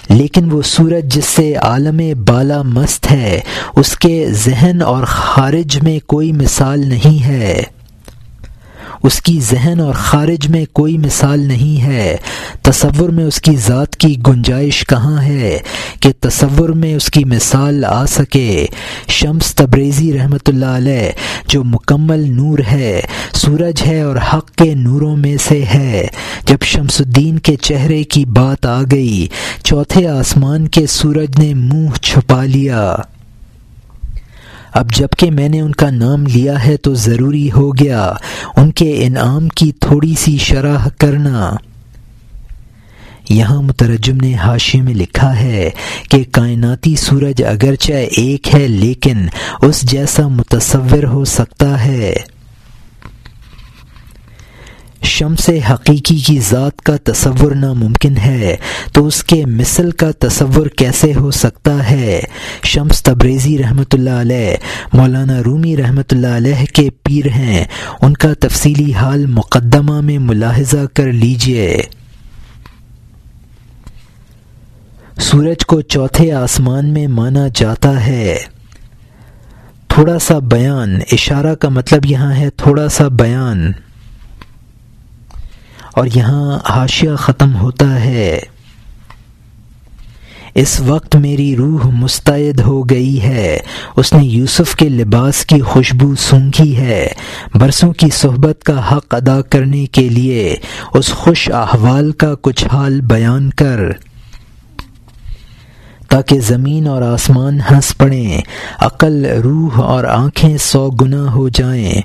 لیکن 0.09 0.51
وہ 0.51 0.61
سورج 0.61 1.15
جس 1.15 1.25
سے 1.25 1.55
عالم 1.55 2.01
بالا 2.27 2.61
مست 2.61 3.11
ہے، 3.11 3.39
اس 3.75 3.97
کے 3.97 4.27
ذہن 4.29 4.81
اور 4.81 5.03
خارج 5.07 5.83
میں 5.83 5.99
کوئی 6.05 6.31
مثال 6.31 6.79
نہیں 6.79 7.23
ہے۔ 7.23 7.63
اس 9.03 9.21
کی 9.21 9.39
ذہن 9.41 9.79
اور 9.79 9.93
خارج 9.93 10.47
میں 10.49 10.65
کوئی 10.73 10.97
مثال 10.97 11.39
نہیں 11.39 11.81
ہے۔ 11.81 12.17
تصور 12.61 13.09
میں 13.09 13.25
اس 13.25 13.41
کی 13.41 13.55
ذات 13.55 13.95
کی 13.95 14.15
گنجائش 14.27 14.87
کہاں 14.87 15.23
ہے 15.23 15.59
کہ 15.99 16.09
تصور 16.19 16.69
میں 16.69 16.95
اس 16.95 17.11
کی 17.11 17.23
مثال 17.23 17.85
آ 17.85 18.05
سکے۔ 18.05 18.65
شمس 19.07 19.55
تبریزی 19.55 20.17
رحمۃ 20.17 20.47
اللہ 20.47 20.65
علیہ، 20.65 21.11
جو 21.47 21.63
مکمل 21.63 22.31
نور 22.31 22.59
ہے، 22.71 23.01
سورج 23.33 23.81
ہے 23.87 24.01
اور 24.01 24.15
حق 24.33 24.51
کے 24.51 24.73
نوروں 24.75 25.17
میں 25.17 25.37
سے 25.47 25.63
ہے۔ 25.73 26.07
جب 26.45 26.57
شمس 26.63 27.01
الدین 27.01 27.39
کے 27.39 27.55
چہرے 27.55 28.03
کی 28.03 28.25
بات 28.25 28.65
آ 28.65 28.81
گئی، 28.91 29.27
چوتھے 29.63 30.07
آسمان 30.07 30.67
کے 30.67 30.87
سورج 30.87 31.39
نے 31.39 31.53
منہ 31.53 31.89
چھپا 32.01 32.43
لیا۔ 32.43 32.95
اب 34.75 34.91
جبکہ 34.91 35.31
میں 35.31 35.49
نے 35.49 35.61
ان 35.61 35.71
کا 35.71 35.89
نام 35.89 36.25
لیا 36.25 36.65
ہے 36.65 36.77
تو 36.77 36.93
ضروری 36.93 37.51
ہو 37.51 37.71
گیا 37.71 38.13
ان 38.55 38.71
کے 38.71 39.05
انعام 39.05 39.49
کی 39.49 39.71
تھوڑی 39.71 40.15
سی 40.19 40.37
شرح 40.37 40.87
کرنا۔ 40.97 41.55
یہاں 43.29 43.61
مترجم 43.61 44.17
نے 44.17 44.35
حاشی 44.35 44.81
میں 44.81 44.93
لکھا 44.93 45.39
ہے 45.39 45.69
کہ 46.09 46.23
کائناتی 46.31 46.95
سورج 46.95 47.43
اگرچہ 47.43 47.93
ایک 47.93 48.55
ہے 48.55 48.67
لیکن 48.67 49.17
اس 49.61 49.81
جیسا 49.81 50.27
متصور 50.27 51.03
ہو 51.03 51.25
سکتا 51.25 51.85
ہے۔ 51.85 52.13
شمس 55.05 55.49
حقیقی 55.69 56.15
کی 56.15 56.39
ذات 56.39 56.81
کا 56.81 56.95
تصور 57.03 57.51
ناممکن 57.51 58.17
ہے، 58.17 58.55
تو 58.93 59.07
اس 59.07 59.23
کے 59.23 59.45
مثل 59.45 59.91
کا 59.91 60.11
تصور 60.19 60.65
کیسے 60.67 61.13
ہو 61.13 61.31
سکتا 61.31 61.89
ہے؟ 61.89 62.21
شمس 62.63 63.03
تبریزی 63.03 63.57
رحمۃ 63.57 63.93
اللہ 63.93 64.09
علیہ، 64.09 64.55
مولانا 64.93 65.43
رومی 65.45 65.77
رحمۃ 65.77 66.11
اللہ 66.11 66.27
علیہ 66.27 66.65
کے 66.73 66.89
پیر 67.03 67.27
ہیں۔ 67.27 67.65
ان 68.01 68.13
کا 68.13 68.33
تفصیلی 68.39 68.93
حال 68.93 69.25
مقدمہ 69.25 70.01
میں 70.01 70.17
ملاحظہ 70.17 70.85
کر 70.93 71.11
لیجیے۔ 71.11 71.77
سورج 75.19 75.65
کو 75.65 75.81
چوتھے 75.81 76.31
آسمان 76.31 76.93
میں 76.93 77.07
مانا 77.07 77.47
جاتا 77.55 78.05
ہے۔ 78.05 78.37
تھوڑا 79.87 80.19
سا 80.19 80.39
بیان، 80.39 80.99
اشارہ 81.11 81.55
کا 81.55 81.69
مطلب 81.69 82.05
یہاں 82.05 82.33
ہے 82.33 82.49
تھوڑا 82.49 82.89
سا 82.89 83.07
بیان۔ 83.07 83.71
اور 85.95 86.07
یہاں 86.15 86.59
حاشیہ 86.69 87.15
ختم 87.15 87.55
ہوتا 87.55 88.01
ہے۔ 88.01 88.39
اس 90.55 90.79
وقت 90.79 91.15
میری 91.15 91.55
روح 91.55 91.87
مستعد 91.87 92.59
ہو 92.59 92.89
گئی 92.89 93.21
ہے۔ 93.21 93.59
اس 93.95 94.13
نے 94.13 94.25
یوسف 94.25 94.75
کے 94.75 94.89
لباس 94.89 95.45
کی 95.45 95.61
خوشبو 95.61 96.15
سونگھی 96.15 96.77
ہے۔ 96.77 97.07
برسوں 97.55 97.93
کی 97.93 98.09
صحبت 98.13 98.63
کا 98.63 98.91
حق 98.91 99.15
ادا 99.15 99.41
کرنے 99.41 99.85
کے 99.85 100.09
لیے 100.09 100.55
اس 100.93 101.11
خوش 101.11 101.49
احوال 101.49 102.11
کا 102.11 102.35
کچھ 102.41 102.65
حال 102.65 103.01
بیان 103.01 103.49
کر۔ 103.49 103.79
تاکہ 106.09 106.39
زمین 106.39 106.87
اور 106.87 107.01
آسمان 107.01 107.59
ہنس 107.71 107.97
پڑیں، 107.97 108.41
عقل، 108.79 109.25
روح 109.25 109.81
اور 109.81 110.03
آنکھیں 110.03 110.57
سو 110.57 110.89
گنا 110.89 111.31
ہو 111.31 111.49
جائیں۔ 111.49 112.01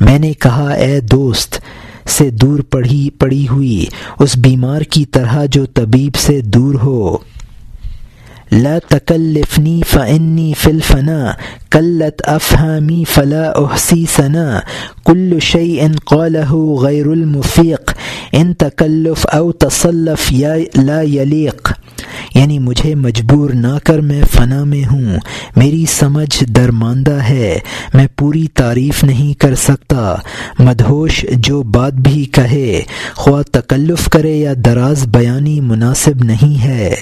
میں 0.00 0.18
نے 0.18 0.32
کہا، 0.32 0.68
اے 0.70 1.00
دوست 1.00 1.60
سے 2.08 2.30
دور 2.30 2.58
پڑھی 2.58 3.10
پڑی 3.18 3.48
ہوئی، 3.48 3.86
اس 4.18 4.36
بیمار 4.36 4.80
کی 4.80 5.04
طرح 5.04 5.44
جو 5.44 5.66
طبیب 5.66 6.16
سے 6.16 6.40
دور 6.40 6.74
ہو۔ 6.74 7.18
لا 8.52 8.78
تکلفنی 8.88 9.80
فعنی 9.90 10.52
فلفنا 10.58 11.32
کلت 11.70 12.22
افہامی 12.24 13.04
فلا 13.04 13.50
احسی 13.50 14.04
ثنا 14.16 14.60
کل 15.04 15.38
شعی 15.40 15.80
ان 15.80 15.92
قلح 16.06 16.54
غیر 16.80 17.06
المفیق، 17.06 17.94
ان 18.32 18.54
تکلف 18.54 19.26
او 19.32 19.52
تصلف 19.52 20.32
یا 20.32 20.54
لا 20.76 21.00
یلیق۔ 21.00 21.72
یعنی 22.34 22.58
مجھے 22.58 22.94
مجبور 22.94 23.50
نہ 23.50 23.78
کر 23.84 23.98
میں 23.98 24.22
فنا 24.32 24.64
میں 24.64 24.84
ہوں۔ 24.92 25.18
میری 25.56 25.84
سمجھ 25.88 26.44
درماندہ 26.44 27.22
ہے۔ 27.22 27.58
میں 27.94 28.06
پوری 28.16 28.46
تعریف 28.48 29.04
نہیں 29.04 29.40
کر 29.40 29.54
سکتا۔ 29.54 30.14
مدہوش 30.58 31.26
جو 31.32 31.62
بات 31.62 31.92
بھی 31.92 32.24
کہے، 32.24 32.82
خواہ 33.14 33.42
تکلف 33.42 34.08
کرے 34.08 34.36
یا 34.36 34.52
دراز 34.56 35.06
بیانی 35.06 35.60
مناسب 35.60 36.24
نہیں 36.24 36.64
ہے۔ 36.64 36.94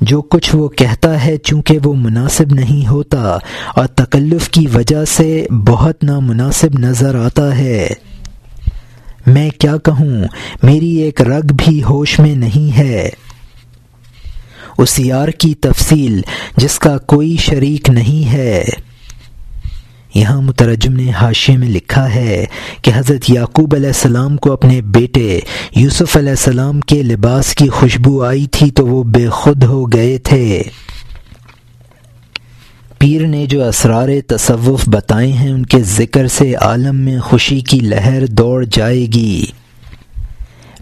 جو 0.00 0.22
کچھ 0.22 0.56
وہ 0.56 0.68
کہتا 0.68 1.24
ہے 1.24 1.36
چونکہ 1.36 1.78
وہ 1.84 1.94
مناسب 1.94 2.54
نہیں 2.54 2.86
ہوتا، 2.86 3.38
اور 3.76 3.86
تکلف 3.86 4.48
کی 4.48 4.66
وجہ 4.74 5.04
سے 5.04 5.46
بہت 5.66 6.04
نامناسب 6.04 6.78
نظر 6.78 7.14
آتا 7.14 7.58
ہے۔ 7.58 7.88
میں 9.26 9.50
کیا 9.50 9.76
کہوں؟ 9.76 10.24
میری 10.62 10.96
ایک 10.96 11.22
رگ 11.22 11.46
بھی 11.56 11.82
ہوش 11.82 12.20
میں 12.20 12.34
نہیں 12.34 12.78
ہے۔ 12.78 13.10
اس 14.78 14.98
یار 14.98 15.28
کی 15.28 15.54
تفصیل، 15.54 16.20
جس 16.56 16.78
کا 16.78 16.98
کوئی 16.98 17.36
شریک 17.36 17.90
نہیں 17.90 18.32
ہے۔ 18.32 18.64
یہاں 20.14 20.42
مترجم 20.42 20.92
نے 20.92 21.10
حاشے 21.10 21.56
میں 21.56 21.68
لکھا 21.68 22.14
ہے 22.14 22.44
کہ 22.82 22.90
حضرت 22.94 23.30
یعقوب 23.30 23.74
علیہ 23.74 23.86
السلام 23.86 24.36
کو 24.36 24.52
اپنے 24.52 24.80
بیٹے 24.80 25.40
یوسف 25.76 26.16
علیہ 26.16 26.30
السلام 26.30 26.80
کے 26.80 27.02
لباس 27.02 27.54
کی 27.54 27.68
خوشبو 27.68 28.24
آئی 28.24 28.46
تھی 28.46 28.70
تو 28.70 28.86
وہ 28.86 29.02
بے 29.02 29.28
خود 29.28 29.64
ہو 29.64 29.92
گئے 29.92 30.18
تھے۔ 30.18 30.62
پیر 32.98 33.26
نے 33.26 33.46
جو 33.46 33.68
اسرار 33.68 34.08
تصوف 34.26 34.88
بتائے 34.88 35.32
ہیں، 35.32 35.50
ان 35.50 35.66
کے 35.66 35.78
ذکر 35.80 36.28
سے 36.28 36.54
عالم 36.54 36.96
میں 36.96 37.18
خوشی 37.18 37.60
کی 37.60 37.80
لہر 37.80 38.26
دوڑ 38.26 38.64
جائے 38.72 39.06
گی۔ 39.06 39.46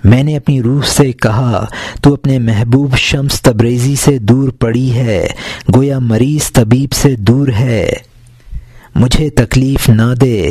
میں 0.05 0.23
نے 0.23 0.37
اپنی 0.37 0.63
روح 0.63 0.83
سے 0.87 1.13
کہا، 1.13 1.67
تو 2.03 2.15
اپنے 2.15 2.39
محبوب 2.39 2.97
شمس 2.97 3.43
تبریزی 3.43 3.97
سے 3.97 4.19
دور 4.19 4.49
پڑی 4.49 4.93
ہے، 4.93 5.27
گویا 5.75 5.99
مریض 5.99 6.53
طبیب 6.53 6.93
سے 6.93 7.17
دور 7.17 7.49
ہے۔ 7.49 7.93
مجھے 8.95 9.31
تکلیف 9.31 9.89
نہ 9.89 10.15
دے۔ 10.21 10.51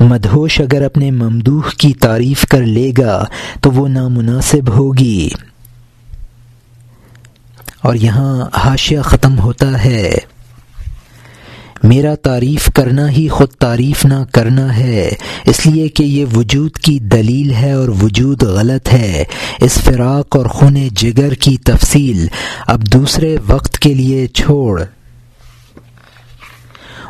مدہوش 0.00 0.60
اگر 0.60 0.82
اپنے 0.82 1.10
ممدوح 1.10 1.62
کی 1.78 1.92
تعریف 1.92 2.46
کر 2.46 2.62
لے 2.62 2.92
گا، 2.98 3.24
تو 3.60 3.70
وہ 3.70 3.88
نامناسب 3.88 4.68
ہوگی۔ 4.68 5.28
اور 7.80 7.94
یہاں 7.94 8.46
حاشیہ 8.54 9.00
ختم 9.00 9.38
ہوتا 9.38 9.84
ہے۔ 9.84 10.14
میرا 11.82 12.14
تعریف 12.14 12.70
کرنا 12.74 13.10
ہی 13.10 13.28
خود 13.28 13.48
تعریف 13.48 14.04
نہ 14.04 14.24
کرنا 14.32 14.76
ہے، 14.76 15.10
اس 15.44 15.66
لیے 15.66 15.88
کہ 15.88 16.02
یہ 16.02 16.24
وجود 16.36 16.72
کی 16.72 16.98
دلیل 16.98 17.54
ہے 17.54 17.72
اور 17.72 17.88
وجود 17.88 18.42
غلط 18.42 18.92
ہے۔ 18.92 19.24
اس 19.60 19.74
فراق 19.74 20.36
اور 20.36 20.46
خون 20.46 20.88
جگر 20.92 21.34
کی 21.34 21.56
تفصیل 21.56 22.26
اب 22.66 22.92
دوسرے 22.92 23.36
وقت 23.46 23.78
کے 23.78 23.94
لیے 23.94 24.26
چھوڑ۔ 24.26 24.82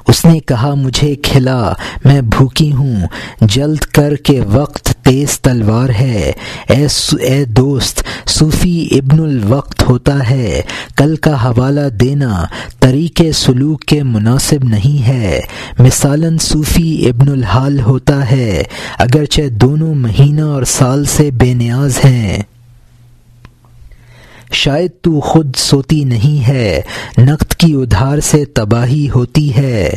اس 0.09 0.25
نے 0.25 0.39
کہا، 0.39 0.75
مجھے 0.75 1.15
کھلا، 1.15 1.73
میں 2.05 2.21
بھوکی 2.21 2.73
ہوں، 2.73 3.07
جلد 3.41 3.79
کر 3.79 4.17
کے 4.17 4.41
وقت 4.41 4.85
تیز 5.03 5.41
تلوار 5.41 5.89
ہے۔ 5.89 6.33
اے 6.69 6.87
اے 7.21 7.45
دوست، 7.45 8.03
صوفی 8.27 8.89
ابن 8.93 9.21
الوقت 9.21 9.89
ہوتا 9.89 10.31
ہے۔ 10.31 10.63
کل 10.97 11.17
کا 11.17 11.45
حوالہ 11.45 11.89
دینا 12.01 12.45
طریق 12.81 13.23
سلوک 13.35 13.81
کے 13.81 14.03
مناسب 14.03 14.65
نہیں 14.65 15.07
ہے۔ 15.09 15.41
مثالاً 15.79 16.39
صوفی 16.39 17.09
ابن 17.09 17.29
الحال 17.29 17.81
ہوتا 17.81 18.31
ہے۔ 18.31 18.63
اگرچہ 18.99 19.49
دونوں 19.49 19.95
مہینہ 19.95 20.41
اور 20.41 20.63
سال 20.63 21.05
سے 21.05 21.31
بے 21.31 21.55
نیاز 21.55 21.99
ہیں۔ 22.05 22.43
شاید 24.53 24.91
تو 25.03 25.21
خود 25.21 25.57
سوتی 25.57 26.05
نہیں 26.05 26.49
ہے 26.49 26.81
نقد 27.19 27.55
کی 27.55 27.75
ادھار 27.75 28.21
سے 28.21 28.45
تباہی 28.45 29.11
ہوتی 29.15 29.57
ہے۔ 29.57 29.91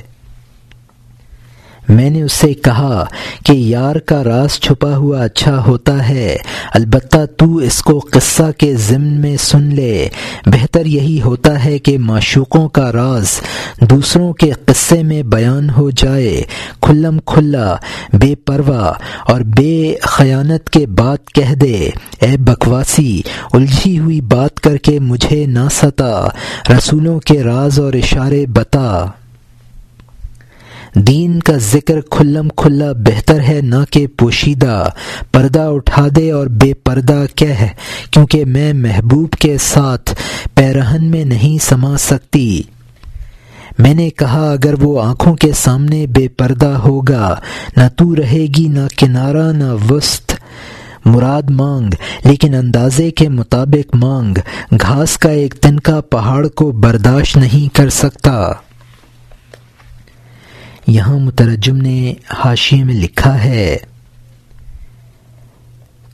میں 1.92 2.10
نے 2.10 2.24
اس 2.24 2.32
سے 2.32 2.54
کہا 2.54 3.06
کہ 3.46 3.54
یار 3.54 3.96
کا 3.96 4.24
راز 4.24 4.60
چھپا 4.60 4.96
ہوا 4.96 5.24
اچھا 5.24 5.64
ہوتا 5.68 6.10
ہے، 6.10 6.38
البتہ 6.74 7.18
تو 7.38 7.56
اس 7.56 7.82
کو 7.82 8.00
قصہ 8.12 8.52
کے 8.58 8.76
ضمن 8.76 9.22
میں 9.22 9.38
سن 9.38 9.62
لے۔ 9.62 10.10
بہتر 10.46 10.86
یہی 10.86 11.22
ہوتا 11.22 11.66
ہے 11.66 11.80
کہ 11.80 11.98
معشوقوں 11.98 12.70
کا 12.70 12.92
راز 12.92 13.42
دوسروں 13.82 14.34
کے 14.34 14.52
قصے 14.52 15.04
میں 15.04 15.24
بیان 15.24 15.70
ہو 15.70 15.90
جائے۔ 15.90 16.42
کھلم 16.82 17.20
کھلا، 17.20 17.76
بے 18.14 18.36
پروا 18.36 18.94
اور 19.26 19.42
بے 19.42 19.96
خیانت 20.02 20.70
کے 20.70 20.86
بات 20.86 21.32
کہہ 21.32 21.56
دے۔ 21.56 21.90
اے 22.22 22.38
بکواسی، 22.38 23.22
الجھی 23.54 24.00
ہوئی 24.00 24.22
بات 24.22 24.60
کر 24.60 24.78
کے 24.78 25.00
مجھے 25.00 25.46
نہ 25.46 25.70
ستا۔ 25.72 26.28
رسولوں 26.78 27.20
کے 27.20 27.44
راز 27.44 27.80
اور 27.80 27.94
اشارے 27.94 28.46
بتا۔ 28.46 29.06
دین 30.96 31.40
کا 31.40 31.54
ذکر 31.58 32.02
کھلم 32.02 32.50
کھلا 32.50 32.92
بہتر 32.92 33.40
ہے 33.40 33.60
نہ 33.62 33.76
کہ 33.90 34.08
پوشیدہ۔ 34.08 34.90
پردہ 35.32 35.60
اٹھا 35.60 36.08
دے 36.16 36.32
اور 36.32 36.48
بے 36.48 36.74
پردہ 36.74 37.26
کہہ، 37.36 37.68
کیونکہ 38.12 38.46
میں 38.46 38.74
محبوب 38.74 39.34
کے 39.34 39.58
ساتھ 39.62 40.16
پیرہن 40.54 41.06
میں 41.06 41.26
نہیں 41.26 41.64
سما 41.64 41.98
سکتی۔ 41.98 42.62
میں 43.80 43.94
نے 43.94 44.10
کہا، 44.10 44.52
اگر 44.52 44.74
وہ 44.82 45.02
آنکھوں 45.02 45.36
کے 45.36 45.52
سامنے 45.56 46.08
بے 46.08 46.28
پردہ 46.28 46.66
ہوگا، 46.66 47.40
نہ 47.78 47.84
تو 47.98 48.16
رہے 48.16 48.46
گی 48.58 48.68
نہ 48.68 48.88
کنارہ، 48.98 49.52
نہ 49.52 49.94
وسط۔ 49.94 50.34
مراد 51.06 51.50
مانگ، 51.50 51.94
لیکن 52.24 52.56
اندازے 52.56 53.12
کے 53.12 53.30
مطابق 53.30 53.96
مانگ۔ 53.96 54.38
گھاس 54.82 55.18
کا 55.18 55.30
ایک 55.30 55.56
دن 55.64 55.80
کا 55.80 56.02
پہاڑ 56.02 56.48
کو 56.48 56.72
برداشت 56.72 57.38
نہیں 57.38 57.76
کر 57.76 57.90
سکتا۔ 57.90 58.52
یہاں 60.88 61.20
مترجم 61.20 61.78
نے 61.78 62.14
حاشیے 62.30 62.84
میں 62.84 62.94
لکھا 62.94 63.44
ہے 63.44 63.78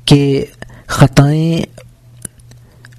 کہ 0.06 0.46
خطائیں 0.86 1.62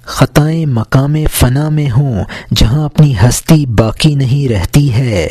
خطائیں 0.01 0.65
مقام 0.65 1.15
فنا 1.31 1.69
میں 1.69 1.89
ہوں، 1.91 2.23
جہاں 2.55 2.85
اپنی 2.85 3.13
ہستی 3.13 3.65
باقی 3.65 4.15
نہیں 4.15 4.49
رہتی 4.49 4.93
ہے۔ 4.93 5.27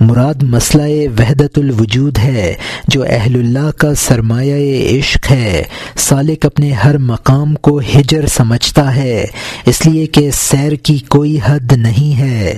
مراد 0.00 0.42
مسئلہ 0.42 1.08
وحدت 1.08 1.58
الوجود 1.58 2.18
ہے، 2.18 2.54
جو 2.88 3.04
اہل 3.08 3.34
اللہ 3.34 3.70
کا 3.70 3.94
سرمایہ 3.94 4.98
عشق 4.98 5.30
ہے۔ 5.30 5.62
سالک 5.96 6.46
اپنے 6.46 6.72
ہر 6.72 6.98
مقام 6.98 7.54
کو 7.54 7.78
ہجر 7.78 8.26
سمجھتا 8.26 8.96
ہے، 8.96 9.24
اس 9.66 9.86
لیے 9.86 10.06
کہ 10.06 10.30
سیر 10.30 10.72
کی 10.72 10.98
کوئی 10.98 11.38
حد 11.44 11.72
نہیں 11.72 12.18
ہے۔ 12.18 12.56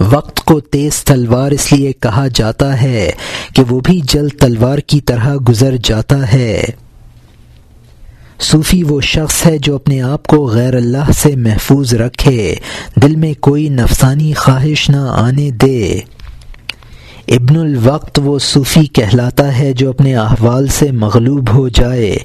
وقت 0.00 0.40
کو 0.40 0.60
تیز 0.60 1.04
تلوار 1.04 1.50
اس 1.50 1.72
لیے 1.72 1.92
کہا 1.92 2.26
جاتا 2.34 2.82
ہے 2.82 3.10
کہ 3.54 3.62
وہ 3.68 3.80
بھی 3.80 4.00
جلد 4.04 4.30
تلوار 4.40 4.78
کی 4.78 5.00
طرح 5.00 5.36
گزر 5.48 5.76
جاتا 5.84 6.32
ہے۔ 6.32 6.64
صوفی 8.40 8.82
وہ 8.82 9.00
شخص 9.00 9.46
ہے 9.46 9.58
جو 9.58 9.74
اپنے 9.74 10.02
آپ 10.02 10.26
کو 10.26 10.46
غیر 10.46 10.74
اللہ 10.74 11.12
سے 11.16 11.36
محفوظ 11.36 11.94
رکھے، 11.94 12.54
دل 13.02 13.16
میں 13.16 13.34
کوئی 13.40 13.68
نفسانی 13.68 14.32
خواہش 14.32 14.90
نہ 14.90 14.96
آنے 14.96 15.50
دے۔ 15.50 16.00
ابن 17.28 17.56
الوقت 17.56 18.20
وہ 18.24 18.38
صوفی 18.38 18.86
کہلاتا 18.86 19.58
ہے 19.58 19.72
جو 19.72 19.88
اپنے 19.88 20.16
احوال 20.16 20.66
سے 20.66 20.92
مغلوب 20.92 21.50
ہو 21.54 21.68
جائے۔ 21.68 22.16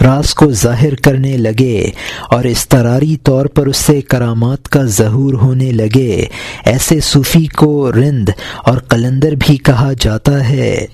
راز 0.00 0.34
کو 0.34 0.52
ظاہر 0.52 0.94
کرنے 0.94 1.36
لگے 1.36 1.90
اور 2.30 2.44
استراری 2.44 3.16
طور 3.16 3.46
پر 3.46 3.66
اس 3.66 3.76
سے 3.76 4.00
کرامات 4.00 4.68
کا 4.68 4.82
ظہور 4.82 5.34
ہونے 5.34 5.72
لگے۔ 5.72 6.24
ایسے 6.64 7.00
صوفی 7.00 7.46
کو 7.46 7.92
رند 7.92 8.28
اور 8.58 8.78
قلندر 8.78 9.32
بھی 9.38 9.56
کہا 9.56 9.92
جاتا 10.00 10.48
ہے۔ 10.48 10.86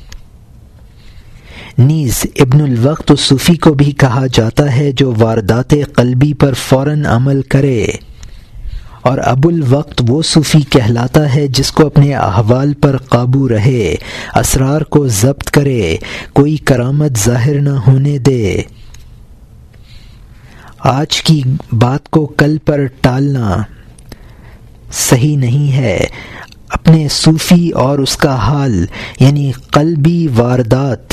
نیز 1.78 2.26
ابن 2.38 2.61
الوقت 2.61 3.12
صوفی 3.18 3.55
کو 3.55 3.74
بھی 3.74 3.92
کہا 3.92 4.26
جاتا 4.32 4.76
ہے 4.76 4.92
جو 4.92 5.14
واردات 5.18 5.74
قلبی 5.96 6.34
پر 6.34 6.53
فوراً 6.53 7.07
عمل 7.07 7.42
کرے۔ 7.42 7.86
اور 9.03 9.18
ابو 9.22 9.49
الوقت 9.49 10.03
وہ 10.09 10.22
صوفی 10.22 10.61
کہلاتا 10.61 11.34
ہے 11.34 11.46
جس 11.46 11.72
کو 11.72 11.86
اپنے 11.86 12.14
احوال 12.14 12.74
پر 12.74 12.96
قابو 12.96 13.49
رہے، 13.49 13.94
اسرار 14.36 14.80
کو 14.80 15.09
ضبط 15.09 15.51
کرے، 15.51 15.96
کوئی 16.32 16.57
کرامت 16.57 17.18
ظاہر 17.24 17.61
نہ 17.61 17.70
ہونے 17.70 18.18
دے۔ 18.18 18.62
آج 20.78 21.22
کی 21.22 21.42
بات 21.72 22.08
کو 22.08 22.26
کل 22.26 22.58
پر 22.58 22.86
ٹالنا 23.00 23.56
صحیح 24.92 25.36
نہیں 25.36 25.72
ہے۔ 25.76 26.06
اپنے 26.68 27.08
صوفی 27.08 27.70
اور 27.70 27.98
اس 27.98 28.16
کا 28.16 28.34
حال 28.34 28.86
یعنی 29.20 29.52
قلبی 29.52 30.28
واردات۔ 30.36 31.12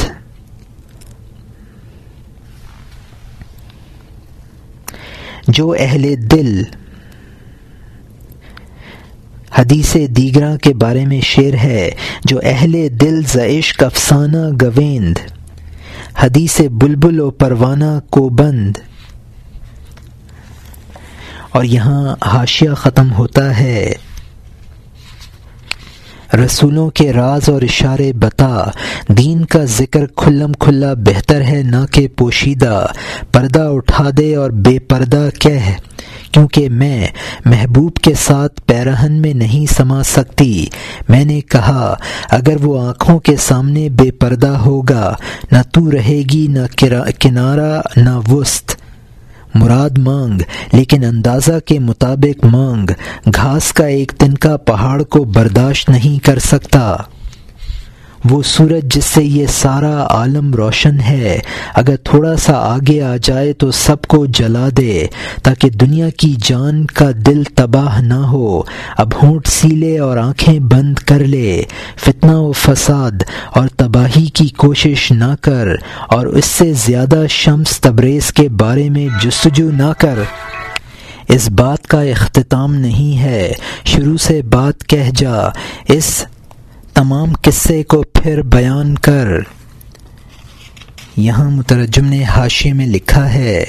جو 5.47 5.76
اہل 5.80 6.32
دل 6.32 6.63
حدیث 9.55 9.97
دیگراں 10.09 10.57
کے 10.57 10.74
بارے 10.74 11.05
میں 11.05 11.22
شعر 11.22 11.53
ہے، 11.53 11.91
جو 12.26 12.39
اہل 12.43 12.88
دل 13.01 13.22
زعشق 13.24 13.84
افسانہ 13.84 14.47
گویند، 14.61 15.18
حدیث 16.20 16.61
بلبل 16.72 17.20
و 17.20 17.32
پروانہ 17.32 17.99
کو 18.09 18.30
بند۔ 18.30 18.78
اور 21.56 21.64
یہاں 21.64 22.16
حاشیہ 22.26 22.70
ختم 22.78 23.14
ہوتا 23.14 23.60
ہے۔ 23.60 23.93
رسولوں 26.34 26.89
کے 26.89 27.14
راز 27.14 27.49
اور 27.49 27.62
اشارے 27.62 28.14
بتا، 28.14 28.64
دین 29.08 29.45
کا 29.45 29.64
ذکر 29.64 30.06
کھلم 30.06 30.53
کھلا 30.53 30.93
بہتر 30.93 31.41
ہے 31.41 31.64
نہ 31.66 31.86
کہ 31.91 32.08
پوشیدہ۔ 32.08 32.86
پردہ 33.32 33.60
اٹھا 33.60 34.10
دے 34.18 34.36
اور 34.36 34.49
بے 34.49 34.80
پردہ 34.80 35.30
کہہ، 35.39 35.72
کیونکہ 36.32 36.70
میں 36.70 37.08
محبوب 37.45 37.95
کے 37.95 38.14
ساتھ 38.14 38.62
پیرہن 38.66 39.14
میں 39.22 39.34
نہیں 39.34 39.74
سما 39.74 40.03
سکتی۔ 40.03 40.66
میں 41.10 41.26
نے 41.26 41.41
کہا، 41.41 41.95
اگر 42.30 42.56
وہ 42.62 42.88
آنکھوں 42.88 43.20
کے 43.20 43.36
سامنے 43.36 43.89
بے 43.89 44.12
پردہ 44.12 44.56
ہوگا، 44.66 45.16
نہ 45.51 45.62
تو 45.72 45.91
رہے 45.91 46.22
گی 46.34 46.47
نہ 46.49 46.66
کنارہ، 47.20 47.82
نہ 47.95 48.20
وسط۔ 48.32 48.85
مراد 49.56 49.97
مانگ، 49.97 50.41
لیکن 50.72 51.03
اندازہ 51.03 51.60
کے 51.66 51.80
مطابق 51.80 52.45
مانگ، 52.45 52.89
گھاس 53.36 53.74
کا 53.74 53.86
ایک 53.86 54.12
تنکا 54.12 54.58
پہاڑ 54.58 55.03
کو 55.03 55.24
برداشت 55.24 55.89
نہیں 55.89 56.26
کر 56.26 56.39
سکتا۔ 56.39 56.95
وہ 58.30 58.42
سورج 58.44 58.96
جس 58.96 59.06
سے 59.06 59.24
یہ 59.24 59.46
سارا 59.48 60.08
عالم 60.10 60.54
روشن 60.54 61.00
ہے، 61.00 61.40
اگر 61.74 61.96
تھوڑا 61.96 62.36
سا 62.36 62.54
آگے 62.54 63.02
آ 63.02 63.16
جائے 63.22 63.54
تو 63.54 63.72
سب 63.72 64.02
کو 64.02 64.26
جلا 64.26 64.70
دے، 64.78 65.08
تاکہ 65.44 65.70
دنیا 65.70 66.10
کی 66.10 66.36
جان 66.44 66.86
کا 66.86 67.10
دل 67.26 67.44
تباہ 67.44 68.02
نہ 68.02 68.14
ہو۔ 68.14 68.62
اب 68.98 69.14
ہونٹ 69.24 69.48
سیلے 69.48 70.00
اور 70.00 70.18
آنکھیں 70.18 70.60
بند 70.60 70.96
کر 70.96 71.20
لے۔ 71.20 71.64
فتنہ 71.96 72.32
و 72.32 72.52
فساد 72.52 73.24
اور 73.56 73.68
تباہی 73.68 74.26
کی 74.26 74.48
کوشش 74.48 75.12
نہ 75.12 75.36
کر، 75.42 75.68
اور 76.10 76.26
اس 76.28 76.46
سے 76.46 76.74
زیادہ 76.74 77.24
شمس 77.30 77.80
تبریز 77.80 78.34
کے 78.34 78.50
بارے 78.50 78.90
میں 78.90 79.08
جستجو 79.22 79.70
نہ 79.72 79.92
کر۔ 79.98 80.20
اس 81.30 81.50
بات 81.50 81.88
کا 81.88 82.02
اختتام 82.02 82.76
نہیں 82.76 83.18
ہے۔ 83.18 83.54
شروع 83.86 84.18
سے 84.18 84.42
بات 84.42 84.88
کہہ 84.88 85.10
جا۔ 85.16 85.36
اس 85.88 86.26
تمام 86.96 87.34
قصے 87.41 87.84
کو 87.84 88.04
پھر 88.14 88.41
بیان 88.41 88.96
کر۔ 88.96 89.28
یہاں 91.18 91.52
مترجم 91.52 92.06
نے 92.06 92.24
حاشے 92.24 92.74
میں 92.74 92.88
لکھا 92.88 93.34
ہے 93.34 93.66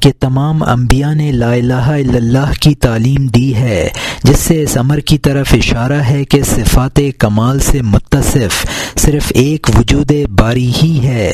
کہ 0.00 0.12
تمام 0.20 0.62
انبیاء 0.62 1.14
نے 1.14 1.32
لا 1.32 1.52
الہ 1.52 1.72
الا 1.72 2.16
اللہ 2.16 2.52
کی 2.60 2.74
تعلیم 2.74 3.26
دی 3.26 3.54
ہے، 3.54 3.88
جس 4.24 4.38
سے 4.38 4.62
اس 4.62 4.76
امر 4.76 4.98
کی 4.98 5.18
طرف 5.18 5.54
اشارہ 5.54 6.02
ہے 6.02 6.24
کہ 6.24 6.42
صفات 6.42 7.00
کمال 7.18 7.60
سے 7.60 7.82
متصف 7.82 8.66
صرف 8.96 9.32
ایک 9.34 9.70
وجود 9.78 10.12
باری 10.38 10.72
ہی 10.82 11.06
ہے۔ 11.06 11.32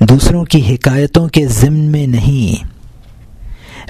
دوسروں 0.00 0.44
کی 0.44 0.74
حکایتوں 0.74 1.28
کے 1.28 1.46
ضمن 1.46 1.78
میں 1.78 2.06
نہیں۔ 2.06 2.75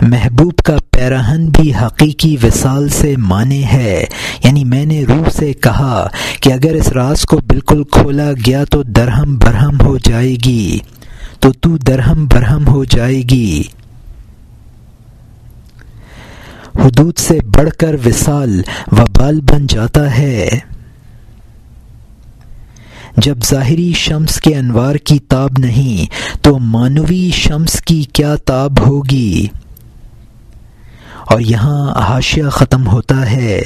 محبوب 0.02 0.58
کا 0.58 0.76
پیراہن 0.90 1.46
بھی 1.46 1.74
حقیقی 1.74 2.36
وصال 2.42 2.88
سے 2.88 3.14
مانے 3.16 3.64
ہے۔ 3.64 4.04
یعنی 4.44 4.64
میں 4.64 4.86
نے 4.86 5.04
روح 5.04 5.28
سے 5.30 5.52
کہا 5.52 6.08
کہ 6.40 6.52
اگر 6.52 6.74
اس 6.74 6.88
راز 6.88 7.22
کو 7.22 7.36
بالکل 7.36 7.84
کھولا 7.84 8.32
گیا 8.46 8.64
تو 8.64 8.82
درہم 8.82 9.38
برہم 9.38 9.80
ہو 9.80 9.98
جائے 9.98 10.36
گی۔ 10.44 10.78
تو 11.40 11.52
تو 11.52 11.76
درہم 11.76 12.26
برہم 12.26 12.68
ہو 12.68 12.84
جائے 12.84 13.22
گی۔ 13.30 13.62
حدود 16.74 17.18
سے 17.18 17.38
بڑھ 17.54 17.70
کر 17.70 17.96
وصال 18.06 18.62
وبال 18.92 19.40
بن 19.40 19.66
جاتا 19.66 20.18
ہے۔ 20.18 20.48
جب 23.16 23.38
ظاہری 23.44 23.92
شمس 23.92 24.40
کے 24.40 24.54
انوار 24.54 24.94
کی 24.94 25.18
تاب 25.18 25.50
نہیں، 25.58 26.10
تو 26.44 26.58
مانوی 26.58 27.30
شمس 27.34 27.80
کی 27.80 28.04
کیا 28.12 28.34
تاب 28.34 28.86
ہوگی؟ 28.86 29.46
اور 31.26 31.40
یہاں 31.40 32.00
حاشیہ 32.00 32.48
ختم 32.48 32.88
ہوتا 32.88 33.30
ہے۔ 33.30 33.60